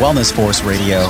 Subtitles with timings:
[0.00, 1.06] Wellness Force Radio.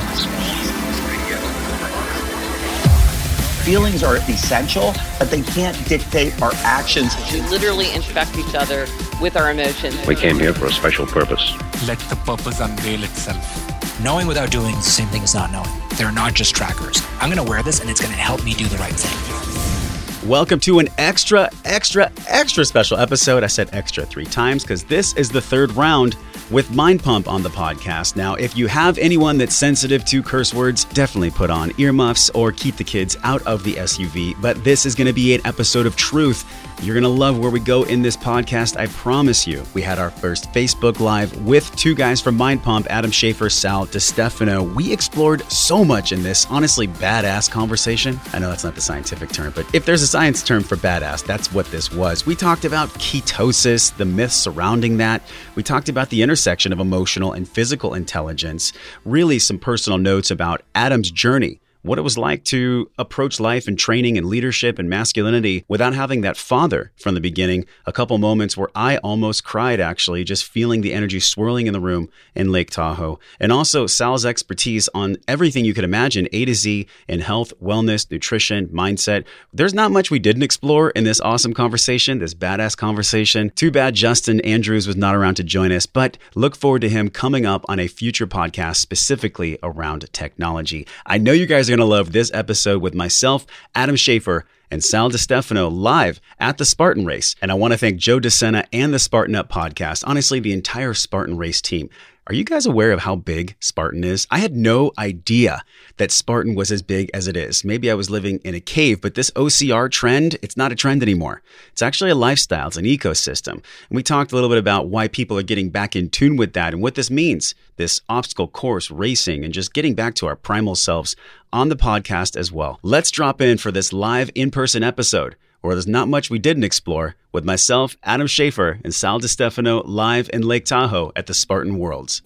[3.62, 7.14] Feelings are essential, but they can't dictate our actions.
[7.32, 8.88] We literally infect each other
[9.20, 9.94] with our emotions.
[10.08, 11.52] We came here for a special purpose.
[11.86, 14.00] Let the purpose unveil itself.
[14.02, 15.70] Knowing without doing is the same thing as not knowing.
[15.90, 17.00] They're not just trackers.
[17.20, 20.28] I'm going to wear this and it's going to help me do the right thing.
[20.28, 23.44] Welcome to an extra, extra, extra special episode.
[23.44, 26.16] I said extra three times because this is the third round
[26.50, 28.16] with Mind Pump on the podcast.
[28.16, 32.52] Now, if you have anyone that's sensitive to curse words, definitely put on earmuffs or
[32.52, 34.34] keep the kids out of the SUV.
[34.40, 36.44] But this is going to be an episode of truth.
[36.82, 39.62] You're going to love where we go in this podcast, I promise you.
[39.74, 43.86] We had our first Facebook Live with two guys from Mind Pump, Adam Schafer, Sal
[43.86, 44.74] DiStefano.
[44.74, 48.18] We explored so much in this honestly badass conversation.
[48.32, 51.26] I know that's not the scientific term, but if there's a science term for badass,
[51.26, 52.24] that's what this was.
[52.24, 55.20] We talked about ketosis, the myths surrounding that.
[55.56, 58.72] We talked about the intersection of emotional and physical intelligence,
[59.04, 63.78] really some personal notes about Adam's journey what it was like to approach life and
[63.78, 67.64] training and leadership and masculinity without having that father from the beginning.
[67.86, 71.80] A couple moments where I almost cried, actually, just feeling the energy swirling in the
[71.80, 73.18] room in Lake Tahoe.
[73.38, 78.10] And also Sal's expertise on everything you could imagine A to Z in health, wellness,
[78.10, 79.24] nutrition, mindset.
[79.52, 83.50] There's not much we didn't explore in this awesome conversation, this badass conversation.
[83.50, 87.08] Too bad Justin Andrews was not around to join us, but look forward to him
[87.08, 90.86] coming up on a future podcast specifically around technology.
[91.06, 94.82] I know you guys are going to love this episode with myself, Adam Schafer, and
[94.82, 97.36] Sal DiStefano live at the Spartan Race.
[97.40, 100.94] And I want to thank Joe DeSena and the Spartan Up podcast, honestly, the entire
[100.94, 101.88] Spartan Race team.
[102.30, 104.28] Are you guys aware of how big Spartan is?
[104.30, 105.64] I had no idea
[105.96, 107.64] that Spartan was as big as it is.
[107.64, 111.02] Maybe I was living in a cave, but this OCR trend, it's not a trend
[111.02, 111.42] anymore.
[111.72, 113.54] It's actually a lifestyle, it's an ecosystem.
[113.54, 116.52] And we talked a little bit about why people are getting back in tune with
[116.52, 120.36] that and what this means this obstacle course racing and just getting back to our
[120.36, 121.16] primal selves
[121.52, 122.78] on the podcast as well.
[122.84, 126.64] Let's drop in for this live in person episode where there's not much we didn't
[126.64, 131.78] explore with myself, Adam Schafer, and Sal DiStefano live in Lake Tahoe at the Spartan
[131.78, 132.22] Worlds.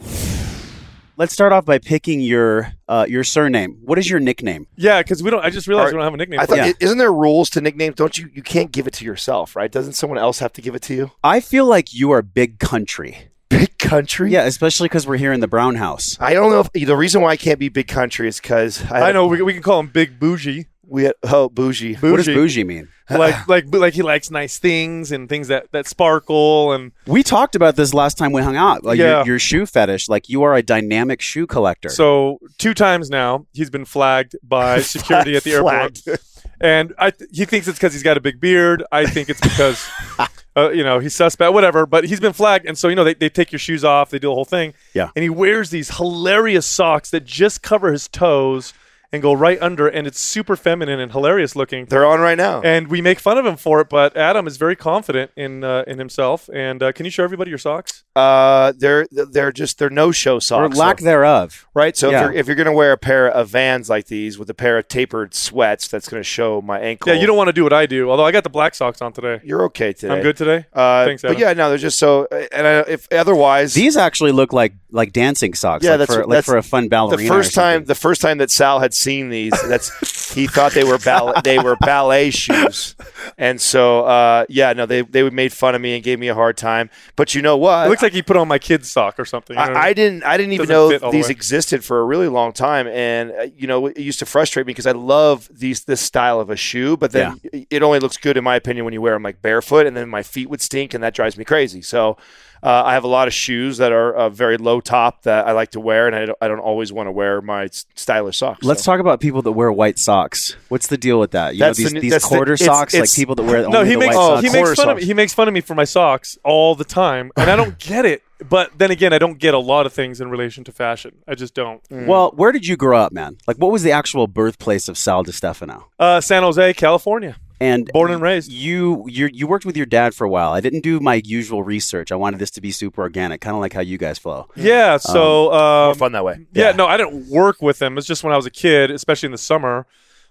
[1.17, 3.78] Let's start off by picking your uh, your surname.
[3.84, 4.67] What is your nickname?
[4.77, 5.44] Yeah, because we don't.
[5.44, 6.41] I just realized we don't have a nickname.
[6.41, 6.77] I for thought, it.
[6.81, 7.94] isn't there rules to nicknames?
[7.94, 8.31] Don't you?
[8.34, 9.71] You can't give it to yourself, right?
[9.71, 11.12] Doesn't someone else have to give it to you?
[11.23, 13.31] I feel like you are big country.
[13.49, 14.33] Big country.
[14.33, 16.17] Yeah, especially because we're here in the Brown House.
[16.19, 19.12] I don't know if the reason why I can't be big country is because I
[19.12, 20.67] know we, we can call him Big Bougie.
[20.89, 21.95] We had, oh bougie.
[21.95, 22.89] What does bougie mean?
[23.11, 27.55] like like like he likes nice things and things that that sparkle and We talked
[27.55, 28.83] about this last time we hung out.
[28.84, 29.19] Like Yeah.
[29.19, 30.09] your, your shoe fetish.
[30.09, 31.89] Like you are a dynamic shoe collector.
[31.91, 36.21] so two times now he's been flagged by security at the airport Flagged.
[36.61, 39.41] and I th- he thinks it's because he's got a big beard I think it's
[39.41, 39.87] because
[40.56, 43.12] uh, you know he's suspect whatever but he's been flagged and so you know they,
[43.15, 45.11] they take your shoes off they do the whole thing Yeah.
[45.15, 48.73] and he wears these hilarious socks that just cover his toes
[49.15, 52.61] and go right under and it's super feminine and hilarious looking They're on right now.
[52.63, 55.85] and we make fun of him for it but Adam is very confident in uh,
[55.87, 59.91] in himself and uh, can you show everybody your socks Uh, they're they're just they're
[59.91, 61.67] no show or socks, lack so- thereof.
[61.75, 61.97] right?
[61.97, 62.17] So Yeah.
[62.17, 64.79] if you're if you're gonna wear a pair of Vans like these with a pair
[64.79, 67.13] of tapered sweats, that's gonna show my ankle.
[67.13, 69.01] yeah you don't want to do what I do although I got the black socks
[69.03, 70.15] on today You're okay today.
[70.15, 72.27] I'm good today Uh, Thanks, but yeah, no, they're just so.
[72.53, 75.85] And I, if otherwise, These actually look like like dancing socks.
[75.85, 77.23] Yeah, like that's- for, like for a fun ballerina.
[77.29, 80.85] the first time the first time that Sal had seen these, that's he thought they
[80.85, 82.97] were ballet they were ballet shoes,
[83.39, 86.35] and so uh, yeah, no, they they made fun of me and gave me a
[86.35, 86.91] hard time.
[87.17, 87.87] But you know what?
[87.87, 89.87] it looks like he put on my kid's sock or something you know I, I
[89.87, 89.95] mean?
[89.95, 90.25] didn't.
[90.25, 91.33] I didn't even know the these way.
[91.33, 94.71] existed for a really long time, and uh, you know, it used to frustrate me
[94.71, 98.37] because I love these this style of a shoe, but then it only looks good
[98.37, 100.95] in my opinion when you wear them like barefoot, and then my feet would stink,
[100.95, 101.83] and that drives me crazy.
[101.83, 102.17] So.
[102.65, 105.53] Uh, I have a lot of shoes that are uh, very low top that I
[105.53, 108.65] like to wear, and I don't, I don't always want to wear my stylish socks.
[108.65, 108.91] Let's so.
[108.91, 110.57] talk about people that wear white socks.
[110.71, 111.55] What's the deal with that?
[111.55, 113.43] You That's know, these, new- these that's the- quarter it's- socks, like it's- people that
[113.43, 114.43] wear no only he the makes white oh, socks.
[114.43, 116.75] he makes quarter fun of me he makes fun of me for my socks all
[116.75, 119.85] the time and I don't get it but then again I don't get a lot
[119.87, 123.12] of things in relation to fashion I just don't Well, where did you grow up,
[123.12, 123.37] man?
[123.47, 125.85] Like, what was the actual birthplace of Sal DiStefano?
[125.99, 128.51] uh, San Jose California And Born and raised.
[128.51, 130.53] You you you worked with your dad for a while.
[130.53, 132.11] I didn't do my usual research.
[132.11, 134.49] I wanted this to be super organic, kind of like how you guys flow.
[134.56, 136.47] yeah so um, More fun that way.
[136.53, 137.97] Yeah, no, I didn't work with him.
[137.97, 139.87] It's just when I was a kid, especially in the summer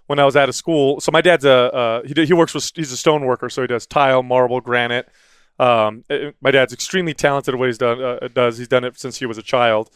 [0.06, 1.00] when I was out of school.
[1.00, 3.62] So my dad's a uh, he d- he works with he's a stone worker, so
[3.62, 5.08] he does tile, marble, granite.
[5.58, 8.02] Um, eh, my dad's extremely talented at what he's done.
[8.02, 9.88] Uh, does he's done it since he was a child.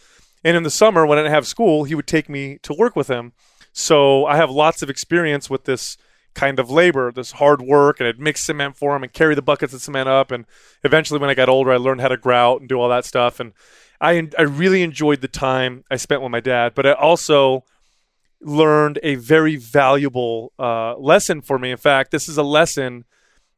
[0.44, 2.96] And in the summer when I didn't have school, he would take me to work
[2.96, 3.32] with him.
[3.72, 5.98] So I have lots of experience with this
[6.38, 9.42] kind of labor, this hard work, and I'd mix cement for him and carry the
[9.42, 10.30] buckets of cement up.
[10.30, 10.44] And
[10.84, 13.40] eventually, when I got older, I learned how to grout and do all that stuff.
[13.40, 13.52] And
[14.00, 17.64] I I really enjoyed the time I spent with my dad, but I also
[18.40, 21.72] learned a very valuable uh, lesson for me.
[21.72, 23.04] In fact, this is a lesson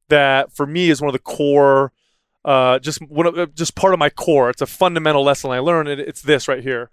[0.08, 1.92] that for me is one of the core,
[2.46, 4.48] uh, just one of, just part of my core.
[4.48, 6.88] It's a fundamental lesson I learned, it's this right here.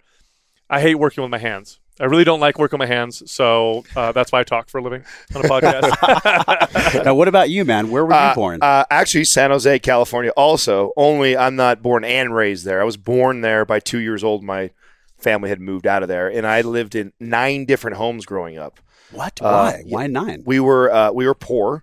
[0.68, 1.80] I hate working with my hands.
[2.00, 4.78] I really don't like working with my hands, so uh, that's why I talk for
[4.78, 5.04] a living
[5.34, 7.04] on a podcast.
[7.04, 7.90] now, what about you, man?
[7.90, 8.58] Where were you Uh, born?
[8.62, 10.30] Uh, actually, San Jose, California.
[10.36, 12.80] Also, only I'm not born and raised there.
[12.80, 13.64] I was born there.
[13.64, 14.70] By two years old, my
[15.18, 18.78] family had moved out of there, and I lived in nine different homes growing up.
[19.10, 19.40] what?
[19.42, 19.82] uh, Why?
[19.86, 20.42] Why nine?
[20.46, 21.82] We were uh, we were poor,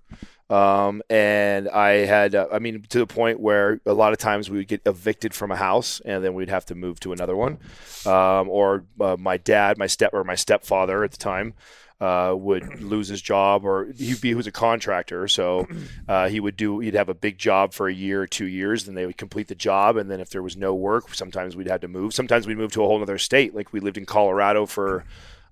[0.50, 4.50] um, and I had uh, I mean to the point where a lot of times
[4.50, 7.36] we would get evicted from a house, and then we'd have to move to another
[7.36, 7.57] one,
[8.06, 11.53] um, or uh, my dad, my step or my stepfather at the time.
[12.01, 15.65] Uh, would lose his job, or he'd be he was a contractor, so
[16.09, 18.83] uh, he would do he'd have a big job for a year or two years,
[18.83, 21.69] then they would complete the job, and then if there was no work, sometimes we'd
[21.69, 22.13] have to move.
[22.13, 25.06] Sometimes we'd move to a whole other state, like we lived in Colorado for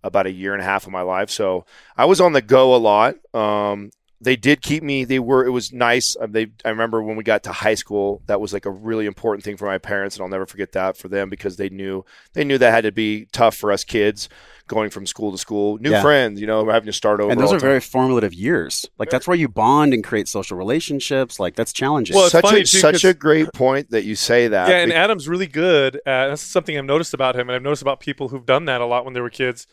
[0.04, 1.30] about a year and a half of my life.
[1.30, 1.66] So
[1.96, 3.16] I was on the go a lot.
[3.34, 3.92] Um,
[4.24, 5.04] they did keep me.
[5.06, 5.46] They were.
[5.46, 6.16] It was nice.
[6.20, 6.48] Uh, They.
[6.66, 8.22] I remember when we got to high school.
[8.28, 10.98] That was like a really important thing for my parents, and I'll never forget that
[10.98, 14.30] for them because they knew they knew that had to be tough for us kids
[14.68, 16.02] going from school to school, new Yeah.
[16.02, 16.40] friends.
[16.40, 17.30] You know, having to start over.
[17.32, 17.68] and those all are time.
[17.68, 18.86] very formative years.
[18.98, 21.38] Like that's where you bond and create social relationships.
[21.40, 22.16] Like that's challenging.
[22.16, 24.70] Well, it's such funny, a too, such 'cause- a great point that you say that.
[24.70, 25.96] yeah, and Be- Adam's really good.
[26.06, 28.80] At, that's something I've noticed about him, and I've noticed about people who've done that
[28.80, 29.68] a lot when they were kids.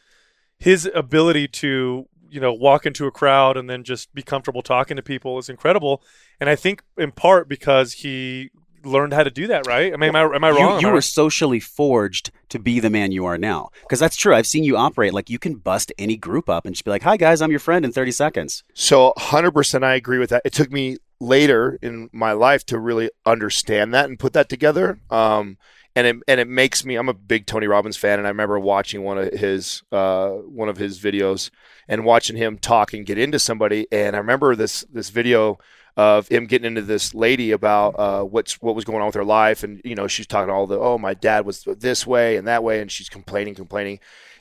[0.58, 4.96] His ability to you know walk into a crowd and then just be comfortable talking
[4.96, 6.02] to people is incredible,
[6.38, 8.50] and I think in part because he
[8.82, 9.66] learned how to do that.
[9.66, 9.92] Right?
[9.92, 10.72] I mean, am I, am I you, wrong?
[10.76, 13.70] Am you were socially forged to be the man you are now.
[13.82, 14.34] Because that's true.
[14.34, 17.02] I've seen you operate like you can bust any group up and just be like,
[17.02, 18.64] "Hi guys, I'm your friend" in 30 seconds.
[18.74, 20.42] So 100% I agree with that.
[20.44, 24.98] It took me later in my life to really understand that and put that together.
[25.10, 25.58] Um,
[25.96, 28.18] and it, and it makes me, I'm a big Tony Robbins fan.
[28.18, 31.50] And I remember watching one of his, uh, one of his videos
[31.88, 33.86] and watching him talk and get into somebody.
[33.90, 35.58] And I remember this, this video
[35.96, 39.24] of him getting into this lady about, uh, what's, what was going on with her
[39.24, 39.64] life.
[39.64, 42.62] And, you know, she's talking all the, oh, my dad was this way and that
[42.62, 42.80] way.
[42.80, 43.98] And she's complaining, complaining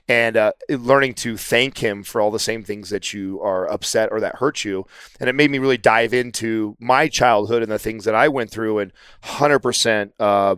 [0.10, 4.10] and uh, learning to thank him for all the same things that you are upset
[4.12, 4.86] or that hurt you.
[5.20, 8.50] And it made me really dive into my childhood and the things that I went
[8.50, 8.80] through.
[8.80, 8.92] And
[9.24, 10.56] 100% uh,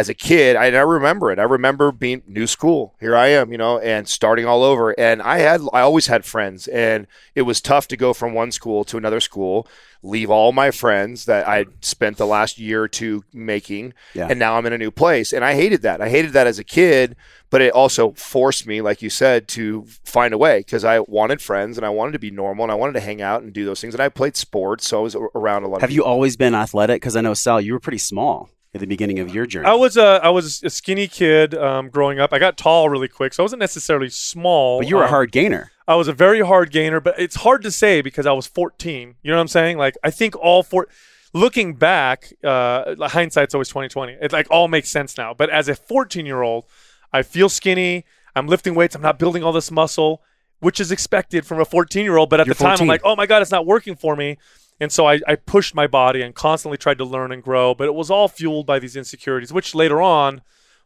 [0.00, 1.38] as a kid, I, I remember it.
[1.38, 2.94] I remember being new school.
[3.00, 4.98] Here I am, you know, and starting all over.
[4.98, 8.50] And I had, I always had friends, and it was tough to go from one
[8.50, 9.68] school to another school,
[10.02, 14.28] leave all my friends that I spent the last year or two making, Yeah.
[14.30, 15.34] and now I'm in a new place.
[15.34, 16.00] And I hated that.
[16.00, 17.14] I hated that as a kid,
[17.50, 21.42] but it also forced me, like you said, to find a way because I wanted
[21.42, 23.66] friends and I wanted to be normal and I wanted to hang out and do
[23.66, 23.92] those things.
[23.94, 25.82] And I played sports, so I was around a lot.
[25.82, 27.02] Have you always been athletic?
[27.02, 29.66] Because I know Sal, you were pretty small at the beginning of your journey.
[29.66, 32.32] I was a I was a skinny kid um, growing up.
[32.32, 34.78] I got tall really quick, so I wasn't necessarily small.
[34.80, 35.70] but you were a Um, hard gainer.
[35.88, 39.16] I was a very hard gainer, but it's hard to say because I was 14.
[39.22, 39.76] You know what I'm saying?
[39.78, 40.86] Like I think all four.
[41.32, 44.16] Looking back, uh, hindsight's always 2020.
[44.20, 45.32] It like all makes sense now.
[45.32, 46.64] But as a 14 year old,
[47.12, 48.04] I feel skinny.
[48.34, 48.94] I'm lifting weights.
[48.96, 50.22] I'm not building all this muscle,
[50.58, 52.30] which is expected from a 14 year old.
[52.30, 52.84] But at You're the time, 14.
[52.84, 54.38] I'm like, oh my god, it's not working for me.
[54.80, 57.74] And so I, I pushed my body and constantly tried to learn and grow.
[57.74, 60.40] But it was all fueled by these insecurities, which later on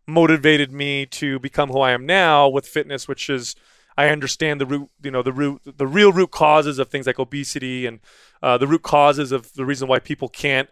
[0.07, 3.55] motivated me to become who I am now with fitness, which is
[3.97, 7.19] I understand the root, you know, the root, the real root causes of things like
[7.19, 8.01] obesity and
[8.43, 10.69] uh, the root causes of the reason why people can't,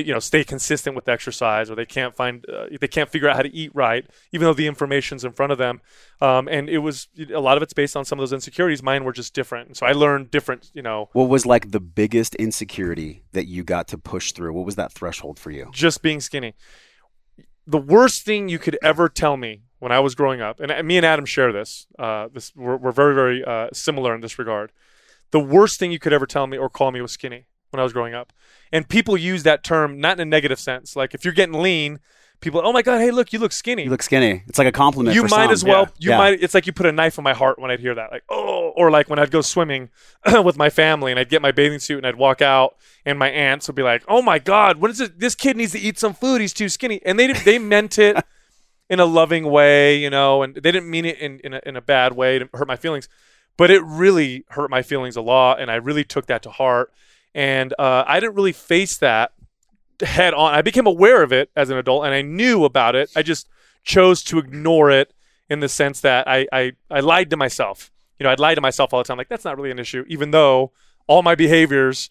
[0.00, 3.36] you know, stay consistent with exercise or they can't find, uh, they can't figure out
[3.36, 5.80] how to eat right, even though the information's in front of them.
[6.20, 8.82] Um, and it was a lot of it's based on some of those insecurities.
[8.82, 12.34] Mine were just different, so I learned different, you know, What was like the biggest
[12.36, 14.52] insecurity that you got to push through?
[14.52, 15.70] What was that threshold for you?
[15.72, 16.54] just being skinny.
[17.66, 20.96] The worst thing you could ever tell me when I was growing up, and me
[20.96, 21.86] and Adam share this.
[21.98, 24.72] Uh, this we're, we're very, very uh, similar in this regard.
[25.32, 27.82] The worst thing you could ever tell me or call me was skinny when I
[27.82, 28.32] was growing up,
[28.72, 30.96] and people use that term not in a negative sense.
[30.96, 32.00] Like if you're getting lean,
[32.40, 33.84] people, oh my god, hey, look, you look skinny.
[33.84, 34.42] You look skinny.
[34.46, 35.14] It's like a compliment.
[35.14, 35.50] you might some.
[35.50, 35.82] as well.
[35.82, 35.88] Yeah.
[35.98, 36.18] You Yeah.
[36.18, 36.42] might.
[36.42, 38.12] It's like you put a knife in my heart when I'd hear that.
[38.12, 39.88] Like oh, or like when I'd go swimming
[40.44, 42.76] with my family and I'd get my bathing suit and I'd walk out
[43.06, 45.18] and my aunts would be like, "Oh my God, what is it?
[45.18, 46.40] This kid needs to eat some food.
[46.40, 48.16] He's too skinny." And they they meant it
[48.90, 51.76] in a loving way, you know, and they didn't mean it in in a, in
[51.76, 53.08] a bad way to hurt my feelings,
[53.56, 56.92] but it really hurt my feelings a lot, and I really took that to heart.
[57.34, 59.32] And uh, I didn't really face that
[60.00, 60.54] head on.
[60.54, 63.10] I became aware of it as an adult, and I knew about it.
[63.16, 63.48] I just
[63.84, 65.12] chose to ignore it
[65.48, 67.90] in the sense that I I, I lied to myself.
[68.18, 70.04] You know, I'd lie to myself all the time, like that's not really an issue,
[70.08, 70.72] even though
[71.06, 72.10] all my behaviors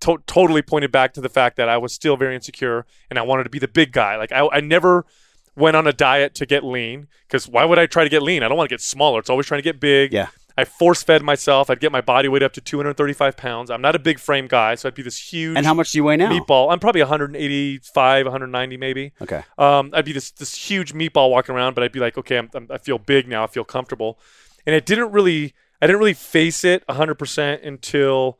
[0.00, 3.22] to- totally pointed back to the fact that I was still very insecure and I
[3.22, 4.16] wanted to be the big guy.
[4.16, 5.06] Like I, I never
[5.54, 8.42] went on a diet to get lean because why would I try to get lean?
[8.42, 9.20] I don't want to get smaller.
[9.20, 10.12] It's always trying to get big.
[10.12, 10.28] Yeah.
[10.56, 11.70] I force fed myself.
[11.70, 13.70] I'd get my body weight up to 235 pounds.
[13.70, 15.98] I'm not a big frame guy, so I'd be this huge And how much do
[15.98, 16.30] you weigh now?
[16.30, 16.72] meatball.
[16.72, 19.12] I'm probably 185, 190 maybe.
[19.20, 19.42] Okay.
[19.58, 22.50] Um, I'd be this this huge meatball walking around, but I'd be like, okay, I'm,
[22.54, 23.44] I'm, I feel big now.
[23.44, 24.18] I feel comfortable,
[24.66, 28.38] and it didn't really, I didn't really face it 100 percent until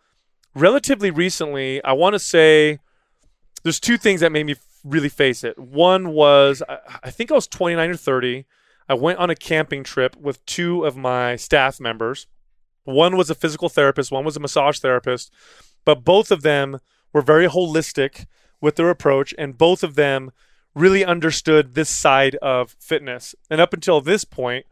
[0.54, 1.82] relatively recently.
[1.84, 2.78] I want to say
[3.62, 5.58] there's two things that made me really face it.
[5.58, 8.44] One was I, I think I was 29 or 30.
[8.88, 12.26] I went on a camping trip with two of my staff members.
[12.84, 15.30] One was a physical therapist, one was a massage therapist,
[15.84, 16.80] but both of them
[17.12, 18.26] were very holistic
[18.60, 20.32] with their approach, and both of them
[20.74, 23.34] really understood this side of fitness.
[23.50, 24.66] And up until this point,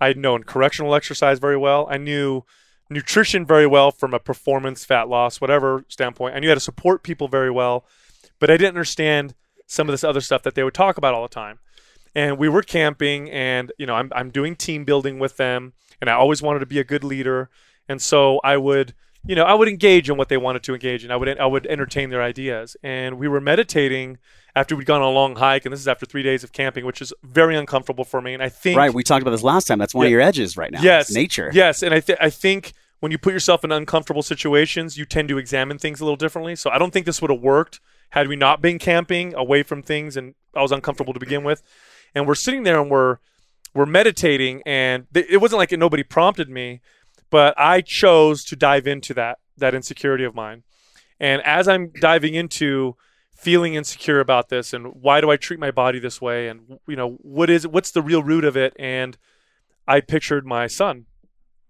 [0.00, 1.86] I had known correctional exercise very well.
[1.90, 2.44] I knew
[2.88, 6.34] nutrition very well from a performance, fat loss, whatever standpoint.
[6.34, 7.84] I knew how to support people very well,
[8.38, 9.34] but I didn't understand
[9.66, 11.58] some of this other stuff that they would talk about all the time.
[12.14, 16.10] And we were camping, and you know, I'm I'm doing team building with them, and
[16.10, 17.50] I always wanted to be a good leader,
[17.88, 21.04] and so I would, you know, I would engage in what they wanted to engage
[21.04, 21.10] in.
[21.12, 24.18] I would I would entertain their ideas, and we were meditating
[24.56, 26.84] after we'd gone on a long hike, and this is after three days of camping,
[26.84, 28.34] which is very uncomfortable for me.
[28.34, 28.92] And I think Right.
[28.92, 29.78] We talked about this last time.
[29.78, 30.82] That's one of your edges right now.
[30.82, 31.50] Yes, It's nature.
[31.54, 35.28] Yes, and I th- I think when you put yourself in uncomfortable situations, you tend
[35.28, 36.56] to examine things a little differently.
[36.56, 39.82] So I don't think this would have worked had we not been camping away from
[39.82, 41.62] things, and I was uncomfortable to begin with.
[42.14, 43.18] And we're sitting there and we're
[43.74, 46.80] we're meditating, and th- it wasn't like nobody prompted me,
[47.30, 50.64] but I chose to dive into that that insecurity of mine.
[51.20, 52.96] And as I'm diving into
[53.36, 56.94] feeling insecure about this and why do I treat my body this way and you
[56.94, 59.16] know what is what's the real root of it and
[59.88, 61.06] I pictured my son.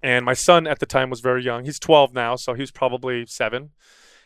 [0.02, 1.64] And my son at the time was very young.
[1.64, 3.70] He's 12 now, so he's probably 7.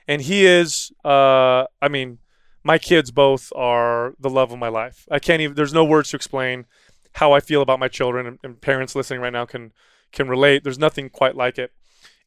[0.08, 2.18] And he is uh I mean,
[2.64, 5.06] my kids both are the love of my life.
[5.10, 6.64] I can't even there's no words to explain
[7.12, 9.72] how I feel about my children and, and parents listening right now can
[10.12, 10.64] can relate.
[10.64, 11.72] There's nothing quite like it.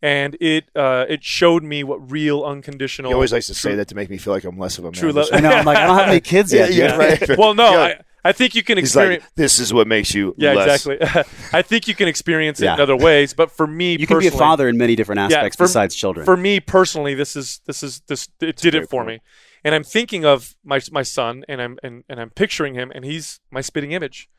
[0.02, 3.88] And it uh, it showed me what real unconditional He always likes to say that
[3.88, 4.94] to make me feel like I'm less of a man.
[4.94, 5.50] True love- I know.
[5.50, 6.72] I'm like, I don't have any kids yet.
[6.72, 7.30] yeah, dude.
[7.30, 7.38] right.
[7.38, 7.80] well, no, Yeah.
[8.24, 9.24] I, I think you can He's experience.
[9.24, 10.86] like, this is what makes you yeah, less.
[10.86, 11.24] exactly.
[11.54, 14.28] I think you can experience it in other ways, but for me, You can be
[14.28, 16.26] a father in many different aspects for- besides children.
[16.26, 19.08] For me personally, this is this is this it did it for point.
[19.08, 19.22] me,
[19.68, 23.04] and I'm thinking of my my son, and I'm and, and I'm picturing him, and
[23.04, 24.30] he's my spitting image.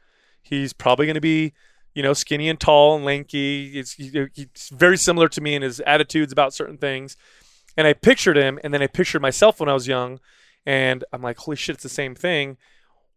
[0.40, 1.52] He's probably going to be,
[1.94, 3.68] you know, skinny and tall and lanky.
[3.68, 7.18] He, he's very similar to me in his attitudes about certain things,
[7.76, 10.18] and I pictured him, and then I pictured myself when I was young,
[10.64, 12.56] and I'm like, holy shit, it's the same thing.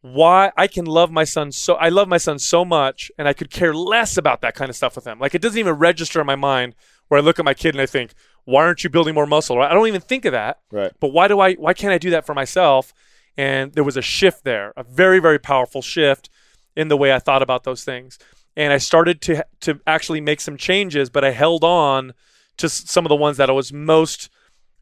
[0.01, 3.31] Why I can love my son so I love my son so much, and I
[3.31, 5.17] could care less about that kind of stuff with him.
[5.17, 6.75] Like it doesn't even register in my mind
[7.07, 8.13] where I look at my kid and I think,
[8.45, 9.61] why aren't you building more muscle?
[9.61, 10.59] I don't even think of that.
[10.71, 10.91] Right.
[10.99, 11.53] But why do I?
[11.53, 12.93] Why can't I do that for myself?
[13.37, 16.29] And there was a shift there, a very very powerful shift
[16.75, 18.17] in the way I thought about those things.
[18.55, 22.13] And I started to to actually make some changes, but I held on
[22.57, 24.29] to some of the ones that I was most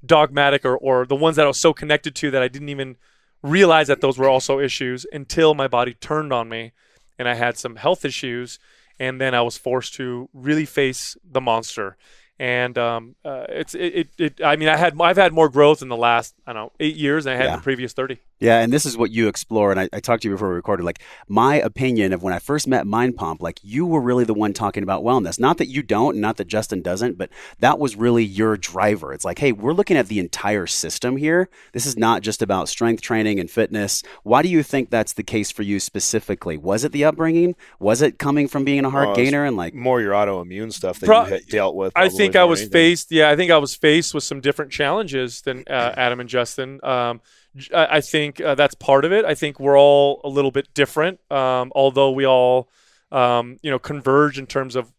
[0.05, 2.97] dogmatic or or the ones that I was so connected to that I didn't even
[3.41, 6.73] realize that those were also issues until my body turned on me
[7.17, 8.59] and I had some health issues
[8.99, 11.97] and then I was forced to really face the monster.
[12.39, 14.41] And um, uh, it's it, it, it.
[14.43, 16.95] I mean, I had I've had more growth in the last I don't know eight
[16.95, 18.19] years than I had in the previous thirty.
[18.39, 19.71] Yeah, and this is what you explore.
[19.71, 20.83] And I, I talked to you before we recorded.
[20.83, 24.33] Like my opinion of when I first met Mind Pump, like you were really the
[24.33, 25.39] one talking about wellness.
[25.39, 27.29] Not that you don't, and not that Justin doesn't, but
[27.59, 29.13] that was really your driver.
[29.13, 31.49] It's like, hey, we're looking at the entire system here.
[31.73, 34.03] This is not just about strength training and fitness.
[34.23, 36.57] Why do you think that's the case for you specifically?
[36.57, 37.55] Was it the upbringing?
[37.79, 39.73] Was it coming from being a hard it's gainer and like?
[39.73, 41.91] More your autoimmune stuff that Pro- you had dealt with.
[41.95, 42.71] I think I was anything.
[42.71, 43.11] faced.
[43.11, 46.79] Yeah, I think I was faced with some different challenges than uh, Adam and Justin.
[46.83, 49.25] Um, j- I think uh, that's part of it.
[49.25, 52.69] I think we're all a little bit different, um, although we all,
[53.11, 54.91] um, you know, converge in terms of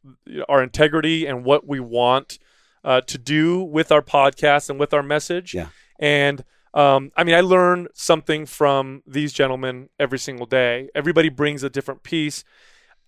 [0.49, 2.39] our integrity and what we want
[2.85, 5.55] uh, to do with our podcast and with our message.
[5.55, 5.69] Yeah.
[5.99, 10.89] And um, I mean, I learn something from these gentlemen every single day.
[10.95, 12.45] Everybody brings a different piece.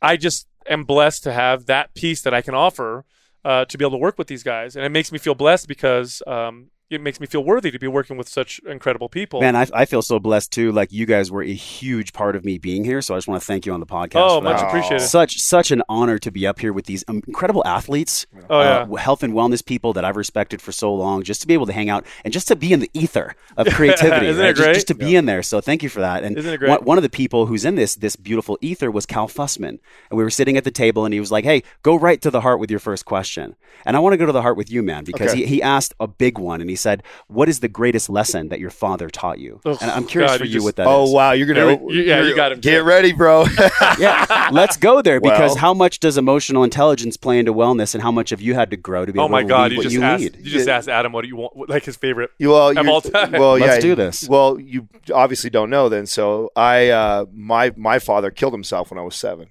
[0.00, 3.04] I just am blessed to have that piece that I can offer
[3.44, 5.68] uh, to be able to work with these guys, and it makes me feel blessed
[5.68, 9.40] because um, it makes me feel worthy to be working with such incredible people.
[9.40, 10.72] Man, I, I feel so blessed too.
[10.72, 13.40] Like you guys were a huge part of me being here, so I just want
[13.40, 14.12] to thank you on the podcast.
[14.16, 14.52] oh, for that.
[14.52, 15.04] much appreciated.
[15.06, 18.98] Such such an honor to be up here with these incredible athletes, Oh, uh, yeah.
[19.00, 21.22] health and wellness people that I've respected for so long.
[21.22, 23.66] Just to be able to hang out and just to be in the ether of
[23.72, 24.56] creativity, Isn't it right?
[24.56, 24.74] Just- great?
[24.74, 25.42] Just, to be in there.
[25.42, 26.24] So thank you for that.
[26.24, 26.70] And Isn't it great?
[26.70, 29.68] One, one of the people who's in this this beautiful ether was Cal Fussman,
[30.10, 32.30] and we were sitting at the table, and he was like, "Hey, go right to
[32.30, 33.54] the heart with your first question."
[33.86, 35.40] And I want to go to the heart with you, man, because Okay.
[35.40, 38.60] he, he asked a big one, and he said, "What is the greatest lesson that
[38.60, 40.86] your father taught you?" Ugh, and I'm curious God, for you you just- what that
[40.86, 41.10] Oh is.
[41.12, 42.84] wow, you're gonna Yeah, we- yeah, you you're- got him, Get Jim.
[42.86, 43.46] ready, bro.
[43.98, 48.02] yeah, let's go there because Well- how much does emotional intelligence play into wellness, and
[48.02, 49.62] how much have you had to grow to be Oh able my to God!
[49.64, 50.22] lead You what just you asked.
[50.22, 50.36] need?
[50.38, 52.30] You just asked Adam what do you want, like his favorite.
[52.40, 53.32] well, Of you're- all time.
[53.32, 54.28] Well, Let's yeah, do this.
[54.28, 56.06] Well, you obviously don't know then.
[56.06, 59.48] So I, uh, my my father killed himself when I was seven,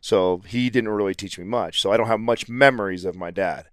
[0.00, 1.80] so he didn't really teach me much.
[1.80, 3.66] So I don't have much memories of my dad.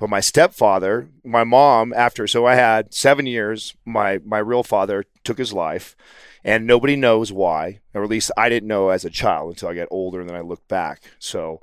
[0.00, 5.04] But my stepfather, my mom, after so I had seven years, my my real father
[5.24, 5.94] took his life,
[6.42, 9.74] and nobody knows why, or at least I didn't know as a child until I
[9.74, 11.02] got older and then I looked back.
[11.18, 11.60] So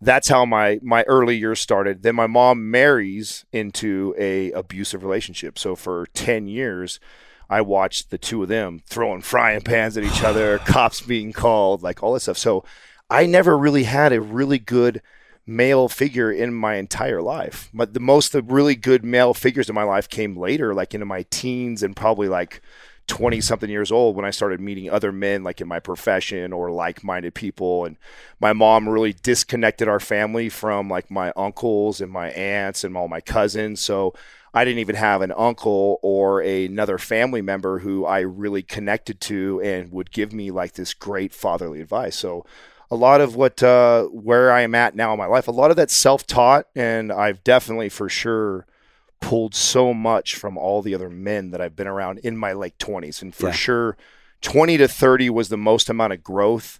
[0.00, 2.02] that's how my my early years started.
[2.02, 5.56] Then my mom marries into a abusive relationship.
[5.56, 6.98] So for ten years,
[7.48, 11.84] I watched the two of them throwing frying pans at each other, cops being called,
[11.84, 12.38] like all this stuff.
[12.38, 12.64] So
[13.08, 15.00] I never really had a really good
[15.48, 17.70] male figure in my entire life.
[17.72, 21.06] But the most the really good male figures in my life came later, like into
[21.06, 22.60] my teens and probably like
[23.06, 26.70] 20 something years old when I started meeting other men like in my profession or
[26.70, 27.86] like minded people.
[27.86, 27.96] And
[28.38, 33.08] my mom really disconnected our family from like my uncles and my aunts and all
[33.08, 33.80] my cousins.
[33.80, 34.12] So
[34.52, 39.62] I didn't even have an uncle or another family member who I really connected to
[39.62, 42.16] and would give me like this great fatherly advice.
[42.16, 42.44] So
[42.90, 45.70] a lot of what uh, where I am at now in my life, a lot
[45.70, 48.66] of that's self taught, and I've definitely for sure
[49.20, 52.78] pulled so much from all the other men that I've been around in my late
[52.78, 53.52] twenties, and for Yeah.
[53.52, 53.96] sure,
[54.40, 56.78] twenty to thirty was the most amount of growth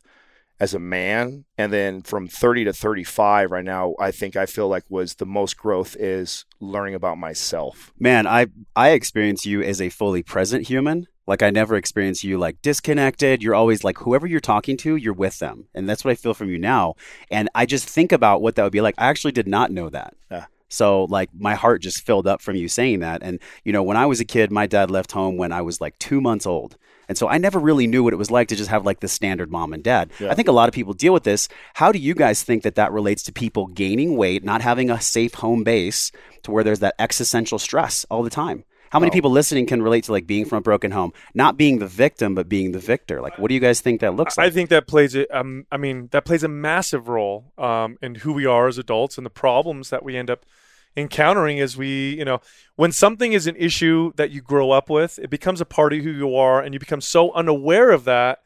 [0.61, 4.47] as a man, and then from thirty to thirty five right now, I think I
[4.47, 7.93] feel like was the most growth is learning about myself.
[7.99, 11.07] Man, I I experience you as a fully present human.
[11.28, 13.42] Like I never experience you like disconnected.
[13.42, 15.66] You're always like whoever you're talking to, you're with them.
[15.75, 16.94] And that's what I feel from you now.
[17.30, 18.94] And I just think about what that would be like.
[18.97, 20.14] I actually did not know that.
[20.30, 20.47] Yeah.
[20.70, 23.23] So like my heart just filled up from you saying that.
[23.23, 25.80] And you know, when I was a kid, my dad left home when I was
[25.80, 26.78] like 2 months old.
[27.08, 29.08] And so I never really knew what it was like to just have like the
[29.08, 30.11] standard mom and dad.
[30.18, 30.30] Yeah.
[30.30, 31.49] I think a lot of people deal with this.
[31.75, 35.00] How do you guys think that that relates to people gaining weight, not having a
[35.00, 36.10] safe home base
[36.43, 38.64] to where there's that existential stress all the time?
[38.91, 41.79] How many people listening can relate to like being from a broken home, not being
[41.79, 43.21] the victim, but being the victor?
[43.21, 44.47] Like, what do you guys think that looks like?
[44.47, 48.17] I think that plays a, um, I mean, that plays a massive role um, in
[48.17, 50.45] who we are as adults and the problems that we end up
[50.97, 52.41] encountering as we, you know,
[52.77, 56.01] when something is an issue that you grow up with, it becomes a part of
[56.01, 58.41] who you are, and you become so unaware of that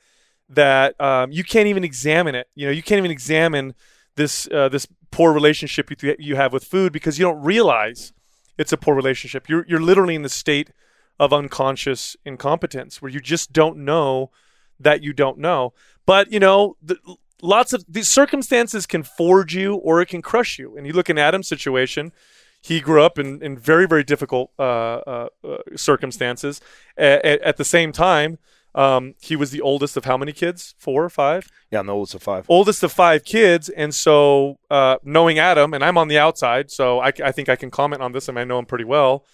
[0.49, 2.47] that um, you can't even examine it.
[2.55, 3.75] You know, you can't even examine
[4.17, 8.13] this uh, this poor relationship you, you have with food because you don't realize
[8.59, 9.49] it's a poor relationship.
[9.49, 10.71] You're you're literally in the state
[11.19, 14.31] of unconscious incompetence where you just don't know
[14.81, 15.73] that you don't know.
[16.07, 16.97] But you know, the,
[17.43, 20.77] lots of these circumstances can forge you or it can crush you.
[20.77, 22.12] And you look in Adam's situation.
[22.65, 26.61] He grew up in, in very, very difficult uh, uh, uh, circumstances.
[26.97, 28.38] A- at the same time,
[28.75, 30.75] um, he was the oldest of how many kids?
[30.79, 31.49] Four or five?
[31.71, 32.47] Yeah, I'm the oldest of five.
[32.49, 37.01] oldest of five kids, and so uh, knowing Adam, and I'm on the outside, so
[37.01, 39.25] I, I think I can comment on this, I mean, I know him pretty well.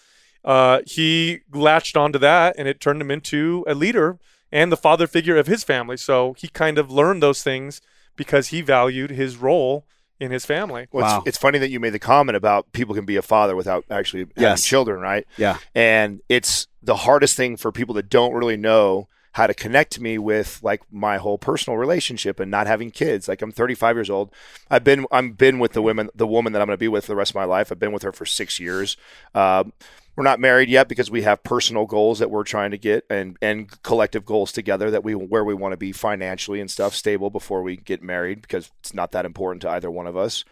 [0.45, 4.19] Uh, he latched onto that, and it turned him into a leader
[4.51, 5.97] and the father figure of his family.
[5.97, 7.81] So he kind of learned those things
[8.17, 9.85] because he valued his role
[10.19, 10.87] in his family.
[10.91, 11.19] Well, Wow.
[11.19, 13.85] it's, it's funny that you made the comment about people can be a father without
[13.91, 14.65] actually having Yes.
[14.65, 15.27] children, right?
[15.37, 15.59] yeah.
[15.75, 19.07] And it's the hardest thing for people that don't really know
[19.39, 23.29] how to connect me with like my whole personal relationship and not having kids.
[23.29, 24.35] Like I'm 35 years old.
[24.69, 27.07] I've been I'm been with the women the woman that I'm going to be with
[27.07, 27.71] the rest of my life.
[27.71, 28.97] I've been with her for six years.
[29.37, 29.73] Um,
[30.17, 33.37] we're not married yet because we have personal goals that we're trying to get and
[33.41, 37.31] and collective goals together that we where we want to be financially and stuff stable
[37.31, 40.45] before we get married because it's not that important to either one of us.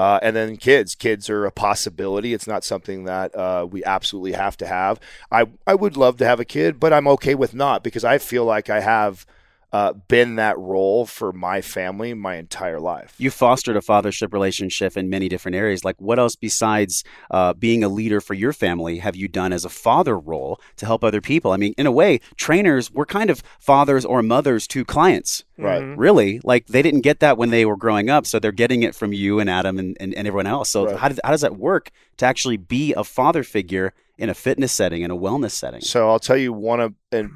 [0.00, 2.32] Uh, and then kids, kids are a possibility.
[2.32, 4.98] It's not something that uh, we absolutely have to have.
[5.30, 8.16] I I would love to have a kid, but I'm okay with not because I
[8.16, 9.26] feel like I have
[9.72, 13.14] uh, been that role for my family my entire life.
[13.18, 15.84] You fostered a fathership relationship in many different areas.
[15.84, 19.64] Like, what else besides uh, being a leader for your family have you done as
[19.64, 21.52] a father role to help other people?
[21.52, 25.44] I mean, in a way, trainers were kind of fathers or mothers to clients.
[25.56, 25.82] Right.
[25.96, 28.94] Really, like they didn't get that when they were growing up, so they're getting it
[28.94, 30.70] from you and Adam and, and, and everyone else.
[30.70, 30.96] So Right.
[30.96, 34.72] how, does, how does that work to actually be a father figure in a fitness
[34.72, 35.82] setting, in a wellness setting?
[35.82, 37.30] So I'll tell you one of and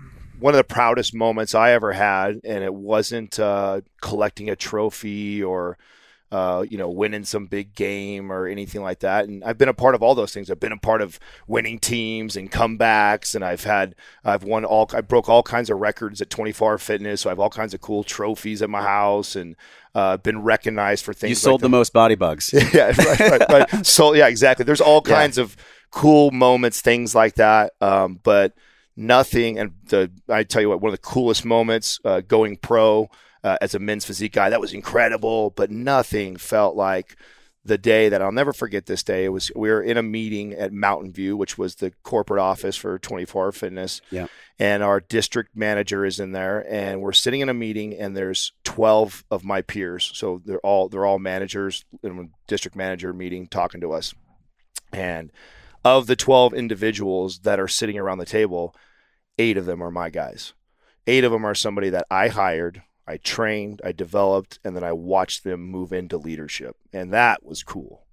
[0.45, 5.43] one of the proudest moments I ever had, and it wasn't uh, collecting a trophy
[5.43, 5.79] or
[6.31, 9.27] uh, you know winning some big game or anything like that.
[9.27, 10.51] And I've been a part of all those things.
[10.51, 14.87] I've been a part of winning teams and comebacks, and I've had I've won all
[14.93, 17.23] I broke all kinds of records at 24 Fitness.
[17.23, 19.57] So I have all kinds of cool trophies at my house and
[19.95, 21.31] uh, been recognized for things.
[21.31, 22.53] You sold like the most body bugs.
[22.75, 23.87] yeah, right, right, right.
[23.87, 24.67] So yeah, exactly.
[24.67, 25.15] There's all Yeah.
[25.15, 25.57] kinds of
[25.91, 27.73] cool moments, things like that.
[27.81, 28.53] Um, but
[28.97, 29.59] nothing.
[29.59, 33.09] And the I tell you what, one of the coolest moments uh, going pro
[33.43, 35.51] uh, as a men's physique guy, that was incredible.
[35.51, 37.17] But nothing felt like
[37.65, 39.25] the day that I'll never forget this day.
[39.25, 42.77] It was we were in a meeting at Mountain View, which was the corporate office
[42.77, 44.01] for 24 Hour Fitness.
[44.11, 44.27] Yeah.
[44.59, 48.53] And our district manager is in there, and we're sitting in a meeting, and there's
[48.65, 50.13] 12 of my peers.
[50.15, 54.15] So they're all they're all managers in a district manager meeting talking to us.
[54.93, 55.33] And
[55.85, 58.75] of the 12 individuals that are sitting around the table,
[59.39, 60.55] eight of them are my guys.
[61.07, 64.93] Eight of them are somebody that I hired I trained, I developed, and then I
[64.93, 66.77] watched them move into leadership.
[66.93, 68.04] And that was cool.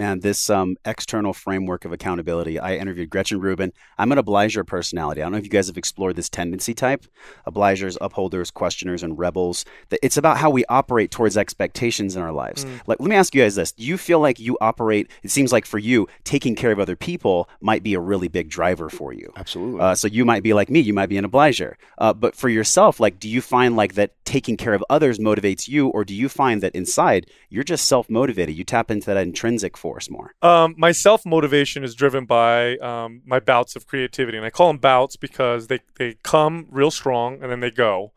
[0.00, 2.58] Man, this um, external framework of accountability.
[2.58, 3.70] I interviewed Gretchen Rubin.
[3.98, 5.20] I'm an obliger personality.
[5.20, 7.04] I don't know if you guys have explored this tendency type
[7.46, 9.66] obligers, upholders, questioners, and rebels.
[10.02, 12.64] It's about how we operate towards expectations in our lives.
[12.64, 12.80] Mm.
[12.86, 15.52] Like, let me ask you guys this Do you feel like you operate, it seems
[15.52, 19.12] like for you, taking care of other people might be a really big driver for
[19.12, 19.30] you?
[19.36, 19.82] Absolutely.
[19.82, 21.76] Uh, so you might be like me, you might be an obliger.
[21.98, 25.68] Uh, but for yourself, like, do you find like that taking care of others motivates
[25.68, 28.54] you, or do you find that inside you're just self motivated?
[28.54, 30.34] You tap into that intrinsic force more?
[30.42, 34.68] Um, my self motivation is driven by um, my bouts of creativity, and I call
[34.68, 38.12] them bouts because they they come real strong and then they go.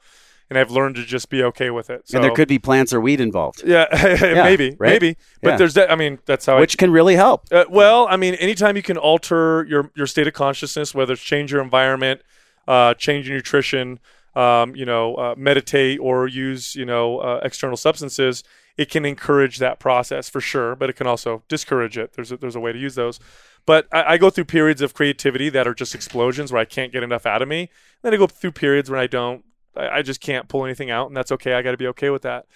[0.50, 2.08] And I've learned to just be okay with it.
[2.08, 3.64] So, and there could be plants or weed involved.
[3.66, 4.90] Yeah, yeah maybe, right?
[4.90, 5.18] maybe.
[5.42, 5.58] But yeah.
[5.58, 5.92] there's that.
[5.92, 6.60] I mean, that's how.
[6.60, 7.46] Which I, can really help.
[7.52, 11.24] Uh, well, I mean, anytime you can alter your your state of consciousness, whether it's
[11.24, 12.22] change your environment,
[12.68, 14.00] uh, change your nutrition,
[14.36, 18.44] um, you know, uh, meditate or use, you know, uh, external substances,
[18.78, 22.14] it can encourage that process for sure, but it can also discourage it.
[22.14, 23.20] There's a, there's a way to use those.
[23.66, 26.92] But I, I, go through periods of creativity that are just explosions where I can't
[26.92, 27.70] get enough out of me.
[28.02, 31.08] Then I go through periods when I don't, I, I just can't pull anything out,
[31.08, 31.54] and that's okay.
[31.54, 32.48] I got to be okay with that.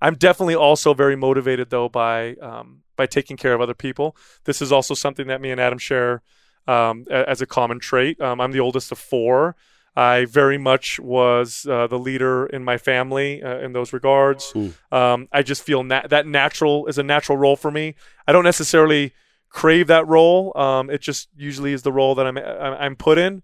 [0.00, 4.16] I'm definitely also very motivated though by um, by taking care of other people.
[4.44, 6.22] This is also something that me and Adam share
[6.66, 8.20] um, as a common trait.
[8.20, 9.56] Um, I'm the oldest of four.
[9.96, 14.52] I very much was uh, the leader in my family uh, in those regards.
[14.90, 17.94] Um, I just feel na- that natural is a natural role for me.
[18.26, 19.12] I don't necessarily
[19.50, 20.52] crave that role.
[20.56, 23.42] Um, it just usually is the role that I'm I'm put in.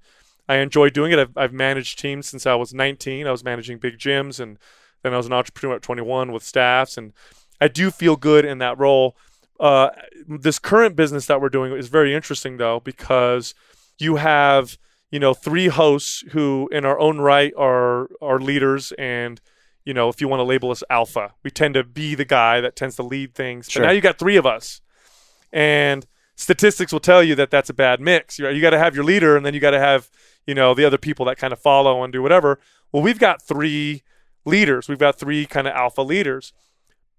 [0.48, 1.18] I enjoy doing it.
[1.20, 3.28] I've, I've managed teams since I was 19.
[3.28, 4.58] I was managing big gyms, and
[5.04, 7.12] then I was an entrepreneur at 21 with staffs, and
[7.60, 9.16] I do feel good in that role.
[9.60, 9.90] Uh,
[10.26, 13.54] this current business that we're doing is very interesting though because
[13.98, 14.78] you have
[15.11, 19.40] you know, three hosts who, in our own right, are are leaders, and
[19.85, 22.61] you know, if you want to label us alpha, we tend to be the guy
[22.61, 23.68] that tends to lead things.
[23.68, 23.83] Sure.
[23.83, 24.81] But now you got three of us,
[25.53, 28.38] and statistics will tell you that that's a bad mix.
[28.38, 30.11] You, you got to have your leader, and then you got to have
[30.46, 32.61] you know the other people that kind of follow and do whatever.
[32.92, 34.03] Well, we've got three
[34.44, 34.88] leaders.
[34.88, 36.53] We've got three kind of alpha leaders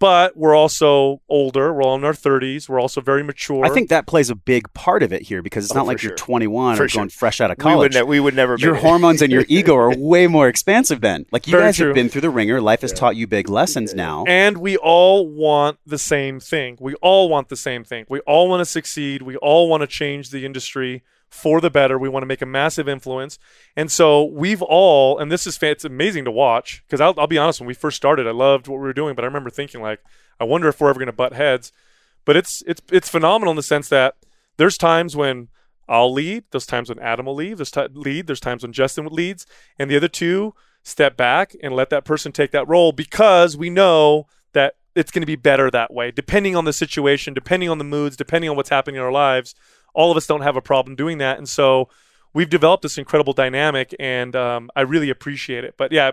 [0.02, 1.72] but we're also older.
[1.72, 2.68] We're all in our 30s.
[2.68, 3.64] We're also very mature.
[3.64, 6.00] I think that plays a big part of it here because it's oh, not like
[6.00, 6.10] sure.
[6.10, 7.02] you're 21 for or sure.
[7.02, 7.94] going fresh out of college.
[7.94, 8.56] We would, ne- we would never.
[8.58, 11.28] Your hormones and your ego are way more expansive then.
[11.32, 11.86] Like you very guys true.
[11.86, 12.60] have been through the ringer.
[12.60, 12.98] Life has yeah.
[12.98, 14.26] taught you big lessons now.
[14.28, 16.80] And we all want the same thing.
[16.82, 18.06] We all want the same thing.
[18.10, 19.22] We all want to succeed.
[19.22, 21.98] We all want to change the industry for the better.
[21.98, 23.40] We want to make a massive influence.
[23.76, 27.38] And so we've all, and this is it's amazing to watch because I'll, I'll, be
[27.38, 29.82] honest, when we first started, I loved what we were doing, but I remember thinking
[29.82, 30.02] like,
[30.40, 31.72] I wonder if we're ever going to butt heads.
[32.26, 34.16] But it's it's it's phenomenal in the sense that
[34.58, 35.48] there's times when
[35.90, 39.08] I'll lead, there's times when Adam will lead, there's t- lead, there's times when Justin
[39.08, 39.48] leads,
[39.80, 43.70] and the other two step back and let that person take that role because we
[43.70, 47.78] know that it's going to be better that way, depending on the situation, depending on
[47.78, 49.56] the moods, depending on what's happening in our lives
[49.94, 51.38] all of us don't have a problem doing that.
[51.38, 51.90] And so
[52.34, 55.76] we've developed this incredible dynamic, and um, I really appreciate it.
[55.78, 56.12] But yeah,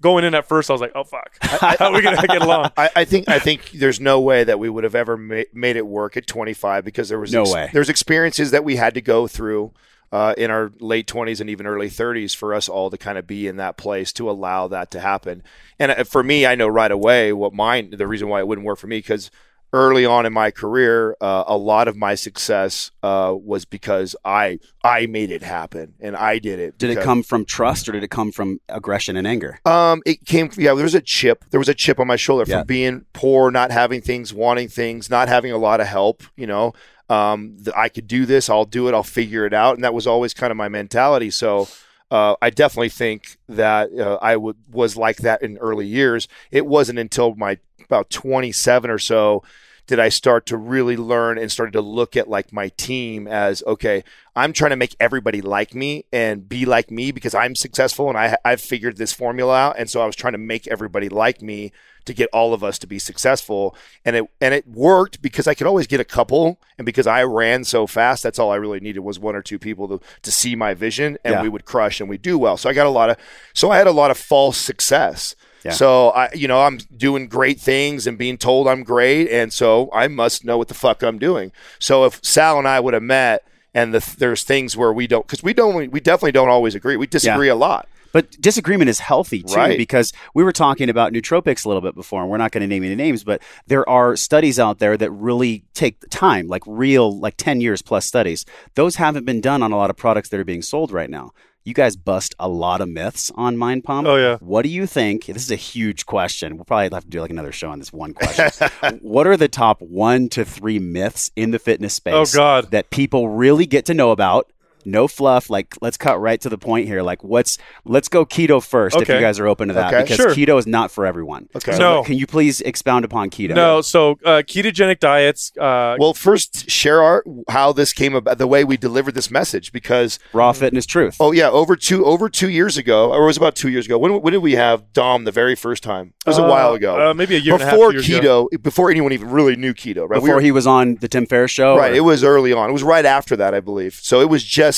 [0.00, 2.70] going in at first, I was like, "Oh fuck, how are we gonna get along?"
[2.76, 5.76] I, I, think I think there's no way that we would have ever ma- made
[5.76, 7.70] it work at 25 because there was no ex- way.
[7.72, 9.72] There's experiences that we had to go through.
[10.12, 13.26] Uh, in our late 20s and even early 30s, for us all to kind of
[13.26, 15.42] be in that place to allow that to happen.
[15.76, 18.64] And uh, for me, I know right away what mine, the reason why it wouldn't
[18.64, 19.32] work for me, because
[19.74, 24.60] early on in my career, uh, a lot of my success uh, was because I
[24.84, 26.78] I made it happen and I did it.
[26.78, 29.58] Did because, it come from trust or did it come from aggression and anger?
[29.64, 30.48] Um, it came.
[30.56, 31.44] Yeah, there was a chip.
[31.50, 32.58] There was a chip on my shoulder yeah.
[32.58, 36.22] from being poor, not having things, wanting things, not having a lot of help.
[36.36, 36.72] You know,
[37.10, 38.48] um, the, I could do this.
[38.48, 38.94] I'll do it.
[38.94, 39.74] I'll figure it out.
[39.74, 41.30] And that was always kind of my mentality.
[41.30, 41.68] So.
[42.10, 46.28] Uh, I definitely think that uh, I w- was like that in early years.
[46.52, 49.42] It wasn't until my about 27 or so
[49.86, 53.62] did I start to really learn and started to look at like my team as
[53.66, 54.02] okay,
[54.34, 58.16] I'm trying to make everybody like me and be like me because I'm successful and
[58.16, 61.42] I I've figured this formula out, and so I was trying to make everybody like
[61.42, 61.72] me
[62.06, 65.54] to get all of us to be successful, and it and it worked because I
[65.54, 68.80] could always get a couple, and because I ran so fast, that's all I really
[68.80, 71.42] needed was one or two people to to see my vision, and Yeah.
[71.42, 72.56] we would crush and we do well.
[72.56, 73.16] So I got a lot of
[73.52, 75.34] so I had a lot of false success.
[75.64, 75.72] Yeah.
[75.72, 79.88] So I, you know, I'm doing great things and being told I'm great, and so
[79.92, 81.52] I must know what the fuck I'm doing.
[81.78, 85.26] So if Sal and I would have met, and the, there's things where we don't,
[85.26, 86.96] because we don't, we definitely don't always agree.
[86.96, 87.88] We disagree a lot.
[88.12, 89.76] But disagreement is healthy too, Right.
[89.76, 92.68] because we were talking about nootropics a little bit before, and we're not going to
[92.68, 97.18] name any names, but there are studies out there that really take time, like real,
[97.18, 98.44] like 10 years plus studies.
[98.76, 101.32] Those haven't been done on a lot of products that are being sold right now.
[101.66, 104.06] You guys bust a lot of myths on Mind Pump.
[104.06, 104.36] Oh, yeah.
[104.40, 105.24] What do you think?
[105.24, 106.56] This is a huge question.
[106.56, 108.68] We'll probably have to do like another show on this one question.
[109.00, 112.70] what are the top one to three myths in the fitness space Oh, God.
[112.72, 114.46] that people really get to know about?
[114.84, 115.50] No fluff.
[115.50, 117.02] Like, let's cut right to the point here.
[117.02, 120.02] Like, what's let's go keto first if you guys are open to that Okay.
[120.02, 120.30] because Sure.
[120.34, 121.48] keto is not for everyone.
[121.56, 121.72] Okay.
[121.72, 122.02] So No.
[122.04, 123.54] Can you please expound upon keto?
[123.54, 125.52] No, so uh, ketogenic diets.
[125.58, 129.72] Uh, Well, first share our how this came about, the way we delivered this message,
[129.72, 131.16] because Raw fitness truth.
[131.20, 133.98] oh yeah, over two over two years ago, or it was about two years ago.
[133.98, 136.14] When, when did we have Dom the very first time?
[136.26, 137.10] It was a Uh, while ago.
[137.10, 138.00] uh, maybe a year and a half, before ago.
[138.00, 140.08] keto, before anyone even really knew keto.
[140.08, 140.20] Right?
[140.20, 141.76] We Before were- he was on the Tim Ferriss show.
[141.76, 141.92] Right.
[141.92, 142.70] or- It was early on.
[142.70, 143.98] It was right after that, I believe.
[144.02, 144.73] So it was just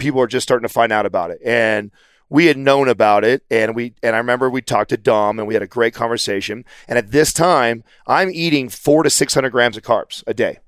[0.00, 1.40] people are just starting to find out about it.
[1.44, 1.90] And
[2.28, 5.46] we had known about it and we and I remember we talked to Dom and
[5.48, 6.64] we had a great conversation.
[6.88, 10.58] And at this time, I'm eating four to six hundred grams of carbs a day.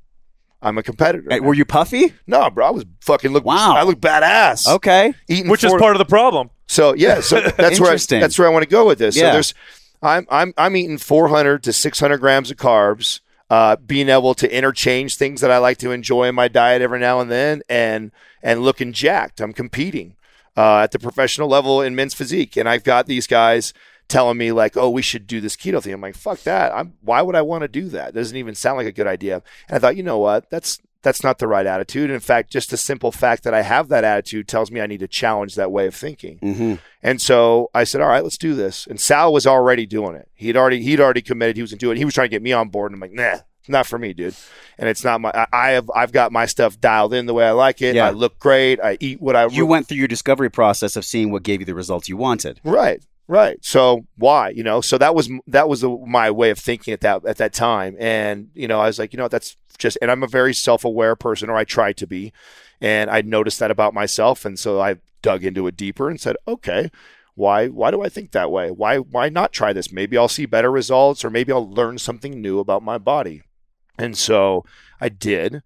[0.65, 1.25] I'm a competitor.
[1.29, 2.15] Hey, were you puffy?
[2.27, 3.75] no, bro, I was fucking look Wow.
[3.77, 4.69] I look badass.
[4.69, 5.13] Okay.
[5.29, 6.51] Eating which is part of the problem.
[6.69, 8.21] so yeah, so that's where I, Interesting.
[8.21, 9.17] that's where I want to go with this.
[9.17, 9.23] Yeah.
[9.23, 9.55] So there's
[10.03, 13.21] I'm I'm I'm eating 400 to 600 grams of carbs,
[13.53, 16.99] uh, being able to interchange things that I like to enjoy in my diet every
[16.99, 18.11] now and then, and
[18.43, 19.43] and looking jacked.
[19.43, 20.17] I'm competing
[20.57, 23.75] uh, at the professional level in men's physique, and I've got these guys
[24.09, 26.73] telling me like, "Oh, we should do this keto thing." I'm like, "Fuck that!
[26.75, 28.09] I'm why would I want to do that?
[28.09, 30.49] It doesn't even sound like a good idea." And I thought, you know what?
[30.49, 32.11] That's that's not the right attitude.
[32.11, 35.01] In fact, just the simple fact that I have that attitude tells me I need
[35.01, 36.39] to challenge that way of thinking.
[36.39, 36.75] Mm-hmm.
[37.03, 40.29] And so I said, "All right, let's do this." And Sal was already doing it.
[40.35, 41.57] He'd already he'd already committed.
[41.57, 41.99] He was going to do it.
[41.99, 44.13] He was trying to get me on board, and I'm like, "Nah, not for me,
[44.13, 44.37] dude."
[44.79, 45.31] And it's not my.
[45.35, 47.97] I, I have I've got my stuff dialed in the way I like it.
[47.97, 48.07] Yeah.
[48.07, 48.81] I look great.
[48.81, 49.57] I eat what I want.
[49.57, 52.61] You went through your discovery process of seeing what gave you the results you wanted.
[52.63, 53.03] Right.
[53.29, 53.65] Right.
[53.65, 57.25] So why, you know, so that was that was my way of thinking at that
[57.25, 60.23] at that time, and you know, I was like, you know, that's just, and I'm
[60.23, 62.33] a very self aware person, or I try to be,
[62.81, 66.37] and I noticed that about myself, and so I dug into it deeper and said,
[66.47, 66.91] okay,
[67.35, 68.71] why why do I think that way?
[68.71, 69.93] Why why not try this?
[69.93, 73.43] Maybe I'll see better results, or maybe I'll learn something new about my body,
[73.99, 74.65] and so
[75.01, 75.63] I did.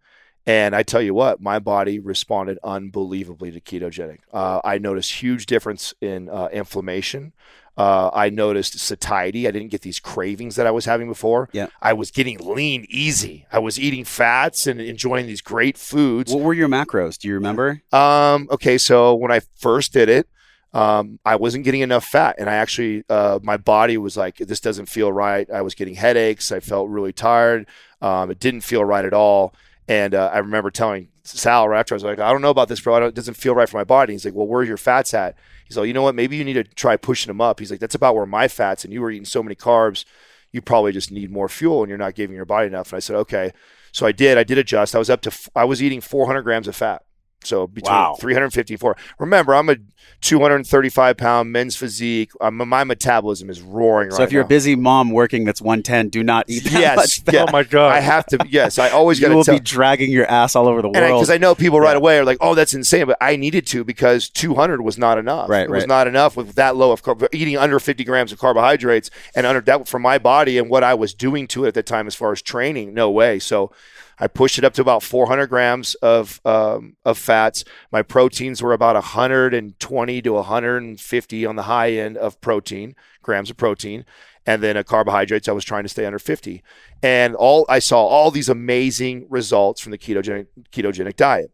[0.47, 4.19] And I tell you what, my body responded unbelievably to ketogenic.
[4.33, 7.33] Uh, I noticed huge difference in uh, inflammation.
[7.77, 9.47] Uh, I noticed satiety.
[9.47, 11.51] I didn't get these cravings that I was having before.
[11.53, 11.67] Yeah.
[11.83, 13.47] I was getting lean easy.
[13.53, 16.33] I was eating fats and enjoying these great foods.
[16.33, 17.19] What were your macros?
[17.19, 17.83] Do you remember?
[17.93, 20.29] Um, okay, so when I first did it,
[20.73, 24.61] um, I wasn't getting enough fat, and I actually, uh, my body was like, this
[24.61, 25.51] doesn't feel right.
[25.51, 26.53] I was getting headaches.
[26.53, 27.67] I felt really tired.
[28.01, 29.55] Um, it didn't feel right at all.
[29.89, 32.69] And uh, I remember telling Sal right after I was like, I don't know about
[32.69, 33.07] this, bro.
[33.07, 34.15] It doesn't feel right for my body.
[34.15, 35.37] He's like, well, where's your fats at?
[35.67, 36.15] He's like, you know what?
[36.15, 37.61] Maybe you need to try pushing them up.
[37.61, 40.05] He's like, that's about where my fats, and you were eating so many carbs,
[40.53, 42.93] you probably just need more fuel, and you're not giving your body enough.
[42.93, 43.53] And I said, okay.
[43.93, 44.37] So I did.
[44.37, 44.95] I did adjust.
[44.95, 45.51] I was up to.
[45.55, 47.06] I was eating 400 grams of fat.
[47.47, 48.17] So between Wow.
[48.21, 48.97] 354.
[49.19, 49.77] Remember, I'm a
[50.21, 52.31] 235 pound men's physique.
[52.41, 54.47] Um, my metabolism is roaring So right if you're now.
[54.47, 57.35] a busy mom working that's 110, do not eat that Yes, much fat.
[57.35, 57.45] yeah.
[57.49, 57.93] Oh my god!
[57.95, 58.39] I have to.
[58.49, 59.55] Yes, I always got You to will tell.
[59.57, 61.21] be dragging your ass all over the and world.
[61.21, 61.87] because I, know people Yeah.
[61.87, 65.19] right away are like, "Oh, that's insane," but I needed to because 200 was not
[65.19, 65.49] enough.
[65.49, 67.27] Right, it was not enough with that low of carb.
[67.33, 70.95] Eating under 50 grams of carbohydrates and under that for my body and what I
[70.95, 73.39] was doing to it at the time as far as training, no way.
[73.39, 73.71] So
[74.19, 77.65] I pushed it up to about 400 grams of um, of fats.
[77.93, 83.57] My proteins were about 120 to 150 on the high end of protein grams of
[83.57, 84.07] protein,
[84.47, 85.49] and then uh, carbohydrates.
[85.49, 86.63] I was trying to stay under 50,
[87.03, 91.51] and all I saw all these amazing results from the ketogenic ketogenic diet.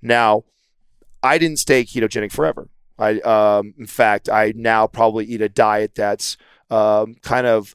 [0.00, 0.44] Now,
[1.22, 2.68] I didn't stay ketogenic forever.
[2.96, 6.36] I, um, in fact, I now probably eat a diet that's
[6.70, 7.74] um, kind of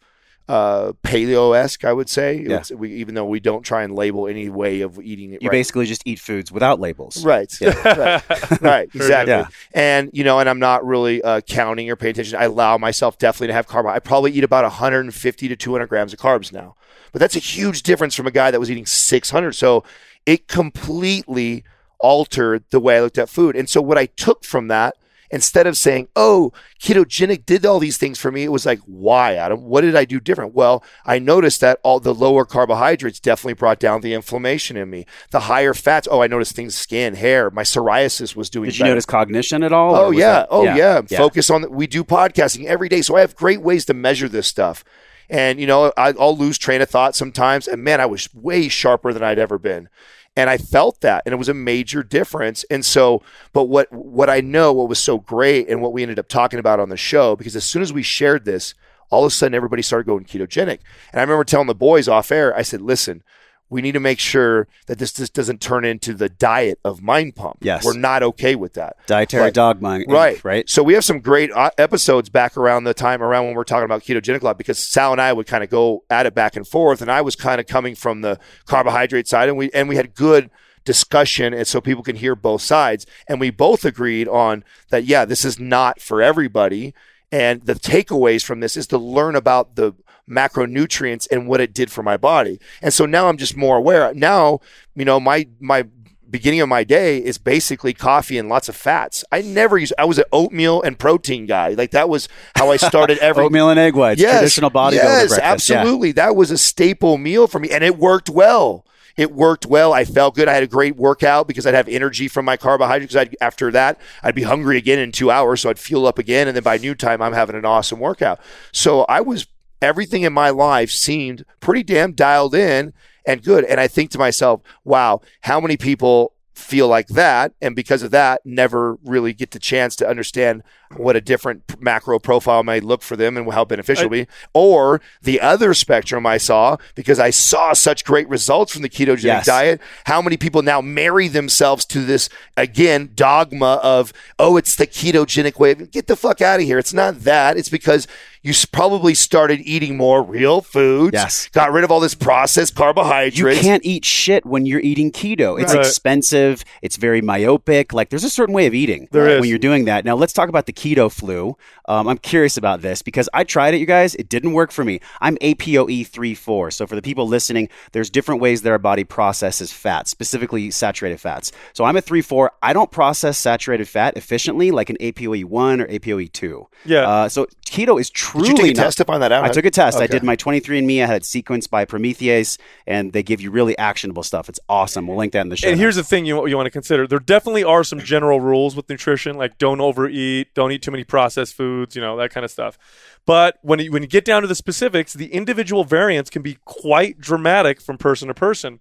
[0.49, 2.37] uh, paleo esque, I would say.
[2.37, 2.55] Yeah.
[2.55, 5.43] It's- we, even though we don't try and label any way of eating it.
[5.43, 5.53] You right.
[5.53, 7.23] basically just eat foods without labels.
[7.23, 7.55] Right.
[7.61, 8.61] right.
[8.61, 8.89] Right.
[8.99, 9.31] Exactly.
[9.31, 9.47] Yeah.
[9.73, 12.39] And you know, and I'm not really uh, counting or paying attention.
[12.39, 13.85] I allow myself definitely to have carb.
[13.85, 16.75] I probably eat about 150 to 200 grams of carbs now,
[17.11, 19.53] but that's a huge difference from a guy that was eating 600.
[19.53, 19.83] So
[20.25, 21.63] it completely
[21.99, 23.55] altered the way I looked at food.
[23.55, 24.95] And so what I took from that.
[25.31, 29.35] Instead of saying, "Oh, ketogenic did all these things for me," it was like, "Why,
[29.35, 29.61] Adam?
[29.65, 33.79] What did I do different?" Well, I noticed that all the lower carbohydrates definitely brought
[33.79, 35.05] down the inflammation in me.
[35.31, 38.69] The higher fats, oh, I noticed things, skin, hair, my psoriasis was doing.
[38.69, 38.91] Did you better.
[38.93, 39.95] notice cognition at all?
[39.95, 40.31] Oh yeah.
[40.33, 41.01] that- oh yeah.
[41.19, 41.61] Focus on.
[41.61, 44.83] The, we do podcasting every day, so I have great ways to measure this stuff.
[45.29, 47.67] And you know, I, I'll lose train of thought sometimes.
[47.67, 49.89] And man, I was way sharper than I'd ever been,
[50.35, 52.63] and I felt that, and it was a major difference.
[52.69, 53.21] And so,
[53.53, 56.59] but what what I know, what was so great, and what we ended up talking
[56.59, 58.73] about on the show, because as soon as we shared this,
[59.09, 60.79] all of a sudden everybody started going ketogenic.
[61.11, 63.23] And I remember telling the boys off air, I said, "Listen."
[63.69, 67.35] We need to make sure that this just doesn't turn into the diet of Mind
[67.35, 67.57] Pump.
[67.61, 67.85] Yes.
[67.85, 68.97] We're not okay with that.
[69.05, 69.53] Dietary Right.
[69.53, 70.01] dogma.
[70.07, 70.43] Right.
[70.43, 70.69] Right.
[70.69, 73.85] So we have some great uh, episodes back around the time around when we're talking
[73.85, 76.55] about ketogenic a lot because Sal and I would kind of go at it back
[76.55, 79.87] and forth, and I was kind of coming from the carbohydrate side, and we and
[79.87, 80.49] we had good
[80.85, 85.03] discussion, and so people can hear both sides, and we both agreed on that.
[85.03, 86.93] Yeah, this is not for everybody,
[87.31, 89.93] and the takeaways from this is to learn about the
[90.29, 92.59] macronutrients and what it did for my body.
[92.81, 94.13] And so now I'm just more aware.
[94.13, 94.59] Now,
[94.95, 95.85] you know, my my
[96.29, 99.23] beginning of my day is basically coffee and lots of fats.
[99.31, 101.69] I never used I was an oatmeal and protein guy.
[101.69, 104.21] Like that was how I started every Oatmeal and egg whites.
[104.21, 105.69] Traditional bodybuilder Yes, breakfast.
[105.69, 105.79] Yeah.
[105.79, 106.11] absolutely.
[106.11, 108.85] That was a staple meal for me and it worked well.
[109.17, 109.91] It worked well.
[109.91, 110.47] I felt good.
[110.47, 113.13] I had a great workout because I'd have energy from my carbohydrates.
[113.13, 116.47] Because after that, I'd be hungry again in two hours, so I'd fuel up again.
[116.47, 118.39] And then by noon time, I'm having an awesome workout.
[118.71, 119.45] So I was
[119.81, 122.93] everything in my life seemed pretty damn dialed in
[123.25, 123.63] and good.
[123.65, 128.11] And I think to myself, wow, how many people feel like that and because of
[128.11, 130.61] that never really get the chance to understand
[130.97, 135.39] what a different macro profile may look for them and how beneficial be or the
[135.39, 139.45] other spectrum i saw because i saw such great results from the ketogenic Yes.
[139.45, 144.85] diet how many people now marry themselves to this again dogma of oh it's the
[144.87, 148.05] ketogenic way get the fuck out of here it's not that it's because
[148.41, 151.49] you probably started eating more real foods Yes.
[151.49, 155.59] got rid of all this processed carbohydrates You can't eat shit when you're eating keto.
[155.61, 155.85] It's Right.
[155.85, 156.63] expensive.
[156.81, 157.93] It's very myopic.
[157.93, 159.47] Like there's a certain way of eating There when is.
[159.47, 160.05] you're doing that.
[160.05, 161.57] Now let's talk about the keto flu.
[161.87, 164.15] Um, I'm curious about this because I tried it, you guys.
[164.15, 164.99] It didn't work for me.
[165.21, 166.71] I'm APOE 3/4.
[166.71, 171.19] So for the people listening, there's different ways that our body processes fat, specifically saturated
[171.19, 171.51] fats.
[171.73, 172.51] So I'm a 3/4.
[172.61, 176.67] I don't process saturated fat efficiently like an APOE 1 or APOE 2.
[176.85, 176.99] Yeah.
[177.09, 179.43] Uh, so keto is truly did you take a not- test to find that out
[179.43, 179.99] I took a test.
[179.99, 181.03] I did my 23andMe.
[181.03, 184.49] I had it sequenced by Promethease, and they give you really actionable stuff.
[184.49, 185.07] It's awesome.
[185.07, 185.69] We'll link that in the show.
[185.69, 187.07] And here's the thing you, you want to consider.
[187.07, 191.03] There definitely are some general rules with nutrition, like don't overeat, don't eat too many
[191.03, 192.77] processed foods, you know, that kind of stuff.
[193.25, 196.57] But when you, when you get down to the specifics, the individual variance can be
[196.65, 198.79] quite dramatic from person to person.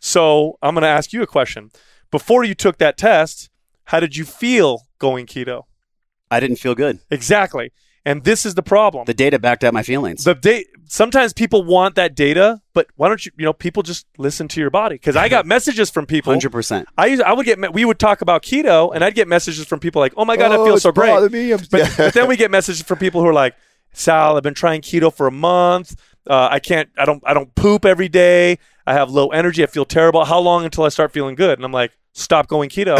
[0.00, 1.70] So I'm going to ask you a question.
[2.10, 3.50] Before you took that test,
[3.84, 5.64] how did you feel going keto?
[6.30, 7.00] I didn't feel good.
[7.10, 7.72] Exactly.
[8.06, 9.04] And this is the problem.
[9.04, 10.24] The data backed up my feelings.
[10.24, 14.06] the date sometimes people want that data but why don't you you know people just
[14.18, 16.84] listen to your body because i got messages from people 100%.
[16.98, 19.78] I used, I would get we would talk about keto and I'd get messages from
[19.78, 21.52] people like, "Oh my god, I Oh, feel so great." bothered me.
[21.52, 23.54] I'm- But, but then we get messages from people who are like,
[23.92, 25.94] "Sal, I've been trying keto for a month.
[26.26, 26.88] Uh, I can't.
[26.98, 27.22] I don't.
[27.26, 28.58] I don't poop every day.
[28.90, 29.62] I have low energy.
[29.62, 30.24] I feel terrible.
[30.24, 32.96] How long until I start feeling good?" And I'm like, "Stop going keto.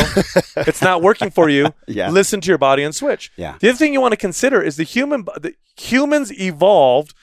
[0.69, 1.75] it's not working for you.
[1.87, 2.11] Yeah.
[2.11, 3.57] Listen to your body and switch." Yeah.
[3.61, 5.25] The other thing you want to consider is the human.
[5.41, 7.15] The humans evolved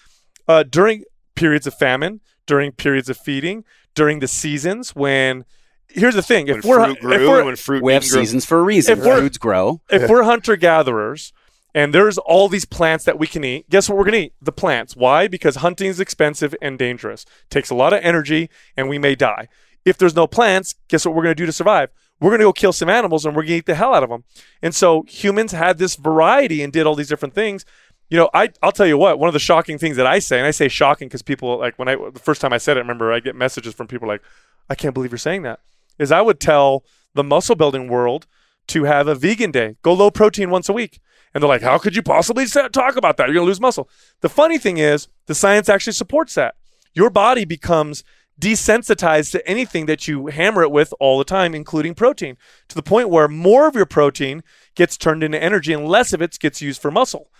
[0.48, 1.04] uh, during
[1.36, 3.64] periods of famine, during periods of feeding,
[3.96, 5.46] during the seasons when.
[5.90, 8.46] Here's the thing: if when we're fruit if we're when fruit we have didn't seasons
[8.46, 9.00] for a reason.
[9.00, 9.82] If we're- Foods grow.
[9.90, 11.32] if we're hunter gatherers
[11.78, 14.34] and there's all these plants that we can eat, guess what we're going to eat?
[14.42, 14.96] The plants.
[14.96, 15.28] Why?
[15.28, 17.24] Because hunting is expensive and dangerous.
[17.52, 19.48] Takes a lot of energy and we may die.
[19.86, 21.92] If there's no plants, guess what we're going to do to survive?
[22.20, 24.02] We're going to go kill some animals and we're going to eat the hell out
[24.02, 24.24] of them.
[24.60, 27.64] And so humans had this variety and did all these different things.
[28.10, 30.40] You know, I, I'll tell you what, one of the shocking things that I say,
[30.40, 32.80] and I say shocking because people, like, when I, the first time I said it,
[32.80, 34.24] I remember I get messages from people like,
[34.68, 35.60] I can't believe you're saying that,
[36.00, 38.26] is I would tell the muscle building world
[38.70, 41.00] to have a vegan day, go low protein once a week.
[41.34, 43.28] And they're like, how could you possibly talk about that?
[43.28, 43.90] You're going to lose muscle.
[44.22, 46.56] The funny thing is, the science actually supports that.
[46.94, 48.04] Your body becomes
[48.40, 52.38] desensitized to anything that you hammer it with all the time, including protein,
[52.70, 54.44] to the point where more of your protein
[54.76, 57.32] gets turned into energy and less of it gets used for muscle.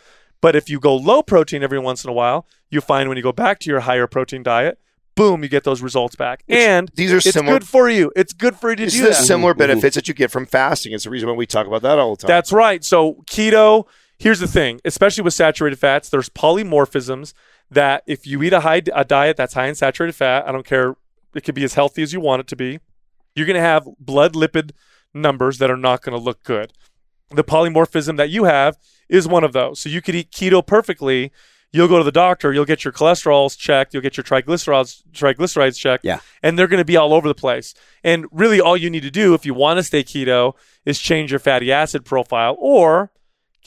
[0.42, 3.24] But if you go low protein every once in a while, you find when you
[3.24, 4.80] go back to your higher protein diet,
[5.18, 6.44] boom, you get those results back.
[6.48, 8.12] and these are it's similar- good for you.
[8.16, 9.16] It's good for you to It's do the that.
[9.16, 10.94] similar benefits that you get from fasting.
[10.94, 12.28] It's the reason why we talk about that all the time.
[12.30, 12.84] That's right.
[12.86, 13.86] So keto,
[14.18, 17.34] here's the thing, especially with saturated fats, there's polymorphisms
[17.70, 20.66] that if you eat a high a diet that's high in saturated fat, I don't
[20.66, 20.96] care,
[21.36, 22.80] it could be as healthy as you want it to be,
[23.36, 24.72] you're going to have blood lipid
[25.14, 26.72] numbers that are not going to look good.
[27.32, 28.78] The polymorphism that you have
[29.10, 29.80] is one of those.
[29.82, 31.32] So you could eat keto perfectly.
[31.74, 35.78] You'll go to the doctor, you'll get your cholesterols checked, you'll get your triglycerides triglycerides
[35.78, 36.20] checked, Yeah.
[36.42, 37.74] and they're going to be all over the place.
[38.04, 40.54] And really, all you need to do if you want to stay keto
[40.86, 43.12] is change your fatty acid profile, or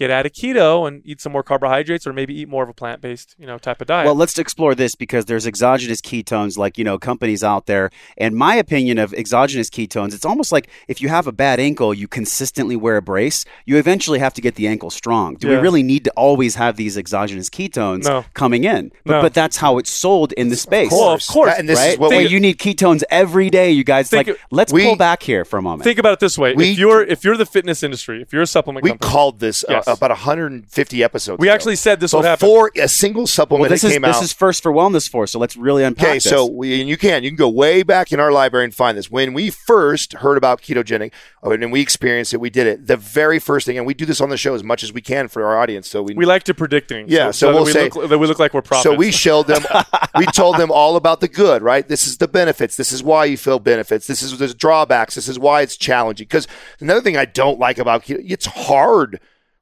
[0.01, 2.73] get out of keto and eat some more carbohydrates, or maybe eat more of a
[2.73, 4.07] plant based, you know, type of diet.
[4.07, 7.91] Well, let's explore this because there's exogenous ketones, like, you know, companies out there.
[8.17, 11.93] And my opinion of exogenous ketones, it's almost like if you have a bad ankle,
[11.93, 15.35] you consistently wear a brace, you eventually have to get the ankle strong.
[15.35, 15.57] Do Yeah.
[15.57, 18.25] we really need to always have these exogenous ketones No.
[18.33, 18.91] coming in?
[19.05, 19.21] But, No.
[19.23, 20.91] but that's how it's sold in the space.
[20.93, 21.53] Well, of course.
[21.59, 21.93] And this right?
[21.93, 24.09] is what Where we you need ketones every day, you guys.
[24.09, 25.85] Think like, let's we- pull back here for a moment.
[25.85, 28.43] Think about it this way: We- if you're if you're the fitness industry, if you're
[28.43, 29.89] a supplement we company, called this uh, Yes.
[29.99, 31.39] About 150 episodes.
[31.41, 31.55] we ago.
[31.55, 32.47] actually said this would happen.
[32.47, 34.23] before a single supplement well, this that is came this out.
[34.23, 35.27] is first for wellness for.
[35.27, 36.25] So let's really unpack Okay, this.
[36.25, 38.97] so we, and you can you can go way back in our library and find
[38.97, 39.11] this.
[39.11, 41.13] When we first heard about ketogenic,
[41.43, 42.87] oh, and we experienced it, we did it.
[42.87, 45.01] The very first thing, and we do this on the show as much as we
[45.01, 45.89] can for our audience.
[45.89, 47.11] So we, We like to predict things.
[47.11, 48.85] Yeah, so that we'll we say- look, that we look like we're prophets.
[48.85, 49.63] So we showed them,
[50.17, 51.87] we told them all about the good, right?
[51.87, 52.77] This is the benefits.
[52.77, 54.07] This is why you feel benefits.
[54.07, 55.15] This is the drawbacks.
[55.15, 56.25] This is why it's challenging.
[56.27, 56.47] Because
[56.81, 59.21] another thing I don't like about keto, it's hard.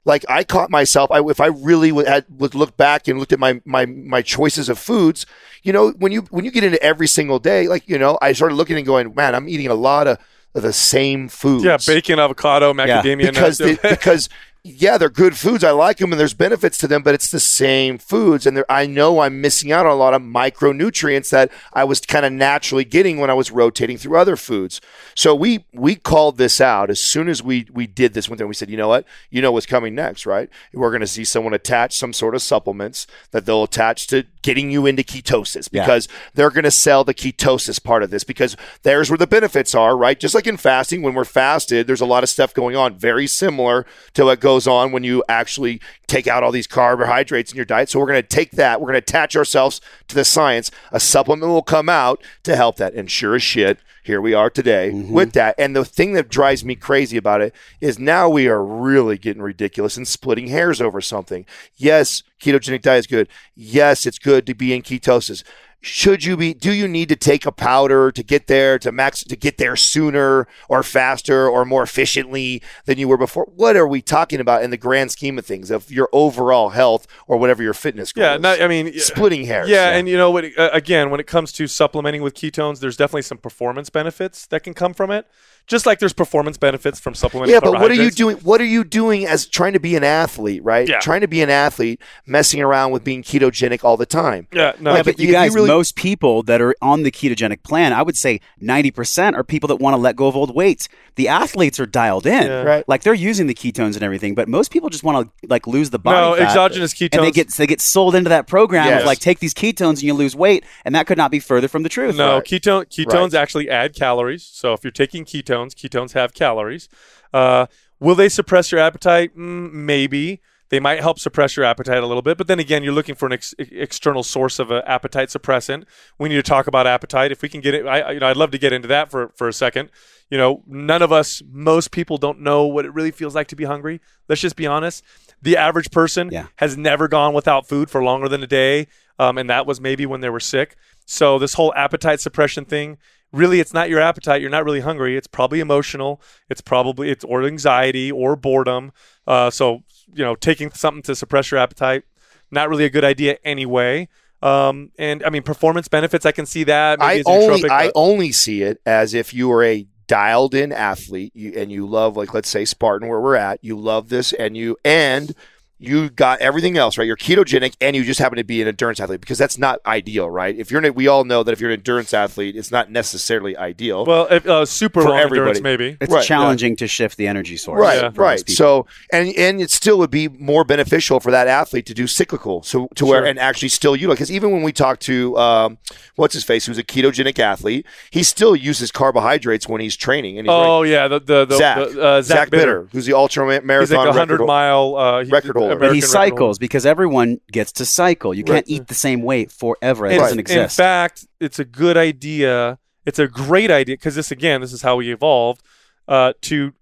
[0.09, 3.33] Like I caught myself, I, if I really would, had, would look back and looked
[3.33, 5.27] at my, my, my choices of foods,
[5.63, 8.33] you know, when you, when you get into every single day, like, you know, I
[8.33, 10.19] started looking and going, man, I'm eating a lot of,
[10.55, 13.81] the same foods yeah, bacon, avocado, macadamia because nuts.
[13.81, 14.29] they, because
[14.77, 15.65] yeah, they're good foods.
[15.65, 18.87] I like them, and there's benefits to them, but it's the same foods, and I
[18.87, 22.85] know I'm missing out on a lot of micronutrients that I was kind of naturally
[22.85, 24.81] getting when I was rotating through other foods.
[25.15, 28.49] So we we called this out as soon as we we did this one thing.
[28.49, 30.49] We said, you know what, you know what's coming next, right?
[30.73, 34.71] We're going to see someone attach some sort of supplements that they'll attach to getting
[34.71, 35.83] you into ketosis Yeah.
[35.83, 39.75] because they're going to sell the ketosis part of this because there's where the benefits
[39.75, 40.19] are, right?
[40.19, 43.27] Just like in fasting, when we're fasted, there's a lot of stuff going on, very
[43.27, 47.65] similar to what goes on when you actually take out all these carbohydrates in your
[47.65, 47.89] diet.
[47.89, 50.73] So we're going to take that, we're going to attach ourselves to the science.
[50.91, 52.95] A supplement will come out to help that.
[52.95, 55.13] And sure as shit, here we are today mm-hmm.
[55.13, 55.55] with that.
[55.59, 59.43] And the thing that drives me crazy about it is now we are really getting
[59.43, 61.47] ridiculous and splitting hairs over something.
[61.77, 63.29] Yes, ketogenic diet is good.
[63.55, 65.45] Yes, it's good to be in ketosis.
[65.81, 66.55] Should you be?
[66.55, 69.77] Do you need to take a powder to get there to max to get there
[69.77, 73.45] sooner or faster or more efficiently than you were before?
[73.55, 77.07] What are we talking about in the grand scheme of things of your overall health
[77.29, 78.41] or whatever your fitness goal yeah, is?
[78.41, 79.69] not, I mean, splitting hairs.
[79.69, 80.47] Yeah, and you know what?
[80.57, 84.75] Again, when it comes to supplementing with ketones, there's definitely some performance benefits that can
[84.75, 85.29] come from it.
[85.69, 87.53] Just like there's performance benefits from supplementing.
[87.55, 88.37] Yeah, but what are you doing?
[88.39, 90.89] What are you doing as trying to be an athlete, right?
[90.89, 90.99] Yeah.
[90.99, 94.47] Trying to be an athlete, messing around with being ketogenic all the time.
[94.53, 94.95] Yeah, no.
[94.95, 98.01] Yeah, but you you guys, really- most people that are on the ketogenic plan, I
[98.03, 100.89] would say 90% are people that want to let go of old weight.
[101.17, 102.47] The athletes are dialed in.
[102.47, 102.63] Yeah.
[102.63, 102.85] Right.
[102.89, 105.91] Like they're using the ketones and everything, but most people just want to like lose
[105.91, 106.49] the body No, fat.
[106.49, 109.01] exogenous And they ketones- get they get sold into that program Yes.
[109.03, 111.69] of like take these ketones and you lose weight, and that could not be further
[111.69, 112.17] from the truth.
[112.17, 112.45] No, Right.
[112.45, 113.43] ketone ketones Right.
[113.43, 114.49] actually add calories.
[114.51, 116.89] So if you're taking ketones, ketones have calories.
[117.33, 117.67] Uh,
[118.01, 119.37] will they suppress your appetite?
[119.37, 120.41] Mm, maybe.
[120.71, 123.25] They might help suppress your appetite a little bit, but then again, you're looking for
[123.25, 125.85] an ex- external source of an appetite suppressant.
[126.19, 127.33] We need to talk about appetite.
[127.33, 129.11] If we can get it, I, I- you know, I'd love to get into that
[129.11, 129.91] for for a second.
[130.31, 133.57] You know, none of us, most people don't know what it really feels like to
[133.57, 133.99] be hungry.
[134.29, 135.03] Let's just be honest.
[135.41, 136.49] The average person Yeah.
[136.57, 138.89] has never gone without food for longer than a day,
[139.19, 140.77] um, and that was maybe when they were sick.
[141.07, 142.99] So this whole appetite suppression thing,
[143.33, 144.41] really, it's not your appetite.
[144.41, 145.17] You're not really hungry.
[145.17, 146.21] It's probably emotional.
[146.49, 148.93] It's probably it's or anxiety or boredom.
[149.27, 152.05] Uh, so you know, taking something to suppress your appetite,
[152.51, 154.09] not really a good idea anyway.
[154.41, 157.01] Um, and I mean, performance benefits, I can see that.
[157.01, 160.73] Maybe I only nootropic, I only see it as if you were a dialed in
[160.73, 164.33] athlete you, and you love like let's say Spartan where we're at you love this
[164.33, 165.35] and you and
[165.81, 168.99] you got everything else right you're ketogenic and you just happen to be an endurance
[169.01, 171.71] athlete because that's not ideal right if you're an, we all know that if you're
[171.71, 175.85] an endurance athlete it's not necessarily ideal well, if, uh, super For long endurance, everybody.
[175.85, 175.97] maybe.
[176.01, 177.81] It's Right, challenging to shift the energy source.
[177.81, 178.11] Right, Yeah.
[178.17, 178.49] right.
[178.51, 182.63] So, and and it still would be more beneficial for that athlete to do cyclical,
[182.63, 184.17] so to where and actually still utilize.
[184.17, 185.79] Because even when we talk to um,
[186.17, 190.39] what's his face, who's a ketogenic athlete, he still uses carbohydrates when he's training.
[190.39, 193.15] And he's Oh yeah, the the, the, Zach, the uh, Zach, Zach Bitter, who's the
[193.15, 195.68] ultra ma- He's marathon like hundred record, mile uh, he- record holder.
[195.73, 198.35] American But he cycles because everyone gets to cycle.
[198.35, 198.65] You can't Right.
[198.69, 200.07] eat the same weight forever.
[200.07, 200.79] It And doesn't exist.
[200.79, 202.79] In fact, it's a good idea.
[203.07, 205.63] It's a great idea because this again, this is how we evolved
[206.07, 206.73] uh, to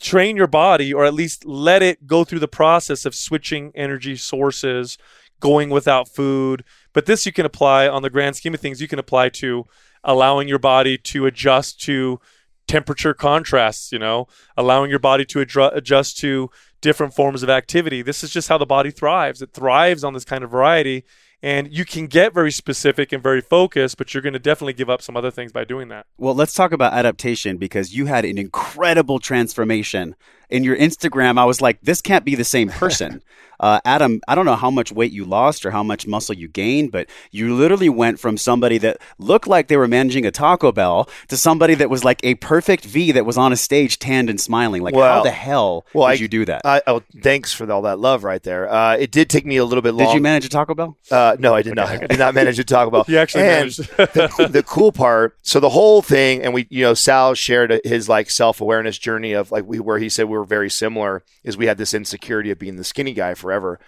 [0.00, 4.16] train your body, or at least let it go through the process of switching energy
[4.16, 4.98] sources,
[5.40, 6.64] going without food.
[6.92, 8.80] But this you can apply on the grand scheme of things.
[8.80, 9.64] You can apply to
[10.02, 12.20] allowing your body to adjust to
[12.66, 13.92] temperature contrasts.
[13.92, 14.26] You know,
[14.56, 16.50] allowing your body to adru- adjust to
[16.84, 18.02] different forms of activity.
[18.02, 19.40] This is just how the body thrives.
[19.40, 21.04] It thrives on this kind of variety.
[21.42, 24.90] And you can get very specific and very focused, but you're going to definitely give
[24.90, 26.04] up some other things by doing that.
[26.18, 30.14] Well, let's talk about adaptation because you had an incredible transformation.
[30.50, 33.22] In your Instagram, I was like, this can't be the same person.
[33.60, 36.48] uh, Adam, I don't know how much weight you lost or how much muscle you
[36.48, 40.72] gained, but you literally went from somebody that looked like they were managing a Taco
[40.72, 44.28] Bell to somebody that was like a perfect V that was on a stage, tanned
[44.28, 44.82] and smiling.
[44.82, 46.62] Like, how the hell Well, did I- you do that?
[46.64, 48.70] I, oh, thanks for all that love right there.
[48.70, 50.08] Uh, it did take me a little bit long.
[50.08, 50.98] did you manage a Taco Bell?
[51.10, 51.88] Uh, no, I did not.
[51.88, 53.04] I did not manage a Taco Bell.
[53.08, 53.78] you actually and managed.
[53.96, 55.38] the, the cool part.
[55.42, 59.32] So the whole thing, and we, you know, Sal shared his like self awareness journey
[59.32, 61.22] of like we where he said we were very similar.
[61.42, 63.78] Is we had this insecurity of being the skinny guy forever,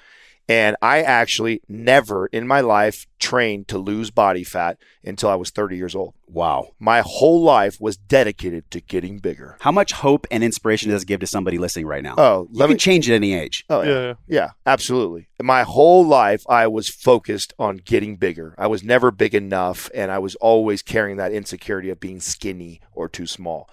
[0.49, 5.51] and I actually never in my life trained to lose body fat until I was
[5.51, 6.15] 30 years old.
[6.29, 6.69] Wow.
[6.79, 9.57] My whole life was dedicated to getting bigger.
[9.61, 12.15] How much hope and inspiration does it give to somebody listening right now?
[12.17, 13.65] Oh, you let can me change at any age.
[13.69, 14.01] Oh yeah.
[14.01, 14.15] Yeah.
[14.29, 14.51] yeah.
[14.67, 15.29] absolutely.
[15.43, 18.55] My whole life I was focused on getting bigger.
[18.57, 22.81] I was never big enough and I was always carrying that insecurity of being skinny
[22.93, 23.69] or too small.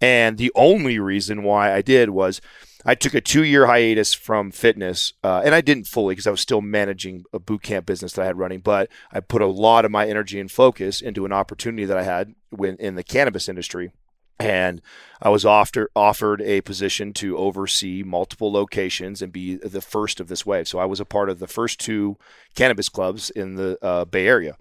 [0.00, 2.40] And the only reason why I did was
[2.84, 6.30] I took a two year hiatus from fitness, uh, and I didn't fully because I
[6.30, 8.60] was still managing a boot camp business that I had running.
[8.60, 12.02] But I put a lot of my energy and focus into an opportunity that I
[12.02, 13.92] had when, in the cannabis industry.
[14.38, 14.80] And
[15.20, 20.28] I was offered offered a position to oversee multiple locations and be the first of
[20.28, 20.66] this wave.
[20.66, 22.16] So I was a part of the first two
[22.54, 24.56] cannabis clubs in the uh, Bay Area.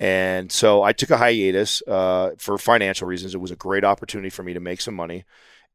[0.00, 3.34] And so I took a hiatus uh, for financial reasons.
[3.34, 5.24] It was a great opportunity for me to make some money.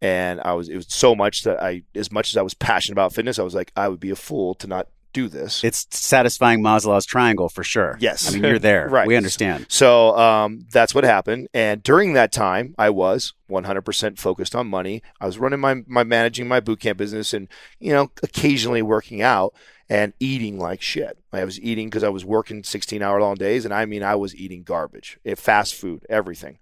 [0.02, 2.94] And I was, it was so much that I, as much as I was passionate
[2.94, 5.64] about fitness, I was like, I would be a fool to not do this.
[5.64, 7.98] It's satisfying Maslow's triangle for sure.
[8.00, 8.30] Yes.
[8.30, 8.88] I mean, you're there.
[8.98, 9.08] Right.
[9.08, 9.66] We understand.
[9.70, 11.48] So um, that's what happened.
[11.54, 15.02] And during that time, I was 100% focused on money.
[15.20, 17.48] I was running my, my managing my boot camp business and,
[17.80, 19.54] you know, occasionally working out
[19.90, 21.18] and eating like shit.
[21.32, 23.66] I was eating because I was working 16 hour long days.
[23.66, 26.60] And I mean, I was eating garbage, eh, fast food, everything.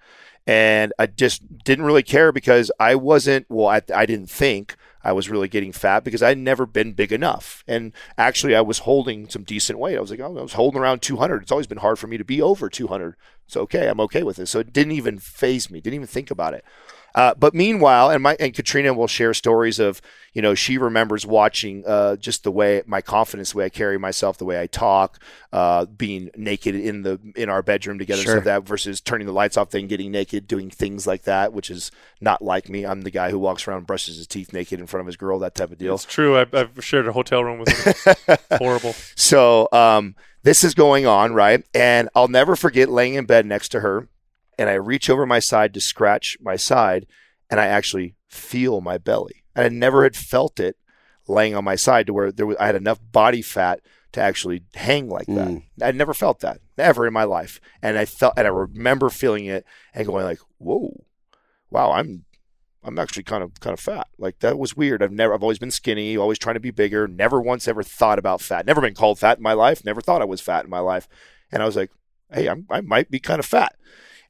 [0.48, 5.12] And I just didn't really care because I wasn't, well, I, I didn't think I
[5.12, 7.64] was really getting fat because I'd never been big enough.
[7.68, 9.98] And actually, I was holding some decent weight.
[9.98, 11.44] I was like, oh, I was holding around 200.
[11.44, 13.16] It's always been hard for me to be over 200.
[13.46, 13.88] It's okay.
[13.88, 14.48] I'm okay with it.
[14.48, 15.82] So it didn't even phase me.
[15.82, 16.64] Didn't even think about it.
[17.16, 20.02] Uh, but meanwhile, and my and Katrina will share stories of
[20.34, 23.98] you know she remembers watching uh, just the way my confidence, the way I carry
[23.98, 25.18] myself, the way I talk,
[25.54, 28.36] uh, being naked in the in our bedroom together, Sure.
[28.40, 31.70] so that versus turning the lights off, then getting naked, doing things like that, which
[31.72, 31.90] is
[32.20, 32.86] not like me.
[32.86, 35.16] I'm the guy who walks around and brushes his teeth naked in front of his
[35.16, 35.96] girl, that type of deal.
[35.96, 36.38] It's true.
[36.38, 38.38] I've, I've shared a hotel room with him.
[38.58, 38.94] Horrible.
[39.16, 41.64] So um, this is going on, right?
[41.74, 44.10] And I'll never forget laying in bed next to her,
[44.58, 47.08] and I reach over my side to scratch my side,
[47.50, 49.44] and I actually feel my belly.
[49.56, 50.78] And I never had felt it
[51.28, 53.82] laying on my side to where there was, I had enough body fat
[54.12, 55.48] to actually hang like that.
[55.48, 55.64] Mm.
[55.82, 57.60] I'd never felt that, ever in my life.
[57.82, 61.04] And I felt, and I remember feeling it and going like, "Whoa,
[61.70, 62.26] wow, I'm."
[62.88, 64.08] I'm actually kind of kind of fat.
[64.20, 65.02] Like that was weird.
[65.02, 68.20] I've never I've always been skinny, always trying to be bigger, never once ever thought
[68.20, 68.68] about fat.
[68.68, 71.08] Never been called fat in my life, never thought I was fat in my life.
[71.52, 71.90] And I was like,
[72.32, 73.76] "Hey, I'm, I might be kind of fat."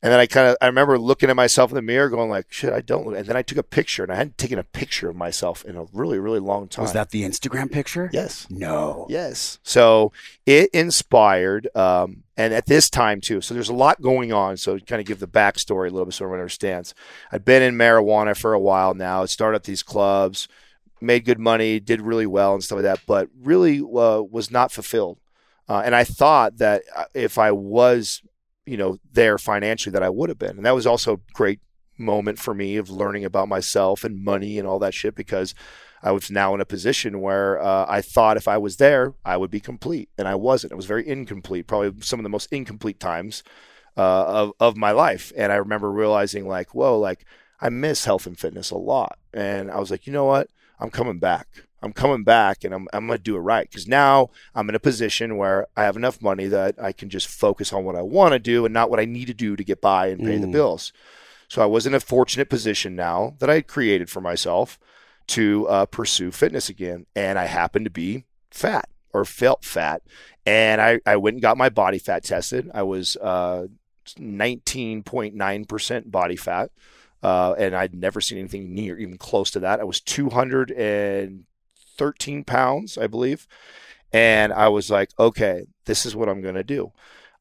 [0.06, 2.46] And then I kind of I remember looking at myself in the mirror going like,
[2.54, 4.64] "Shit, I don't look." And then I took a picture and I hadn't taken a
[4.64, 6.84] picture of myself in a really really long time.
[6.84, 8.12] Was that the Instagram picture?
[8.14, 8.46] Yes.
[8.52, 9.08] No.
[9.10, 9.58] Yes.
[9.64, 10.12] So
[10.46, 13.42] it inspired, um, and at this time too.
[13.42, 14.58] So there's a lot going on.
[14.58, 16.94] So kind of give the backstory a little bit so everyone understands.
[17.32, 19.24] I've been in marijuana for a while now.
[19.24, 20.48] I started up these clubs,
[21.02, 24.72] made good money, did really well and stuff like that, but really uh, was not
[24.72, 25.18] fulfilled.
[25.68, 28.22] Uh, and I thought that uh, if I was,
[28.66, 30.58] you know, there financially, that I would have been.
[30.58, 31.60] And that was also a great
[31.98, 35.56] moment for me of learning about myself and money and all that shit because
[36.04, 39.38] I was now in a position where uh, I thought if I was there, I
[39.38, 40.72] would be complete, and I wasn't.
[40.72, 43.44] It was very incomplete, probably some of the most incomplete times
[43.98, 45.32] uh, of of my life.
[45.36, 47.26] And I remember realizing, like, whoa, like
[47.60, 49.18] I miss health and fitness a lot.
[49.34, 50.50] And I was like, you know what?
[50.80, 51.48] I'm coming back.
[51.86, 54.80] I'm coming back, and I'm I'm gonna do it right because now I'm in a
[54.80, 58.34] position where I have enough money that I can just focus on what I want
[58.34, 60.48] to do and not what I need to do to get by and pay the
[60.48, 60.52] Mm.
[60.52, 60.92] bills.
[61.48, 64.80] So I was in a fortunate position now that I had created for myself
[65.28, 67.06] to uh, pursue fitness again.
[67.16, 70.02] And I happened to be fat or felt fat.
[70.46, 72.70] And I, I went and got my body fat tested.
[72.74, 73.68] I was uh,
[74.18, 76.72] 19.9% body fat.
[77.24, 79.80] Uh, and I'd never seen anything near even close to that.
[79.80, 80.00] I was
[81.98, 83.48] 213 pounds, I believe.
[84.14, 86.92] And I was like, okay, this is what I'm going to do.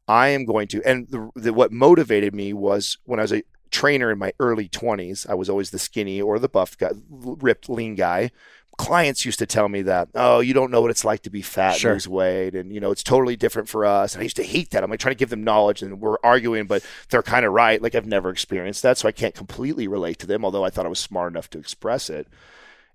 [0.08, 3.42] I am going to, and the, the, what motivated me was when I was a
[3.70, 7.68] trainer in my early 20s, I was always the skinny or the buff guy, ripped,
[7.68, 8.30] lean guy.
[8.76, 11.42] Clients used to tell me that, oh, you don't know what it's like to be
[11.42, 11.92] fat Sure.
[11.92, 14.14] and lose weight, and you know it's totally different for us.
[14.14, 14.82] And I used to hate that.
[14.82, 17.80] I'm like trying to give them knowledge, and we're arguing, but they're kind of right.
[17.80, 20.44] Like I've never experienced that, so I can't completely relate to them.
[20.44, 22.26] Although I thought I was smart enough to express it,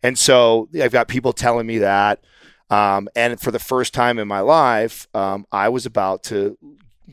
[0.04, 2.20] and so I've got people telling me that.
[2.70, 6.56] Um, and for the first time in my life, um, I was about to,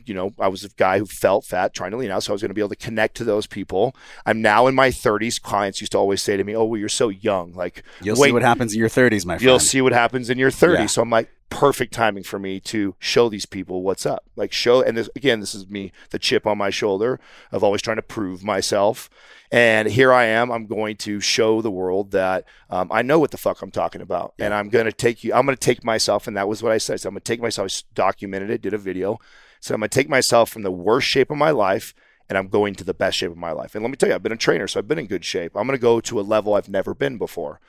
[0.05, 2.21] you know, I was a guy who felt fat, trying to lean out.
[2.23, 3.95] So I was going to be able to connect to those people.
[4.25, 5.41] I'm now in my 30s.
[5.41, 7.53] Clients used to always say to me, "Oh, well, you're so young.
[7.53, 9.41] Like, You'll wait, see what happens in your 30s, my friend.
[9.41, 10.85] You'll see what happens in your 30s." Yeah.
[10.85, 14.25] So I'm like, perfect timing for me to show these people what's up.
[14.35, 14.81] Like, show.
[14.81, 17.19] And this again, this is me, the chip on my shoulder
[17.51, 19.09] of always trying to prove myself.
[19.51, 20.51] And here I am.
[20.51, 24.01] I'm going to show the world that um, I know what the fuck I'm talking
[24.01, 24.33] about.
[24.39, 26.73] And I'm going to take you, I'm going to take myself, and that was what
[26.73, 26.99] I said.
[26.99, 29.19] So I'm going to take myself, I documented it, did a video.
[29.59, 31.93] So I'm going to take myself from the worst shape of my life
[32.29, 33.73] and I'm going to the best shape of my life.
[33.73, 35.55] And let me tell you, I've been a trainer, so I've been in good shape.
[35.55, 37.59] I'm going to go to a level I've never been before.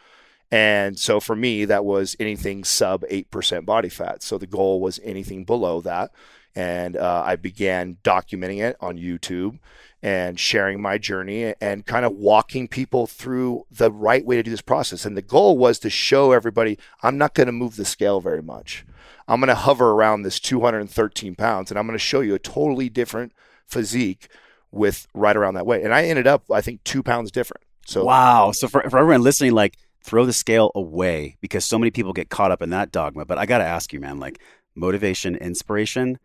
[0.50, 4.22] And so for me, that was anything sub 8% body fat.
[4.22, 6.10] So the goal was anything below that.
[6.54, 9.58] And uh, I began documenting it on YouTube
[10.02, 14.50] and sharing my journey and kind of walking people through the right way to do
[14.50, 15.04] this process.
[15.04, 18.42] And the goal was to show everybody I'm not going to move the scale very
[18.42, 18.86] much.
[19.26, 22.38] I'm going to hover around this 213 pounds and I'm going to show you a
[22.38, 23.32] totally different
[23.66, 24.28] physique
[24.70, 25.84] with right around that weight.
[25.84, 27.64] And I ended up, I think, two pounds different.
[27.86, 28.52] So wow.
[28.52, 32.28] So for, for everyone listening, like throw the scale away because so many people get
[32.30, 33.24] caught up in that dogma.
[33.24, 34.40] But I got to ask you, man, like
[34.74, 36.18] motivation, inspiration,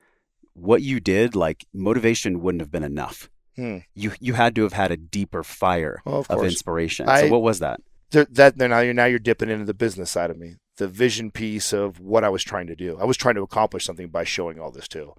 [0.54, 3.30] what you did, like motivation wouldn't have been enough.
[3.56, 3.80] Hmm.
[3.94, 7.08] You you had to have had a deeper fire Oh, of of, inspiration.
[7.10, 7.80] I- so what was that?
[8.12, 11.74] that now you're now you're dipping into the business side of me, the vision piece
[11.74, 12.96] of what I was trying to do.
[13.02, 15.14] I was trying to accomplish something by showing all this too.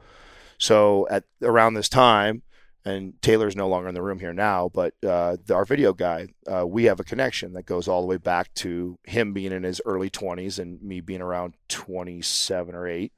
[0.58, 2.42] So at around this time,
[2.84, 6.28] and Taylor's no longer in the room here now, but uh, the, our video guy,
[6.46, 9.62] uh, we have a connection that goes all the way back to him being in
[9.62, 13.12] his early 20s and me being around 27 or 8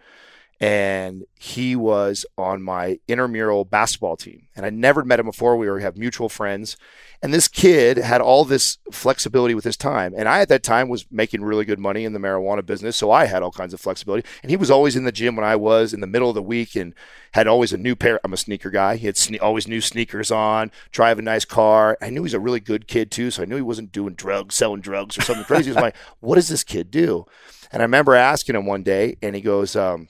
[0.58, 4.46] and he was on my intramural basketball team.
[4.56, 5.56] And I never met him before.
[5.56, 6.78] We were have mutual friends,
[7.22, 10.14] and this kid had all this flexibility with his time.
[10.16, 13.10] And I at that time was making really good money in the marijuana business, so
[13.10, 14.26] I had all kinds of flexibility.
[14.42, 16.42] And he was always in the gym when I was in the middle of the
[16.42, 16.94] week, and
[17.32, 18.18] had always a new pair.
[18.24, 18.96] I'm a sneaker guy.
[18.96, 21.98] He had sne- always new sneakers on, drive a nice car.
[22.00, 24.54] I knew he's a really good kid too, so I knew he wasn't doing drugs,
[24.54, 25.70] selling drugs or something crazy.
[25.70, 27.26] I was like, what does this kid do?
[27.70, 30.08] And I remember asking him one day, and he goes, um,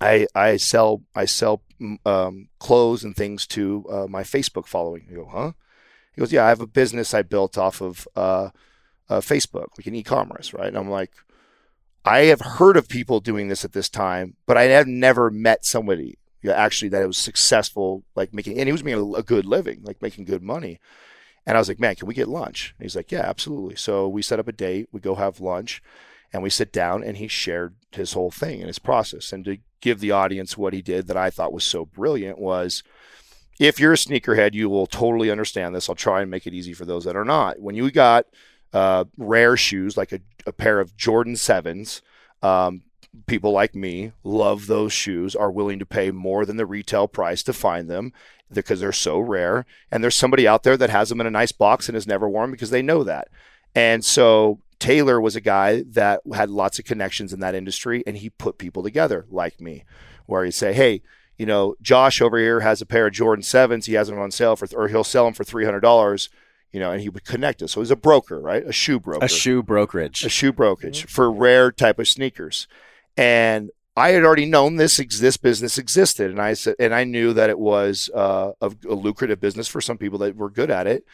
[0.00, 5.06] I I sell I sell mm, um, clothes and things to uh, my Facebook following.
[5.10, 5.52] I go, huh?
[6.14, 8.50] He goes, yeah, I have a business I built off of uh,
[9.08, 10.66] uh, Facebook, like an e-commerce, right?
[10.66, 11.12] And I'm like,
[12.04, 15.64] I have heard of people doing this at this time, but I have never met
[15.64, 19.22] somebody you know, actually that was successful, like making, and he was making a, a
[19.22, 20.80] good living, like making good money.
[21.46, 22.74] And I was like, man, can we get lunch?
[22.78, 23.76] And he's like, yeah, absolutely.
[23.76, 24.88] So we set up a date.
[24.92, 25.82] We go have lunch
[26.32, 29.32] and we sit down and he shared his whole thing and his process.
[29.32, 32.82] And to give the audience what he did that I thought was so brilliant was
[33.58, 35.88] if you're a sneakerhead, you will totally understand this.
[35.88, 37.60] I'll try and make it easy for those that are not.
[37.60, 38.26] When you got
[38.72, 42.00] uh, rare shoes like a, a pair of Jordan 7s,
[42.42, 42.82] um,
[43.26, 47.42] people like me love those shoes, are willing to pay more than the retail price
[47.44, 48.12] to find them
[48.52, 49.66] because they're so rare.
[49.90, 52.28] And there's somebody out there that has them in a nice box and has never
[52.28, 53.28] worn because they know that.
[53.74, 58.16] And so Taylor was a guy that had lots of connections in that industry and
[58.16, 59.84] he put people together like me,
[60.26, 61.02] where he'd say, Hey,
[61.36, 63.86] you know, Josh over here has a pair of Jordan 7s.
[63.86, 66.28] He has them on sale for, or he'll sell them for $300,
[66.72, 67.72] you know, and he would connect us.
[67.72, 68.64] So he's a broker, right?
[68.66, 70.24] A shoe broker A shoe brokerage.
[70.24, 72.66] a shoe brokerage for rare type of sneakers.
[73.16, 77.02] And I had already known this ex- this business existed, and I said, and I
[77.02, 80.70] knew that it was uh, a, a lucrative business for some people that were good
[80.70, 81.04] at it.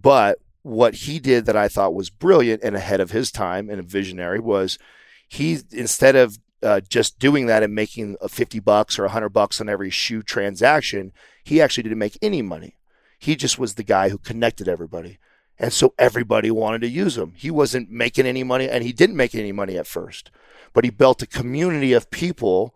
[0.00, 3.80] But what he did that I thought was brilliant and ahead of his time and
[3.80, 4.78] a visionary was
[5.28, 9.60] he instead of uh, just doing that and making a 50 bucks or 100 bucks
[9.60, 11.12] on every shoe transaction,
[11.44, 12.76] he actually didn't make any money.
[13.18, 15.18] He just was the guy who connected everybody.
[15.58, 17.32] And so everybody wanted to use him.
[17.36, 20.30] He wasn't making any money and he didn't make any money at first,
[20.72, 22.74] but he built a community of people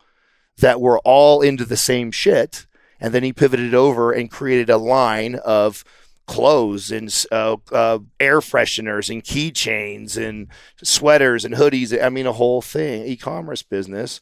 [0.59, 2.67] that were all into the same shit.
[3.01, 5.85] And then he pivoted over and created a line of
[6.33, 10.49] clothes and uh, uh, air fresheners and keychains and
[10.83, 12.03] sweaters and hoodies.
[12.03, 14.19] I mean, a whole thing, e-commerce business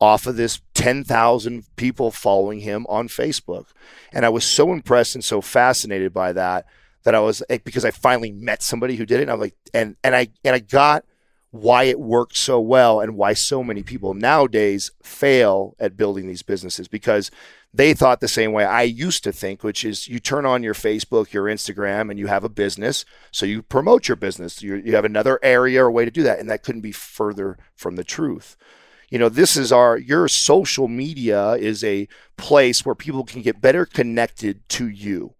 [0.00, 3.66] off of this 10,000 people following him on Facebook.
[4.12, 6.66] And I was so impressed and so fascinated by that
[7.04, 9.22] that I was eh, because I finally met somebody who did it.
[9.22, 11.04] And I'm like, and, and I, and I got
[11.52, 16.42] why it worked so well and why so many people nowadays fail at building these
[16.42, 17.30] businesses because
[17.74, 20.74] they thought the same way I used to think, which is you turn on your
[20.74, 23.04] Facebook, your Instagram, and you have a business.
[23.32, 24.62] So you promote your business.
[24.62, 26.38] You, you have another area or way to do that.
[26.38, 28.56] And that couldn't be further from the truth.
[29.10, 32.06] You know, this is our, your social media is a
[32.36, 35.34] place where people can get better connected to you.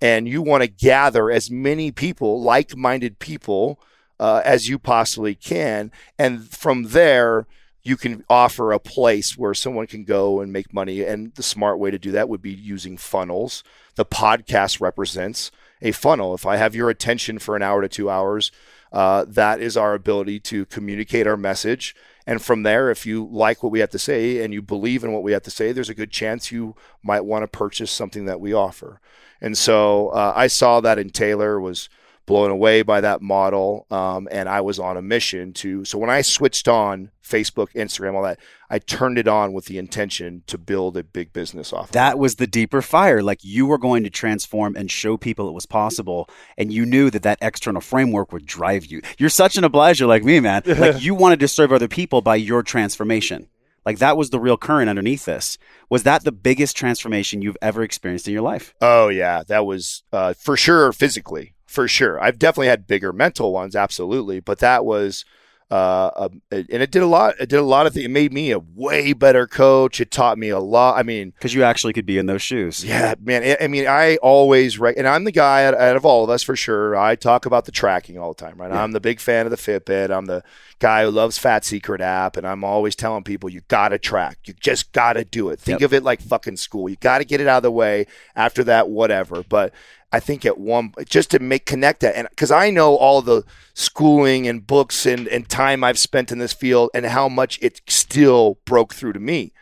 [0.00, 3.78] And you want to gather as many people, like minded people,
[4.18, 5.92] uh, as you possibly can.
[6.18, 7.46] And from there,
[7.84, 11.02] you can offer a place where someone can go and make money.
[11.02, 13.62] And the smart way to do that would be using funnels.
[13.96, 15.50] The podcast represents
[15.82, 16.34] a funnel.
[16.34, 18.50] If I have your attention for an hour to two hours,
[18.90, 21.94] uh, that is our ability to communicate our message.
[22.26, 25.12] And from there, if you like what we have to say and you believe in
[25.12, 28.24] what we have to say, there's a good chance you might want to purchase something
[28.24, 29.00] that we offer.
[29.42, 31.90] And so uh, I saw that in Taylor was
[32.26, 33.86] blown away by that model.
[33.90, 38.14] Um, and I was on a mission to, so when I switched on Facebook, Instagram,
[38.14, 38.38] all that,
[38.70, 41.90] I turned it on with the intention to build a big business off.
[41.92, 43.22] That was the deeper fire.
[43.22, 46.28] Like you were going to transform and show people it was possible.
[46.56, 49.02] And you knew that that external framework would drive you.
[49.18, 50.62] You're such an obliger like me, man.
[50.66, 53.48] like you wanted to serve other people by your transformation.
[53.84, 55.58] Like that was the real current underneath this.
[55.90, 58.74] Was that the biggest transformation you've ever experienced in your life?
[58.80, 62.22] Oh yeah, that was uh, for sure physically for sure.
[62.22, 65.24] I've definitely had bigger mental ones, absolutely, but that was
[65.70, 67.34] uh, and it did a lot.
[67.40, 68.06] It did a lot of things.
[68.06, 70.00] It made me a way better coach.
[70.00, 70.96] It taught me a lot.
[70.96, 72.84] I mean, because you actually could be in those shoes.
[72.84, 73.56] Yeah, man.
[73.60, 76.44] I mean, I always rec- and I'm the guy out, out, of all of us
[76.44, 76.94] for sure.
[76.94, 78.70] I talk about the tracking all the time, right?
[78.70, 78.82] Yeah.
[78.82, 80.10] I'm the big fan of the Fitbit.
[80.10, 80.44] I'm the
[80.78, 84.38] guy who loves Fat Secret app, and I'm always telling people you got to track.
[84.44, 85.60] You just got to do it.
[85.60, 85.88] Think yep.
[85.88, 86.88] of it like fucking school.
[86.88, 88.06] You got to get it out of the way.
[88.36, 89.42] After that, whatever.
[89.42, 89.72] But
[90.14, 93.42] I think at one just to make connect that and because I know all the
[93.74, 97.80] schooling and books and, and time I've spent in this field and how much it
[97.88, 99.52] still broke through to me.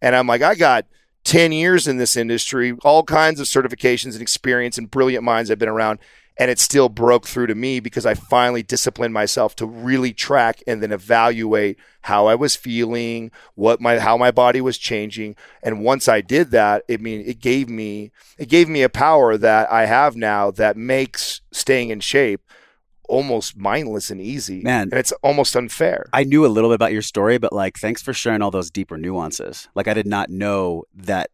[0.00, 0.86] And I'm like, I got
[1.24, 5.58] 10 years in this industry, all kinds of certifications and experience and brilliant minds I've
[5.58, 5.98] been around
[6.38, 10.62] and it still broke through to me because I finally disciplined myself to really track
[10.66, 15.82] and then evaluate how I was feeling, what my how my body was changing, and
[15.82, 19.70] once I did that, I mean, it gave me it gave me a power that
[19.72, 22.42] I have now that makes staying in shape
[23.08, 24.62] almost mindless and easy.
[24.62, 24.88] Man.
[24.90, 26.06] And it's almost unfair.
[26.12, 28.70] I knew a little bit about your story, but like thanks for sharing all those
[28.70, 29.68] deeper nuances.
[29.74, 31.30] Like I did not know that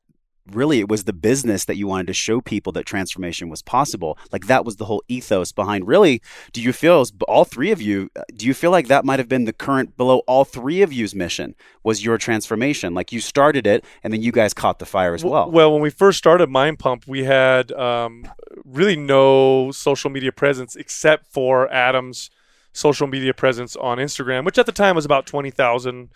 [0.51, 4.19] really it was the business that you wanted to show people that transformation was possible.
[4.33, 6.21] Like that was the whole ethos behind really
[6.53, 9.29] do you feel all three of you uh, do you feel like that might have
[9.29, 12.95] been the current below all three of you's mission was your transformation?
[12.95, 15.51] Like you started it and then you guys caught the fire as well.
[15.51, 18.29] well when we first started mind pump we had um,
[18.65, 22.31] really no social media presence except for adam's
[22.73, 26.11] social media presence on instagram which at the time was about 20000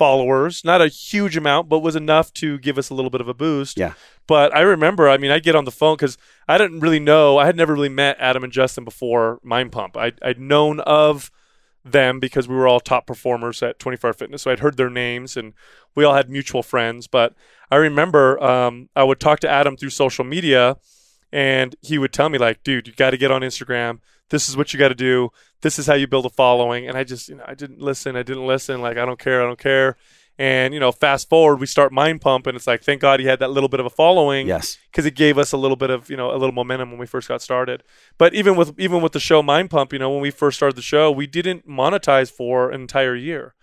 [0.00, 3.28] followers, not a huge amount, but was enough to give us a little bit of
[3.28, 3.78] a boost.
[3.78, 3.92] Yeah.
[4.26, 6.16] But I remember, I mean, I'd get on the phone because
[6.48, 9.98] I didn't really know, I had never really met Adam and Justin before Mind Pump.
[9.98, 11.30] I'd, I'd known of
[11.84, 14.40] them because we were all top performers at 24 Fitness.
[14.40, 15.52] So I'd heard their names and
[15.94, 17.06] we all had mutual friends.
[17.06, 17.34] But
[17.70, 20.78] I remember um, I would talk to Adam through social media
[21.30, 23.98] and he would tell me, like, dude, you got to get on Instagram.
[24.30, 25.30] This is what you got to do
[25.62, 26.88] this is how you build a following.
[26.88, 28.16] And I just, you know, I didn't listen.
[28.16, 28.80] I didn't listen.
[28.80, 29.42] Like, I don't care.
[29.42, 29.96] I don't care.
[30.38, 33.26] And, you know, fast forward, we start Mind Pump, and it's like, thank God he
[33.26, 34.46] had that little bit of a following.
[34.46, 34.78] Yes.
[34.90, 37.06] Because it gave us a little bit of, you know, a little momentum when we
[37.06, 37.82] first got started.
[38.16, 40.76] But even with even with the show Mind Pump, you know, when we first started
[40.76, 43.54] the show, we didn't monetize for an entire year.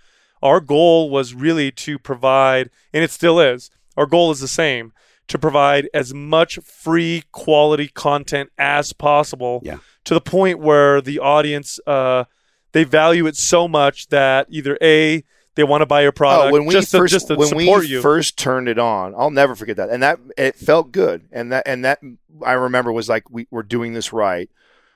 [0.43, 4.93] Our goal was really to provide, and it still is, our goal is the same
[5.27, 11.19] to provide as much free quality content as possible yeah to the point where the
[11.19, 12.23] audience uh,
[12.71, 15.21] they value it so much that either a
[15.55, 17.55] they want to buy your product oh, when we just first, to, just to when
[17.57, 18.01] we you.
[18.01, 19.13] first turned it on.
[19.17, 21.99] I'll never forget that, and that it felt good, and that and that
[22.45, 24.49] I remember was like we were doing this right.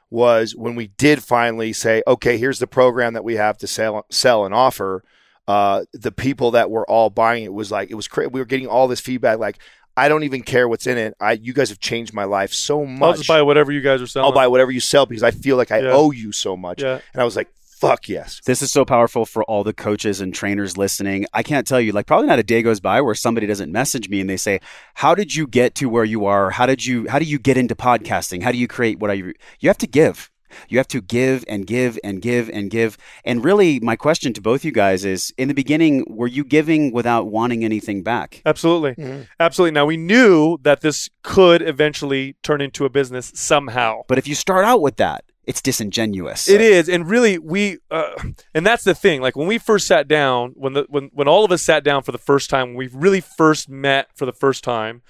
[0.09, 4.05] Was when we did finally say, okay, here's the program that we have to sell
[4.09, 5.03] sell and offer.
[5.47, 8.27] Uh, the people that were all buying it was like it was crazy.
[8.27, 9.59] We were getting all this feedback, like
[9.97, 11.13] I don't even care what's in it.
[11.19, 13.07] I you guys have changed my life so much.
[13.07, 14.25] I'll just buy whatever you guys are selling.
[14.25, 15.91] I'll buy whatever you sell because I feel like I yeah.
[15.91, 16.81] owe you so much.
[16.81, 16.99] Yeah.
[17.13, 17.49] And I was like,
[17.81, 18.39] Fuck yes.
[18.45, 21.25] This is so powerful for all the coaches and trainers listening.
[21.33, 24.07] I can't tell you, like, probably not a day goes by where somebody doesn't message
[24.07, 24.59] me and they say,
[24.93, 26.51] "How did you get to where you are?
[26.51, 27.09] How did you?
[27.09, 28.43] How do you get into podcasting?
[28.43, 29.33] How do you create what I?" You
[29.63, 30.29] have to give.
[30.69, 32.97] You have to give and give and give and give.
[33.25, 36.91] And really, my question to both you guys is: In the beginning, were you giving
[36.91, 38.41] without wanting anything back?
[38.45, 38.95] Absolutely.
[38.95, 39.23] Mm-hmm.
[39.39, 39.71] Absolutely.
[39.71, 44.01] Now, we knew that this could eventually turn into a business somehow.
[44.07, 46.47] But if you start out with that, it's disingenuous.
[46.47, 48.13] It is, and really, we, uh,
[48.53, 49.21] and that's the thing.
[49.21, 52.03] Like when we first sat down, when the when when all of us sat down
[52.03, 55.01] for the first time, when we really first met for the first time,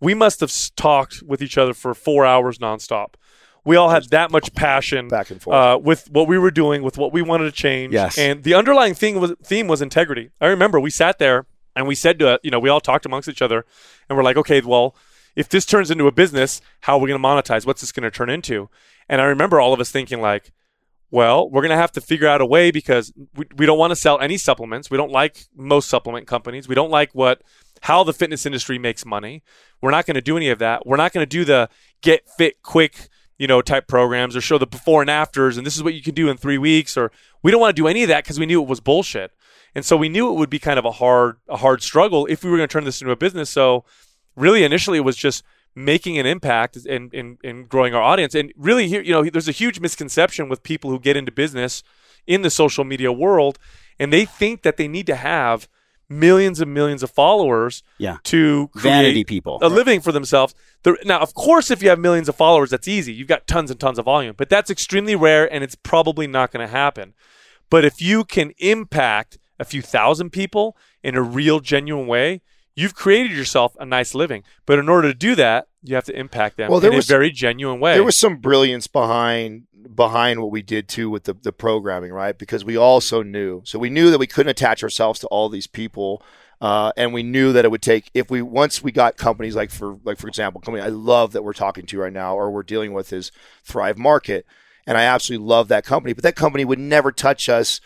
[0.00, 3.14] we must have talked with each other for four hours nonstop.
[3.64, 5.54] We all had that much passion Back and forth.
[5.54, 7.92] uh, with what we were doing, with what we wanted to change.
[7.92, 8.18] Yes.
[8.18, 10.30] and the underlying thing was theme was integrity.
[10.40, 11.46] I remember we sat there
[11.76, 13.64] and we said to you know we all talked amongst each other,
[14.08, 14.96] and we're like, okay, well,
[15.36, 17.64] if this turns into a business, how are we going to monetize?
[17.64, 18.68] What's this going to turn into?
[19.08, 20.52] And I remember all of us thinking like,
[21.10, 23.90] well, we're going to have to figure out a way because we, we don't want
[23.90, 24.90] to sell any supplements.
[24.90, 26.68] We don't like most supplement companies.
[26.68, 27.42] We don't like what
[27.82, 29.42] how the fitness industry makes money.
[29.80, 30.86] We're not going to do any of that.
[30.86, 31.68] We're not going to do the
[32.00, 33.08] get fit quick,
[33.42, 36.00] you know, type programs or show the before and afters and this is what you
[36.00, 37.10] can do in 3 weeks or
[37.42, 39.32] we don't want to do any of that because we knew it was bullshit.
[39.74, 42.44] And so we knew it would be kind of a hard a hard struggle if
[42.44, 43.50] we were going to turn this into a business.
[43.50, 43.84] So
[44.36, 45.42] really initially it was just
[45.74, 48.36] making an impact in, in, in growing our audience.
[48.36, 51.82] And really here, you know, there's a huge misconception with people who get into business
[52.28, 53.58] in the social media world
[53.98, 55.68] and they think that they need to have
[56.08, 58.16] millions and millions of followers Yeah.
[58.24, 59.58] to create Vanity people.
[59.62, 60.54] a living for themselves.
[60.82, 63.12] The- now, of course, if you have millions of followers, that's easy.
[63.12, 66.52] You've got tons and tons of volume, but that's extremely rare and it's probably not
[66.52, 67.14] going to happen.
[67.70, 72.42] But if you can impact a few thousand people in a real, genuine way,
[72.74, 74.42] you've created yourself a nice living.
[74.66, 77.08] But in order to do that, you have to impact them Well, there in was-
[77.10, 77.94] a very genuine way.
[77.94, 79.64] There was some brilliance behind
[79.96, 82.38] behind what we did too with the, the programming, right?
[82.38, 85.66] Because we also knew, so we knew that we couldn't attach ourselves to all these
[85.66, 86.22] people,
[86.60, 89.70] uh, and we knew that it would take if we once we got companies like
[89.70, 92.62] for like for example, company I love that we're talking to right now or we're
[92.62, 93.32] dealing with is
[93.64, 94.46] Thrive Market,
[94.86, 97.80] and I absolutely love that company, but that company would never touch us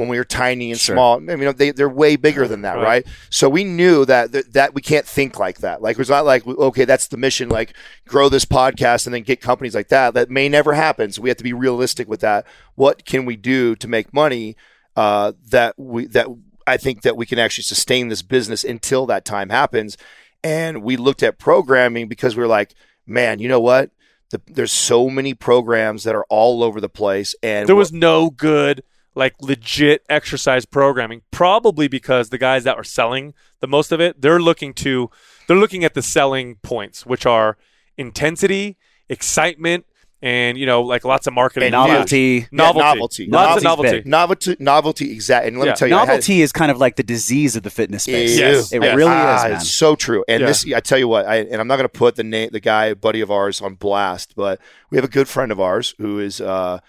[0.00, 0.96] when we were tiny and Sure.
[0.96, 1.16] small.
[1.16, 2.82] I mean, they, they're way bigger than that, Right.
[2.84, 3.06] right?
[3.28, 5.82] So we knew that, that that we can't think like that.
[5.82, 7.48] Like it's not like okay, that's the mission.
[7.48, 7.74] Like
[8.08, 10.14] grow this podcast and then get companies like that.
[10.14, 11.12] That may never happen.
[11.12, 12.46] So we have to be realistic with that.
[12.74, 14.56] What can we do to make money?
[14.96, 16.26] Uh, that we that
[16.66, 19.96] I think that we can actually sustain this business until that time happens.
[20.42, 22.74] And we looked at programming because we were like,
[23.06, 23.90] man, you know what?
[24.30, 28.30] The, there's so many programs that are all over the place, and there was no
[28.30, 28.82] good
[29.14, 34.20] like legit exercise programming probably because the guys that were selling the most of it
[34.22, 35.10] they're looking to
[35.48, 37.56] they're looking at the selling points which are
[37.98, 38.76] intensity
[39.08, 39.84] excitement
[40.22, 42.46] and you know like lots of marketing And novelty.
[42.52, 43.30] novelty Yeah, novelty.
[43.30, 44.06] lots of novelty big.
[44.06, 45.46] novelty, novelty, exact.
[45.46, 45.70] And let Yeah.
[45.72, 48.02] me tell you, I had- Novelty is kind of like the disease of the fitness
[48.04, 48.38] space.
[48.38, 48.70] Yes.
[48.70, 48.96] It Yes.
[48.96, 49.52] really Ah, is, man.
[49.54, 50.22] It's so true.
[50.28, 50.46] And Yeah.
[50.46, 52.60] this, I tell you what, I, and I'm not going to put the name, the
[52.60, 56.18] guy, buddy of ours, on blast, but we have a good friend of ours who
[56.20, 56.80] is uh,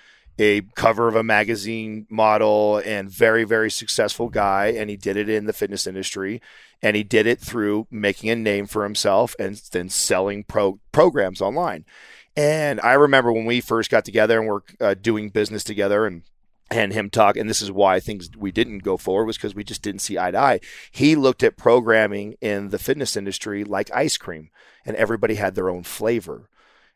[0.41, 4.67] a cover of a magazine model and very, very successful guy.
[4.75, 6.41] And he did it in the fitness industry,
[6.81, 11.41] and he did it through making a name for himself and then selling pro programs
[11.41, 11.85] online.
[12.35, 16.23] And I remember when we first got together and we're uh, doing business together and
[16.71, 19.61] and him talk and this is why things we didn't go forward was because we
[19.61, 23.91] just didn't see eye to eye he looked at programming in the fitness industry like
[23.93, 24.49] ice cream
[24.85, 26.49] and everybody had their own flavor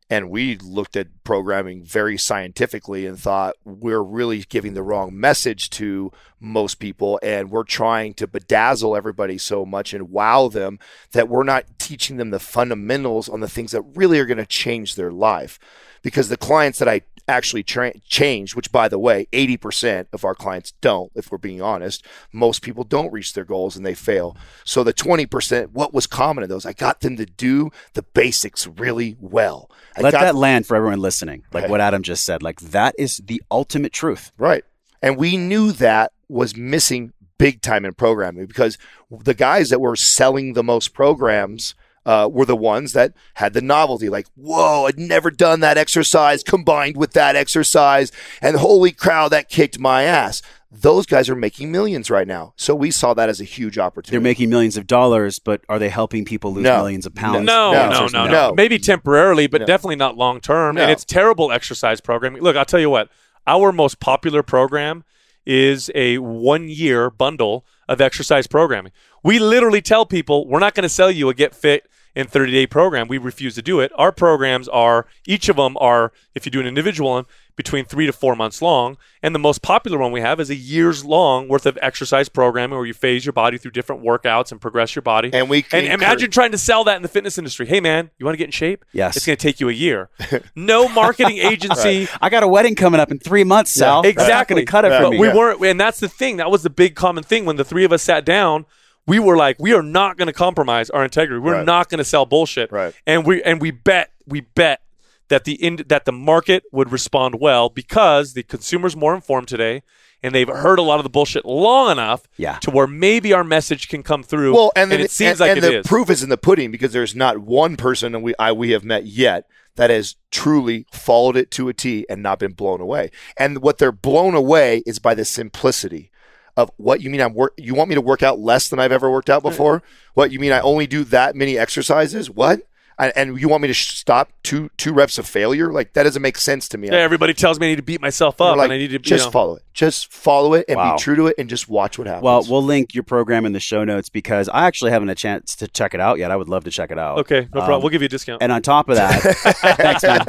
[0.09, 5.69] and we looked at programming very scientifically and thought we're really giving the wrong message
[5.71, 7.19] to most people.
[7.23, 10.77] And we're trying to bedazzle everybody so much and wow them
[11.13, 14.45] that we're not teaching them the fundamentals on the things that really are going to
[14.45, 15.57] change their life.
[16.03, 20.35] Because the clients that I actually tra- changed, which by the way, 80% of our
[20.35, 22.05] clients don't, if we're being honest.
[22.31, 24.37] Most people don't reach their goals and they fail.
[24.63, 26.65] So the 20%, what was common in those?
[26.65, 29.69] I got them to do the basics really well.
[29.97, 31.43] I Let got that land for everyone listening.
[31.51, 31.71] Like Okay.
[31.71, 32.43] what Adam just said.
[32.43, 34.31] Like that is the ultimate truth.
[34.37, 34.63] Right.
[35.01, 38.77] And we knew that was missing big time in programming because
[39.11, 43.61] the guys that were selling the most programs uh, were the ones that had the
[43.61, 44.09] novelty.
[44.09, 48.11] Like, whoa, I'd never done that exercise combined with that exercise.
[48.41, 50.41] And holy cow, that kicked my ass.
[50.71, 52.53] Those guys are making millions right now.
[52.57, 54.11] So we saw that as a huge opportunity.
[54.11, 56.77] They're making millions of dollars, but are they helping people lose No.
[56.77, 57.45] millions of pounds?
[57.45, 57.89] No, No.
[57.89, 58.53] no, no, no, No.
[58.53, 59.67] Maybe temporarily, but No.
[59.67, 60.75] definitely not long term.
[60.75, 60.81] No.
[60.81, 62.41] And it's terrible exercise programming.
[62.41, 63.09] Look, I'll tell you what.
[63.47, 65.03] Our most popular program
[65.45, 68.91] is a one year bundle of exercise programming.
[69.23, 72.51] We literally tell people we're not going to sell you a get fit in 30
[72.51, 73.07] day program.
[73.07, 73.91] We refuse to do it.
[73.95, 77.25] Our programs are each of them are if you do an individual one
[77.57, 80.55] between three to four months long, and the most popular one we have is a
[80.55, 84.59] year's long worth of exercise programming where you phase your body through different workouts and
[84.59, 85.29] progress your body.
[85.31, 87.65] And we can and imagine trying to sell that in the fitness industry.
[87.65, 88.83] Hey man, you want to get in shape?
[88.91, 89.15] Yes.
[89.15, 90.09] It's going to take you a year.
[90.55, 92.07] No marketing agency.
[92.21, 94.01] I got a wedding coming up in three months, Sal.
[94.01, 94.55] That's not Exactly.
[94.55, 94.97] gonna cut it Yeah.
[94.99, 95.17] for But me.
[95.19, 96.37] we weren't, and that's the thing.
[96.37, 98.65] That was the big common thing when the three of us sat down.
[99.07, 101.39] We were like, we are not going to compromise our integrity.
[101.39, 101.65] We're Right.
[101.65, 102.71] not going to sell bullshit.
[102.71, 102.93] Right.
[103.05, 104.81] And we and we bet we bet
[105.27, 109.83] that the ind- that the market would respond well because the consumer's more informed today,
[110.23, 112.57] and they've heard a lot of the bullshit long enough Yeah.
[112.59, 114.53] to where maybe our message can come through.
[114.53, 115.87] Well, and, then it seems and, like and the is.
[115.87, 119.05] proof is in the pudding because there's not one person we I, we have met
[119.05, 123.11] yet that has truly followed it to a T and not been blown away.
[123.37, 126.09] And what they're blown away is by the simplicity
[126.57, 127.21] of what you mean.
[127.21, 127.53] I'm work.
[127.57, 129.79] You want me to work out less than I've ever worked out before?
[129.79, 130.11] Mm-hmm.
[130.13, 130.51] What you mean?
[130.51, 132.29] I only do that many exercises?
[132.29, 132.61] What?
[132.97, 135.73] And, and you want me to sh- stop two two reps of failure?
[135.73, 136.87] Like that doesn't make sense to me.
[136.87, 138.99] yeah, everybody tells me I need to beat myself up, like, and I need to
[138.99, 139.63] just you know, follow it.
[139.75, 140.95] Just follow it and Wow.
[140.95, 142.23] be true to it, and just watch what happens.
[142.23, 145.55] well, we'll link your program in the show notes because I actually haven't a chance
[145.57, 146.31] to check it out yet.
[146.31, 147.19] I would love to check it out.
[147.19, 147.73] Okay, no problem.
[147.75, 148.41] Um, we'll give you a discount.
[148.41, 149.21] And on top of that,
[149.77, 150.25] thanks, man.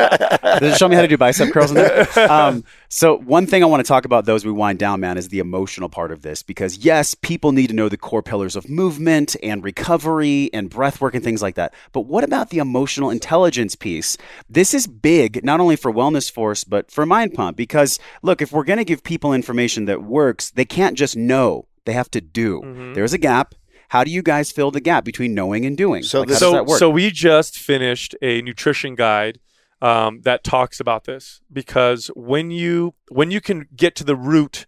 [0.61, 2.07] Does it show me how to do bicep curls in there?
[2.27, 5.17] Um, so one thing I want to talk about, though, as we wind down, man,
[5.17, 6.43] is the emotional part of this.
[6.43, 11.01] Because yes, people need to know the core pillars of movement and recovery and breath
[11.01, 11.73] work and things like that.
[11.93, 14.17] But what about the emotional intelligence piece?
[14.51, 17.57] This is big, not only for Wellness Force, but for Mind Pump.
[17.57, 21.69] Because look, if we're going to give people information that works, they can't just know;
[21.85, 22.61] they have to do.
[22.63, 22.95] Mm-hmm.
[22.95, 23.55] There's a gap.
[23.91, 26.03] How do you guys fill the gap between knowing and doing?
[26.03, 26.79] So Like, this- how does so, that work?
[26.81, 29.39] so we just finished a nutrition guide
[29.81, 34.67] um, that talks about this because when you when you can get to the root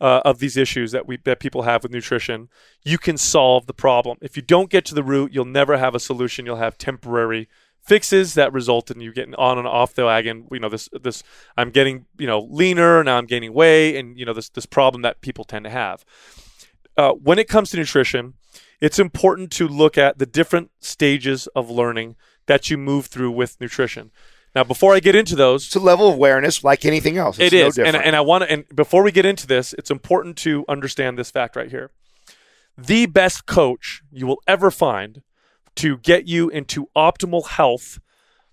[0.00, 2.48] uh, of these issues that we that people have with nutrition,
[2.84, 4.16] you can solve the problem.
[4.22, 6.46] If you don't get to the root, you'll never have a solution.
[6.46, 7.48] You'll have temporary
[7.84, 10.46] fixes that result in you getting on and off the wagon.
[10.50, 11.22] You know this this
[11.56, 13.18] I'm getting you know leaner now.
[13.18, 16.04] I'm gaining weight, and you know this this problem that people tend to have.
[16.96, 18.34] Uh, when it comes to nutrition,
[18.80, 22.16] it's important to look at the different stages of learning
[22.46, 24.10] that you move through with nutrition.
[24.54, 27.38] Now, before I get into those, it's a level of awareness like anything else.
[27.40, 28.50] It's it no and, and I want to.
[28.50, 31.90] And before we get into this, it's important to understand this fact right here:
[32.78, 35.22] the best coach you will ever find
[35.76, 37.98] to get you into optimal health,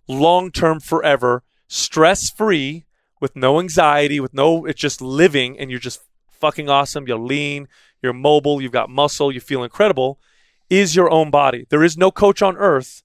[0.08, 2.86] long term, forever, stress free,
[3.22, 6.02] with no anxiety, with no, it's just living, and you're just
[6.32, 7.08] fucking awesome.
[7.08, 7.68] You're lean,
[8.02, 10.20] you're mobile, you've got muscle, you feel incredible.
[10.70, 11.68] Is your own body.
[11.70, 13.04] There is no coach on earth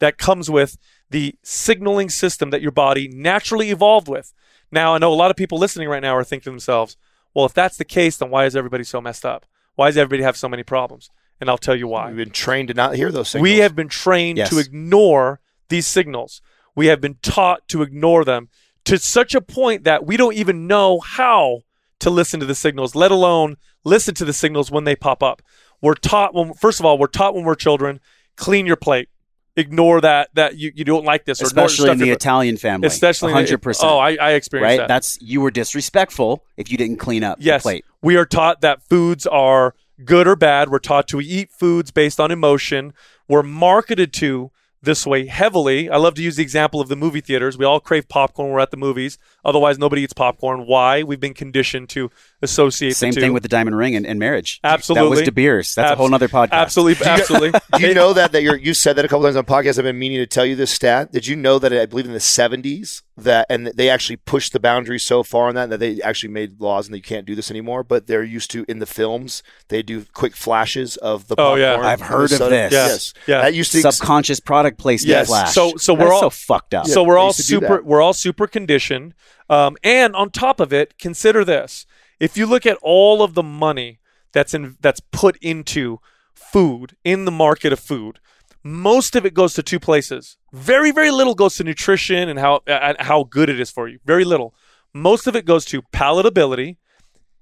[0.00, 0.78] that comes with
[1.10, 4.34] the signaling system that your body naturally evolved with.
[4.72, 6.96] Now, I know a lot of people listening right now are thinking to themselves,
[7.34, 9.46] well, if that's the case, then why is everybody so messed up?
[9.74, 11.10] Why does everybody have so many problems?
[11.42, 12.06] And I'll tell you why.
[12.06, 13.42] We've been trained to not hear those signals.
[13.42, 14.50] We have been trained Yes.
[14.50, 15.40] to ignore
[15.70, 16.40] these signals.
[16.76, 18.48] We have been taught to ignore them
[18.84, 21.62] to such a point that we don't even know how
[21.98, 25.42] to listen to the signals, let alone listen to the signals when they pop up.
[25.80, 27.98] We're taught when first of all, we're taught when we're children,
[28.36, 29.08] clean your plate.
[29.56, 32.86] Ignore that that you, you don't like this or especially in the Italian family.
[32.86, 33.90] especially hundred percent.
[33.90, 34.78] Oh, I, I experienced right.
[34.78, 34.88] that.
[34.88, 37.62] That's you were disrespectful if you didn't clean up yes.
[37.62, 37.84] the plate.
[38.00, 39.74] We are taught that foods are
[40.04, 40.68] good or bad.
[40.68, 42.92] We're taught to eat foods based on emotion.
[43.28, 44.50] We're marketed to
[44.82, 45.88] this way heavily.
[45.88, 47.56] I love to use the example of the movie theaters.
[47.56, 49.16] We all crave popcorn when we're at the movies.
[49.44, 50.66] Otherwise, nobody eats popcorn.
[50.66, 51.02] Why?
[51.02, 52.10] We've been conditioned to
[52.42, 53.20] associate Same the two.
[53.20, 54.60] thing with the diamond ring and, and marriage.
[54.64, 55.04] Absolutely.
[55.06, 55.74] that was De Beers.
[55.74, 56.50] That's a whole other podcast.
[56.52, 57.60] Absolutely, absolutely.
[57.76, 59.78] Do you know that that you're, you said that a couple times on podcasts?
[59.78, 61.12] I've been meaning to tell you this stat.
[61.12, 64.58] Did you know that I believe in the 70s that and they actually pushed the
[64.60, 67.34] boundaries so far on that that they actually made laws and that you can't do
[67.34, 67.84] this anymore.
[67.84, 71.34] But they're used to in the films they do quick flashes of the.
[71.38, 71.76] Oh, yeah.
[71.76, 72.50] I've heard of soda.
[72.50, 72.72] this.
[72.72, 72.86] Yeah.
[72.86, 73.42] Yes, Yeah.
[73.42, 75.28] That used to Subconscious product placement Yes.
[75.28, 75.52] flash.
[75.54, 76.86] So- so we're all- so fucked up.
[76.86, 77.82] So we're all used to do super.
[77.82, 79.14] We're all super conditioned.
[79.50, 81.84] Um, and on top of it, consider this:
[82.22, 83.98] if you look at all of the money
[84.30, 85.98] that's in that's put into
[86.32, 88.20] food in the market of food,
[88.62, 90.36] most of it goes to two places.
[90.52, 92.60] Very, very little goes to nutrition and how
[93.00, 93.98] how good it is for you.
[94.04, 94.54] Very little.
[94.94, 96.76] Most of it goes to palatability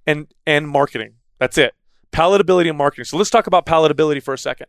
[0.07, 1.16] and and marketing.
[1.39, 1.74] That's it.
[2.11, 3.05] Palatability and marketing.
[3.05, 4.68] So let's talk about palatability for a second.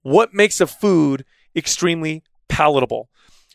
[0.00, 3.10] What makes a food extremely palatable?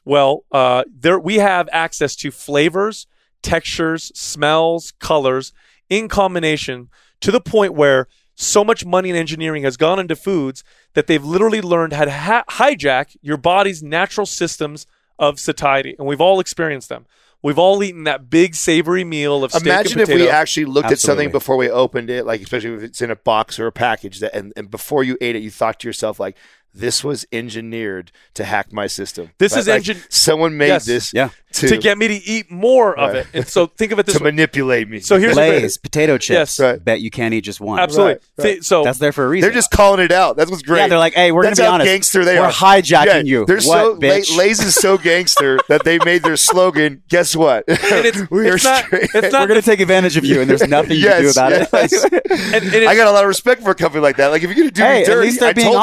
[0.06, 3.08] Well, uh, there we have access to flavors,
[3.42, 5.52] textures, smells, colors
[5.90, 6.90] in combination
[7.22, 10.64] to the point where so much money and engineering has gone into foods
[10.94, 14.86] that they've literally learned how to ha- hijack your body's natural systems
[15.18, 17.06] of satiety, and we've all experienced them.
[17.42, 20.92] We've all eaten that big savory meal of steak Imagine and if we actually looked
[20.92, 23.72] at something before we opened it, like especially if it's in a box or a
[23.72, 26.36] package, that and, and before you ate it, you thought to yourself like,
[26.76, 29.32] this was engineered to hack my system.
[29.38, 30.86] This Like- is like engine- Someone made Yes.
[30.86, 31.30] this Yeah.
[31.54, 33.28] to, to get me to eat more of it.
[33.34, 34.32] And so think of it this to way.
[34.32, 35.00] manipulate me.
[35.00, 36.58] So here's a great- Lay's, potato chips.
[36.58, 36.60] Yes.
[36.60, 36.84] Right.
[36.84, 37.80] Bet you can't eat just one.
[37.80, 38.20] absolutely.
[38.38, 38.64] Right, right.
[38.64, 39.48] So That's there for a reason.
[39.48, 40.36] they're just calling it out.
[40.38, 40.80] That's what's great.
[40.82, 41.88] Yeah, they're like, hey, we're That's gonna be how honest.
[41.92, 42.52] gangster they We're are.
[42.52, 43.46] hijacking Yeah, you.
[43.46, 44.30] They're so bitch?
[44.32, 47.04] La- Lay's is so gangster that they made their slogan.
[47.10, 47.64] Guess what?
[47.68, 50.68] it's- We're it's not- straight- it's not- we're gonna take advantage of you, and there's
[50.68, 51.70] nothing you can do about it.
[51.74, 54.28] and, and I got a lot of respect for a company like that.
[54.28, 55.78] Like if you're gonna do hey, me dirty, at least they're I being told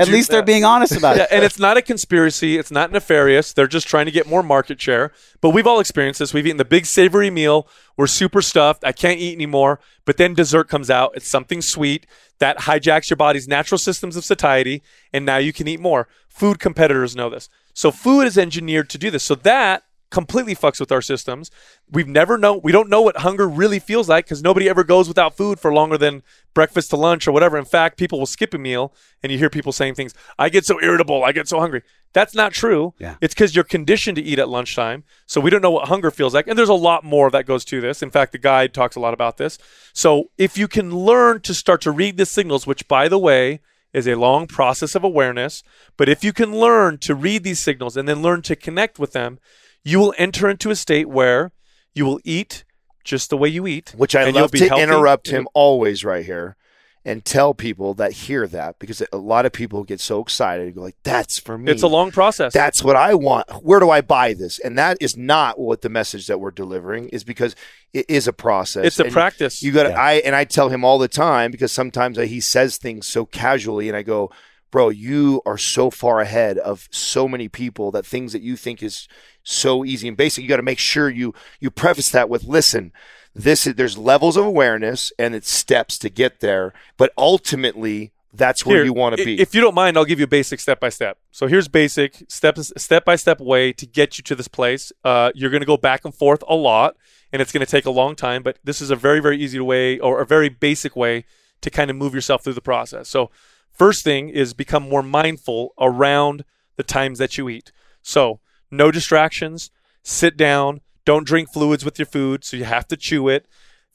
[0.00, 0.30] you- honest.
[0.30, 1.28] I at least they're being honest about yeah, it.
[1.32, 2.58] and it's not a conspiracy.
[2.58, 3.52] It's not nefarious.
[3.52, 5.12] They're just trying to get more market share.
[5.40, 6.34] But we've all experienced this.
[6.34, 7.68] We've eaten the big savory meal.
[7.96, 8.84] We're super stuffed.
[8.84, 9.80] I can't eat anymore.
[10.04, 11.12] But then dessert comes out.
[11.14, 12.06] It's something sweet
[12.38, 16.08] that hijacks your body's natural systems of satiety, and now you can eat more.
[16.28, 17.48] Food competitors know this.
[17.74, 19.24] So food is engineered to do this.
[19.24, 21.50] So that completely fucks with our systems.
[21.90, 25.08] We've never know we don't know what hunger really feels like because nobody ever goes
[25.08, 26.22] without food for longer than
[26.54, 27.58] breakfast to lunch or whatever.
[27.58, 30.64] In fact, people will skip a meal and you hear people saying things, I get
[30.64, 31.82] so irritable, I get so hungry.
[32.14, 32.94] That's not true.
[32.98, 33.16] Yeah.
[33.20, 35.04] It's because you're conditioned to eat at lunchtime.
[35.26, 36.48] So we don't know what hunger feels like.
[36.48, 38.02] And there's a lot more that goes to this.
[38.02, 39.58] In fact, the guide talks a lot about this.
[39.92, 43.60] So if you can learn to start to read the signals, which by the way,
[43.92, 45.62] is a long process of awareness.
[45.96, 49.12] But if you can learn to read these signals and then learn to connect with
[49.12, 49.38] them,
[49.84, 51.52] you will enter into a state where
[51.94, 52.64] you will eat
[53.04, 53.94] just the way you eat.
[53.96, 56.56] Which I love to healthy interrupt him always right here
[57.04, 60.74] and tell people that hear that because a lot of people get so excited and
[60.74, 62.52] go like, "That's for me." It's a long process.
[62.52, 63.48] That's what I want.
[63.64, 64.58] Where do I buy this?
[64.58, 67.56] And that is not what the message that we're delivering is because
[67.94, 68.84] it is a process.
[68.84, 69.62] It's a And practice.
[69.62, 69.90] You got to.
[69.90, 70.00] Yeah.
[70.00, 73.88] I and I tell him all the time because sometimes he says things so casually,
[73.88, 74.30] and I go,
[74.70, 78.82] "Bro, you are so far ahead of so many people that things that you think
[78.82, 79.08] is
[79.48, 80.42] so easy and basic.
[80.42, 82.92] You got to make sure you you preface that with, listen."
[83.34, 88.66] This is, there's levels of awareness and it's steps to get there, but ultimately that's
[88.66, 89.40] where Here, you want to be.
[89.40, 91.18] If you don't mind, I'll give you a basic step by step.
[91.30, 94.92] So here's basic step step by step way to get you to this place.
[95.04, 96.96] Uh, you're going to go back and forth a lot,
[97.32, 98.42] and it's going to take a long time.
[98.42, 101.24] But this is a very very easy way or a very basic way
[101.60, 103.08] to kind of move yourself through the process.
[103.08, 103.30] So
[103.70, 106.44] first thing is become more mindful around
[106.76, 107.72] the times that you eat.
[108.02, 108.40] So
[108.70, 109.70] no distractions.
[110.02, 110.80] Sit down.
[111.04, 113.46] Don't drink fluids with your food, so you have to chew it.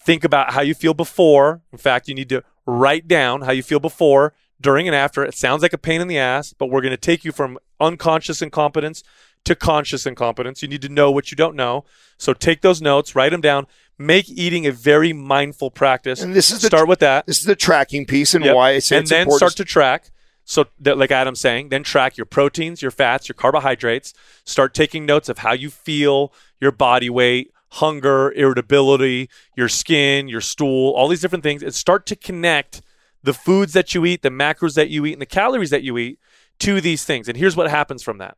[0.01, 1.61] Think about how you feel before.
[1.71, 5.23] In fact, you need to write down how you feel before, during, and after.
[5.23, 7.59] It sounds like a pain in the ass, but we're going to take you from
[7.79, 9.03] unconscious incompetence
[9.45, 10.61] to conscious incompetence.
[10.61, 11.85] You need to know what you don't know.
[12.17, 13.67] So take those notes, write them down.
[13.99, 16.21] Make eating a very mindful practice.
[16.21, 17.27] And this is the- start with that.
[17.27, 18.55] this is the tracking piece and Yep.
[18.55, 19.39] why I say and it's then important.
[19.51, 20.09] start to track.
[20.45, 24.13] So, like Adam's saying, then track your proteins, your fats, your carbohydrates.
[24.45, 30.41] Start taking notes of how you feel, your body weight, hunger, irritability, your skin, your
[30.41, 32.81] stool, all these different things, and start to connect
[33.23, 35.97] the foods that you eat, the macros that you eat, and the calories that you
[35.97, 36.19] eat
[36.59, 37.27] to these things.
[37.29, 38.37] And here's what happens from that.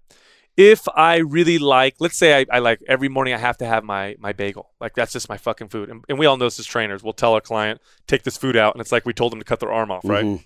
[0.55, 3.83] If I really like, let's say I, I like every morning I have to have
[3.83, 4.69] my my bagel.
[4.79, 5.89] Like that's just my fucking food.
[5.89, 7.03] And, and we all know this as trainers.
[7.03, 9.45] We'll tell our client, take this food out, and it's like we told them to
[9.45, 10.23] cut their arm off, right?
[10.23, 10.45] Mhm.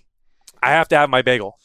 [0.62, 1.58] I have to have my bagel.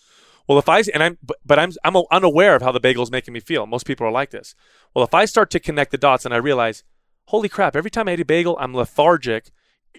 [0.47, 3.33] Well, if I and I'm but, I'm I'm unaware of how the bagel is making
[3.33, 3.65] me feel.
[3.65, 4.53] Most people are like this.
[4.93, 6.83] Well, if I start to connect the dots and I realize,
[7.25, 9.51] holy crap, every time I eat a bagel, I'm lethargic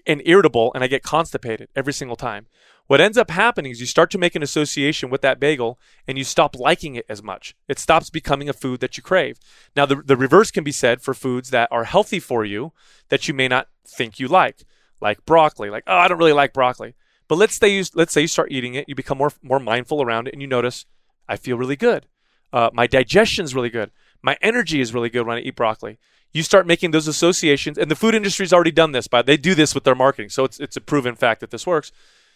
[0.05, 2.47] and irritable and I get constipated every single time.
[2.87, 5.77] What ends up happening is you start to make an association with that bagel
[6.07, 7.53] and you stop liking it as much.
[7.67, 9.37] It stops becoming a food that you crave.
[9.75, 12.71] Now, the, the reverse can be said for foods that are healthy for you
[13.09, 14.63] that you may not think you like,
[15.01, 15.69] like broccoli.
[15.69, 16.95] Like, oh, I don't really like broccoli.
[17.27, 20.01] But let's say you let's say you start eating it, you become more more mindful
[20.01, 20.85] around it, and you notice
[21.27, 22.05] I feel really good.
[22.53, 23.91] Uh, my digestion's really good.
[24.21, 25.97] My energy is really good when I eat broccoli.
[26.31, 29.55] You start making those associations, and the food industry's already done this, but they do
[29.55, 31.91] this with their marketing, so it's it's a proven fact that this works.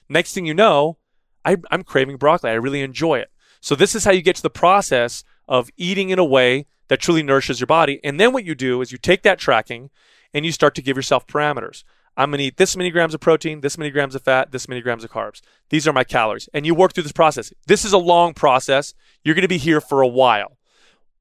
[0.10, 0.98] Next thing you know,
[1.46, 2.52] I, I'm craving broccoli.
[2.52, 3.32] I really enjoy it.
[3.62, 7.00] So this is how you get to the process of eating in a way that
[7.00, 8.00] truly nourishes your body.
[8.04, 9.90] And then what you do is you take that tracking
[10.34, 11.84] and you start to give yourself parameters.
[12.18, 14.68] I'm going to eat this many grams of protein, this many grams of fat, this
[14.68, 15.42] many grams of carbs.
[15.70, 16.50] These are my calories.
[16.54, 17.54] And you work through this process.
[17.68, 18.94] This is a long process.
[19.24, 20.58] You're going to be here for a while.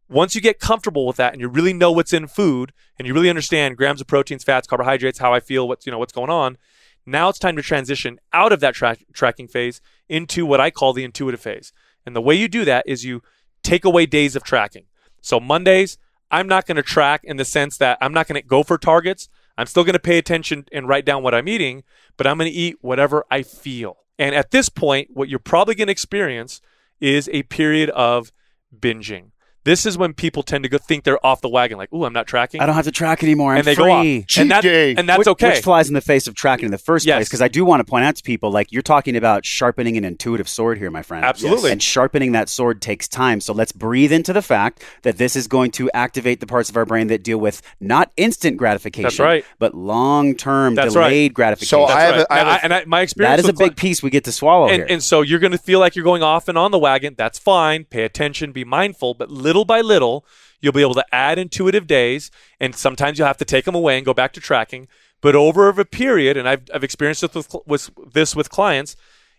[0.09, 3.14] Once you get comfortable with that and you really know what's in food and you
[3.14, 6.30] really understand grams of proteins, fats, carbohydrates, how I feel, what's, you know, what's going
[6.30, 6.59] on,
[7.07, 10.93] now it's time to transition out of that tra- tracking phase into what I call
[10.93, 11.72] the intuitive phase.
[12.05, 13.22] And the way you do that is you
[13.62, 14.87] take away days of tracking.
[15.21, 15.96] So Mondays,
[16.30, 18.79] I'm not going to track in the sense that I'm not going to go for
[18.79, 19.29] targets.
[19.61, 21.84] I'm still going to pay attention and write down what I'm eating,
[22.16, 23.99] but I'm going to eat whatever I feel.
[24.18, 26.62] And at this point, what you're probably going to experience
[26.99, 28.32] is a period of
[28.74, 29.32] binging.
[29.64, 32.12] This is when people tend to go think they're off the wagon, like, "Ooh, I'm
[32.12, 33.53] not tracking," I don't have to track anymore.
[33.53, 33.84] I'm and they free.
[33.84, 34.95] go off, Cheat and, that, day.
[34.96, 35.50] and that's which, okay.
[35.50, 37.16] Which flies in the face of tracking in the first Yes.
[37.18, 37.28] place.
[37.28, 40.04] Because I do want to point out to people, like you're talking about sharpening an
[40.04, 41.24] intuitive sword here, my friend.
[41.24, 41.72] Absolutely.
[41.72, 43.41] And sharpening that sword takes time.
[43.41, 46.76] So let's breathe into the fact that this is going to activate the parts of
[46.76, 49.45] our brain that deal with not instant gratification, That's right.
[49.58, 51.04] but long-term That's right.
[51.11, 51.68] delayed gratification.
[51.68, 52.20] So That's I have right.
[52.28, 53.76] a- I have Now, a- and I, my experience that is a with cli- big
[53.76, 54.82] piece we get to swallow here.
[54.82, 57.14] and, and so you're going to feel like you're going off and on the wagon.
[57.16, 57.84] That's fine.
[57.84, 60.25] Pay attention, be mindful, but little by little,
[60.61, 63.97] you'll be able to add intuitive days, and sometimes you'll have to take them away
[63.97, 64.87] and go back to tracking.
[65.21, 68.95] But over a period, and I've, I've experienced this with, with this with clients,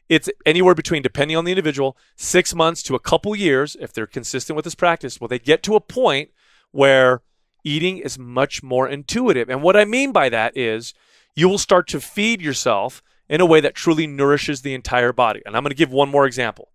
[0.10, 4.06] it's anywhere between, depending on the individual, six months to a couple years if they're
[4.06, 5.22] consistent with this practice.
[5.22, 6.32] Well, they get to a point
[6.72, 7.22] where
[7.64, 9.50] eating is much more intuitive.
[9.50, 10.94] And what I mean by that is
[11.34, 15.42] you will start to feed yourself in a way that truly nourishes the entire body.
[15.46, 16.70] And I'm going to give one more example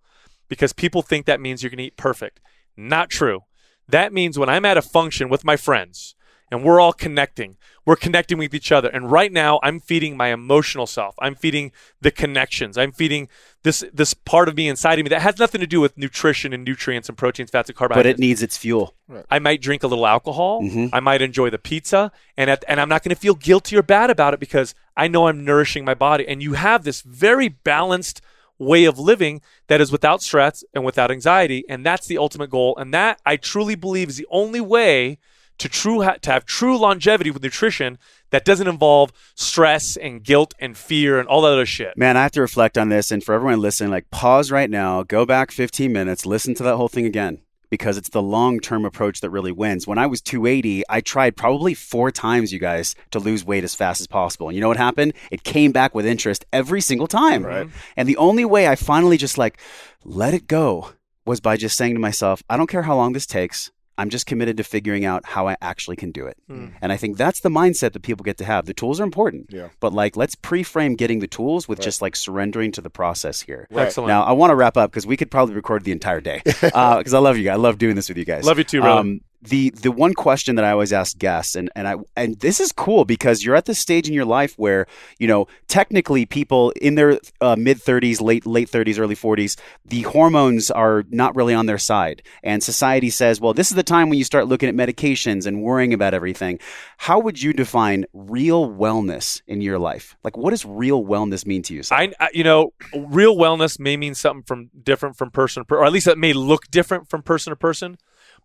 [0.49, 2.41] because people think that means you're going to eat perfect.
[2.77, 3.41] Not true.
[3.89, 6.15] That means when I'm at a function with my friends
[6.51, 8.89] and we're all connecting, we're connecting with each other.
[8.89, 11.15] And right now, I'm feeding my emotional self.
[11.21, 12.77] I'm feeding the connections.
[12.77, 13.29] I'm feeding
[13.63, 16.53] this this part of me inside of me that has nothing to do with nutrition
[16.53, 18.95] and nutrients and proteins, fats, and but it needs its fuel.
[19.31, 20.63] I might drink a little alcohol.
[20.63, 20.91] Mhm.
[20.93, 23.83] I might enjoy the pizza, and at, and I'm not going to feel guilty or
[23.83, 26.27] bad about it because I know I'm nourishing my body.
[26.27, 28.21] And you have this very balanced
[28.59, 32.77] way of living that is without stress and without anxiety, and that's the ultimate goal.
[32.77, 35.19] And that I truly believe is the only way
[35.59, 37.99] to true ha- to have true longevity with nutrition
[38.31, 41.97] that doesn't involve stress and guilt and fear and all that other shit.
[41.97, 43.11] Man, I have to reflect on this.
[43.11, 46.77] And for everyone listening, like pause right now, go back 15 minutes, listen to that
[46.77, 47.41] whole thing again.
[47.71, 49.87] Because it's the long term approach that really wins.
[49.87, 53.75] When I was 280, I tried probably four times, you guys, to lose weight as
[53.75, 54.49] fast as possible.
[54.49, 55.15] And you know what happened?
[55.31, 57.45] It came back with interest every single time.
[57.45, 57.67] Right.
[57.67, 57.79] Mm-hmm.
[57.97, 59.59] And the only way I finally just like
[60.05, 60.93] let it go
[61.25, 63.71] was by just saying to myself, I don't care how long this takes.
[63.99, 66.37] I'm just committed to figuring out how I actually can do it.
[66.49, 68.67] And I think that's the mindset that people get to have.
[68.67, 69.47] The tools are important.
[69.51, 69.69] Yeah.
[69.81, 73.67] But like, let's pre-frame getting the tools with just like surrendering to the process here.
[73.71, 74.09] Excellent.
[74.09, 77.15] Now, I want to wrap up because we could probably record the entire day because
[77.15, 77.55] I love you guys.
[77.55, 78.45] I love doing this with you guys.
[78.45, 79.01] Love you too, brother.
[79.01, 82.61] Um, the the one question that I always ask guests, and and I and this
[82.61, 84.87] is cool because you're at this stage in your life where
[85.19, 90.03] you know technically people in their uh, mid 30s, late late 30s, early 40s, the
[90.03, 94.09] hormones are not really on their side, and society says, well, this is the time
[94.09, 96.59] when you start looking at medications and worrying about everything.
[96.99, 100.17] How would you define real wellness in your life?
[100.25, 101.83] Like, what does real wellness mean to you?
[101.91, 105.83] I, I- you know, real wellness may mean something from different from person to person,
[105.83, 107.99] or at least it may look different from person to person.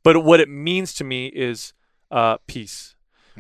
[0.03, 1.73] But what it means to me is
[2.09, 2.95] uh, peace.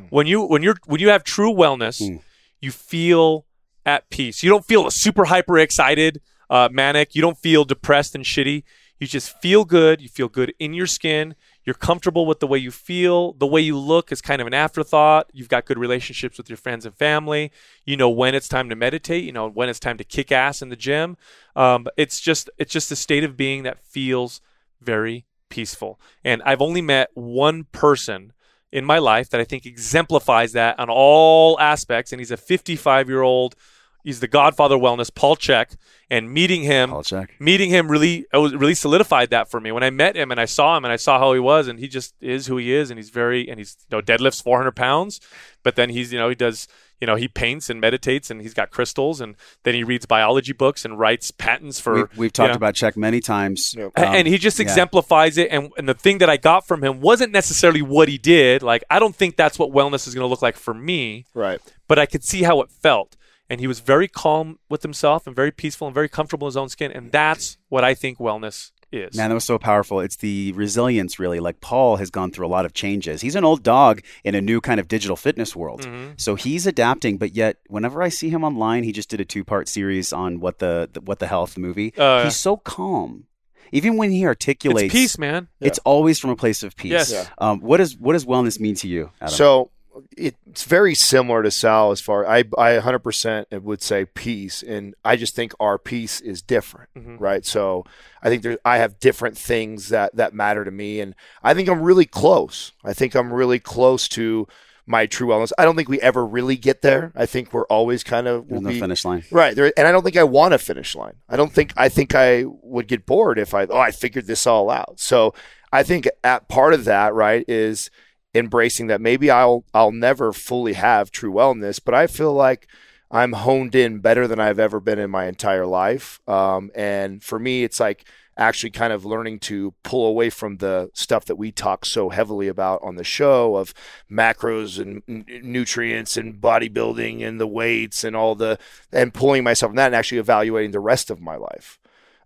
[0.09, 2.17] When you when you're when you have true wellness, Hmm.
[2.61, 3.45] you feel
[3.85, 4.41] at peace.
[4.43, 7.13] You don't feel super hyper excited, uh, manic.
[7.15, 8.63] You don't feel depressed and shitty.
[8.99, 9.99] You just feel good.
[10.01, 11.35] You feel good in your skin.
[11.65, 13.33] You're comfortable with the way you feel.
[13.33, 15.29] The way you look is kind of an afterthought.
[15.33, 17.51] You've got good relationships with your friends and family.
[17.85, 19.23] You know when it's time to meditate.
[19.23, 21.17] You know when it's time to kick ass in the gym.
[21.55, 24.39] Um, it's just it's just a state of being that feels
[24.79, 25.99] very peaceful.
[26.23, 28.33] And I've only met one person
[28.71, 32.11] in my life that I think exemplifies that on all aspects.
[32.11, 33.55] And he's a 55 year old.
[34.03, 35.75] He's the godfather of wellness, Paul Chek.
[36.09, 37.33] And meeting him, I'll check.
[37.39, 40.41] meeting him really it was really solidified that for me when i met him and
[40.41, 42.73] i saw him and i saw how he was and he just is who he
[42.73, 45.21] is and he's very and he's you know deadlifts 400 pounds
[45.63, 46.67] but then he's you know he does
[46.99, 50.51] you know he paints and meditates and he's got crystals and then he reads biology
[50.51, 53.73] books and writes patents for We've, we've you talked know, about Chek many times.
[53.77, 53.97] Yep.
[53.97, 54.63] Um, and he just yeah.
[54.63, 58.17] exemplifies it and, and the thing that i got from him wasn't necessarily what he
[58.17, 61.25] did like i don't think that's what wellness is going to look like for me
[61.33, 61.61] Right.
[61.87, 63.15] but I could see how it felt.
[63.51, 66.57] And he was very calm with himself and very peaceful and very comfortable in his
[66.57, 66.89] own skin.
[66.89, 69.17] And that's what I think wellness is.
[69.17, 69.99] Man, that was so powerful.
[69.99, 71.41] It's the resilience, really.
[71.41, 73.19] Like Paul has gone through a lot of changes.
[73.19, 75.81] He's an old dog in a new kind of digital fitness world.
[75.81, 76.13] Mm-hmm.
[76.15, 79.67] So he's adapting, but yet whenever I see him online, he just did a two-part
[79.67, 81.93] series on what the, the what the health movie.
[81.97, 82.23] Yeah.
[82.23, 83.25] He's so calm.
[83.73, 85.49] Even when he articulates it's peace, man.
[85.59, 86.91] it's always from a place of peace.
[86.91, 87.11] Yes.
[87.11, 87.27] Yeah.
[87.37, 89.11] Um, what does what does wellness mean to you?
[89.19, 89.33] Adam?
[89.35, 89.71] So
[90.17, 95.15] it's very similar to Sal as far I I 100% would say peace and I
[95.15, 97.17] just think our peace is different, Mhm.
[97.19, 97.45] right?
[97.45, 97.85] So
[98.21, 101.69] I think there I have different things that that matter to me and I think
[101.69, 102.71] I'm really close.
[102.83, 104.47] I think I'm really close to
[104.87, 105.51] my true wellness.
[105.57, 107.11] I don't think we ever really get there.
[107.15, 109.23] I think we're always kind of There's will no be- finish line.
[109.31, 109.55] Right.
[109.55, 111.13] There, and I don't think I want a finish line.
[111.29, 114.47] I don't think I think I would get bored if I oh I figured this
[114.47, 114.99] all out.
[114.99, 115.33] So
[115.71, 117.89] I think at part of that, right, is
[118.33, 119.01] embracing that.
[119.01, 122.67] Maybe I'll I'll never fully have true wellness, but I feel like
[123.09, 126.21] I'm honed in better than I've ever been in my entire life.
[126.27, 128.05] Um, and for me, it's like
[128.37, 132.47] actually kind of learning to pull away from the stuff that we talk so heavily
[132.47, 133.73] about on the show of
[134.09, 138.57] macros and n- nutrients and bodybuilding and the weights and all the
[138.91, 141.77] and pulling myself from that and actually evaluating the rest of my life.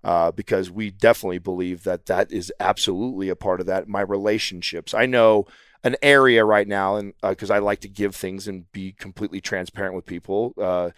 [0.04, 4.94] Uh, because we definitely believe that that is absolutely a part of that my relationships.
[4.94, 5.48] I know
[5.86, 9.96] an area right now and because i like to give things and be completely transparent
[9.96, 10.90] with people uh,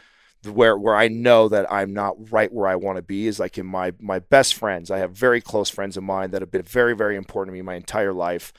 [0.45, 3.57] where where I know that I'm not right where I want to be is like
[3.57, 4.91] in my my best friends.
[4.91, 7.61] I have very close friends of mine that have been very very important to me
[7.61, 8.53] my entire life,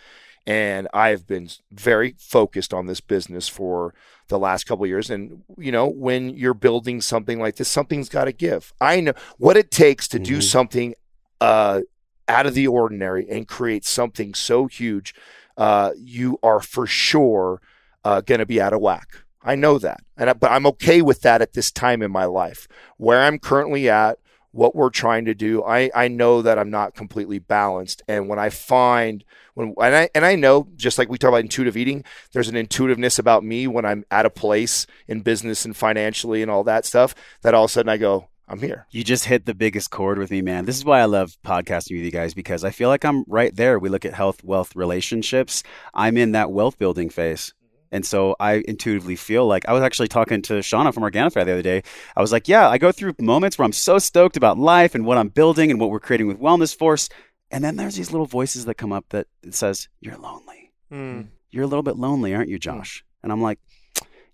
[0.46, 3.94] and I have been very focused on this business for
[4.28, 5.10] the last couple years.
[5.10, 8.72] And you know, when you're building something like this, something's got to give.
[8.80, 10.24] I know what it takes to mm-hmm.
[10.24, 10.94] do something
[11.40, 11.82] uh,
[12.26, 15.14] out of the ordinary and create something so huge.
[15.58, 17.60] Uh, you are for sure
[18.04, 19.24] uh, going to be out of whack.
[19.42, 20.00] I know that.
[20.16, 22.68] And I, but I'm okay with that at this time in my life.
[22.96, 24.18] Where I'm currently at,
[24.52, 28.02] what we're trying to do, I, I know that I'm not completely balanced.
[28.08, 29.24] And when I find
[29.54, 32.56] when and I and I know, just like we talk about intuitive eating, there's an
[32.56, 36.86] intuitiveness about me when I'm at a place in business and financially and all that
[36.86, 38.86] stuff that all of a sudden I go, I'm here.
[38.90, 40.64] You just hit the biggest chord with me, man.
[40.64, 43.54] This is why I love podcasting with you guys because I feel like I'm right
[43.54, 43.78] there.
[43.78, 45.62] We look at health, wealth, relationships.
[45.92, 47.52] I'm in that wealth building phase.
[47.90, 51.52] And so I intuitively feel like I was actually talking to Shauna from Organifi the
[51.52, 51.82] other day.
[52.16, 55.06] I was like, yeah, I go through moments where I'm so stoked about life and
[55.06, 57.08] what I'm building and what we're creating with Wellness Force.
[57.50, 60.72] And then there's these little voices that come up that says, you're lonely.
[60.92, 61.28] Mm.
[61.50, 63.00] You're a little bit lonely, aren't you, Josh?
[63.00, 63.04] Mm.
[63.24, 63.58] And I'm like,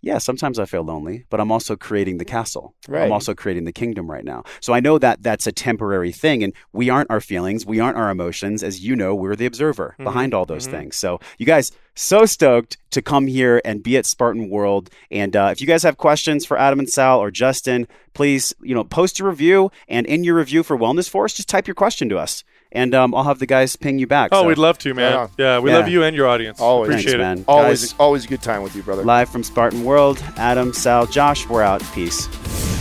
[0.04, 2.74] yeah, sometimes I feel lonely, but I'm also creating the castle.
[2.86, 3.04] Right.
[3.04, 4.44] I'm also creating the kingdom right now.
[4.60, 7.96] So I know that that's a temporary thing, and we aren't our feelings, we aren't
[7.96, 8.62] our emotions.
[8.62, 10.04] As you know, we're the observer mm-hmm.
[10.04, 10.76] behind all those mm-hmm.
[10.76, 10.96] things.
[10.96, 14.90] So you guys, so stoked to come here and be at Spartan World.
[15.10, 18.74] And uh, if you guys have questions for Adam and Sal or Justin, please, you
[18.74, 19.70] know, post a review.
[19.88, 22.44] And in your review for Wellness Force, just type your question to us
[22.74, 24.30] and um, I'll have the guys ping you back.
[24.32, 24.48] Oh, so.
[24.48, 25.12] we'd love to, man.
[25.12, 25.78] Yeah, yeah we yeah.
[25.78, 26.60] love you and your audience.
[26.60, 27.46] Always, appreciate Thanks, it.
[27.48, 27.56] Man.
[27.56, 29.04] Always, guys, always a good time with you, brother.
[29.04, 31.48] Live from Spartan World, Adam, Sal, Josh.
[31.48, 31.82] We're out.
[31.94, 32.73] Peace.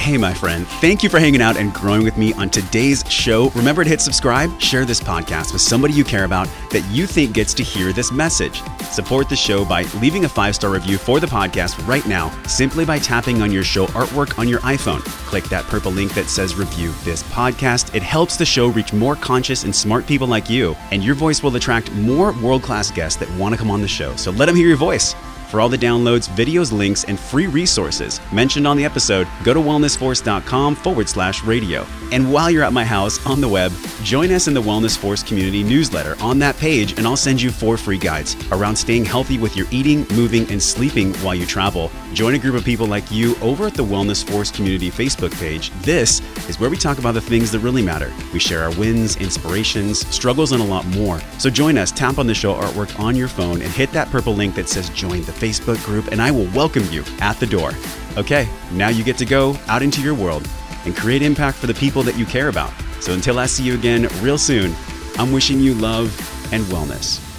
[0.00, 3.50] Hey, my friend, thank you for hanging out and growing with me on today's show.
[3.50, 7.34] Remember to hit subscribe, share this podcast with somebody you care about that you think
[7.34, 8.62] gets to hear this message.
[8.84, 12.86] Support the show by leaving a five star review for the podcast right now, simply
[12.86, 15.00] by tapping on your show artwork on your iPhone.
[15.26, 17.94] Click that purple link that says review this podcast.
[17.94, 21.42] It helps the show reach more conscious and smart people like you, and your voice
[21.42, 24.16] will attract more world class guests that want to come on the show.
[24.16, 25.14] So let them hear your voice.
[25.50, 29.58] For all the downloads, videos, links, and free resources mentioned on the episode, go to
[29.58, 31.84] wellnessforce.com forward slash radio.
[32.12, 33.72] And while you're at my house on the web,
[34.04, 37.50] join us in the Wellness Force community newsletter on that page, and I'll send you
[37.50, 41.90] four free guides around staying healthy with your eating, moving, and sleeping while you travel.
[42.12, 45.70] Join a group of people like you over at the Wellness Force community Facebook page.
[45.82, 48.12] This is where we talk about the things that really matter.
[48.32, 51.20] We share our wins, inspirations, struggles, and a lot more.
[51.38, 54.34] So join us, tap on the show artwork on your phone, and hit that purple
[54.34, 57.72] link that says join the Facebook group, and I will welcome you at the door.
[58.16, 60.46] Okay, now you get to go out into your world
[60.84, 62.72] and create impact for the people that you care about.
[63.00, 64.74] So until I see you again real soon,
[65.18, 66.08] I'm wishing you love
[66.52, 67.29] and wellness.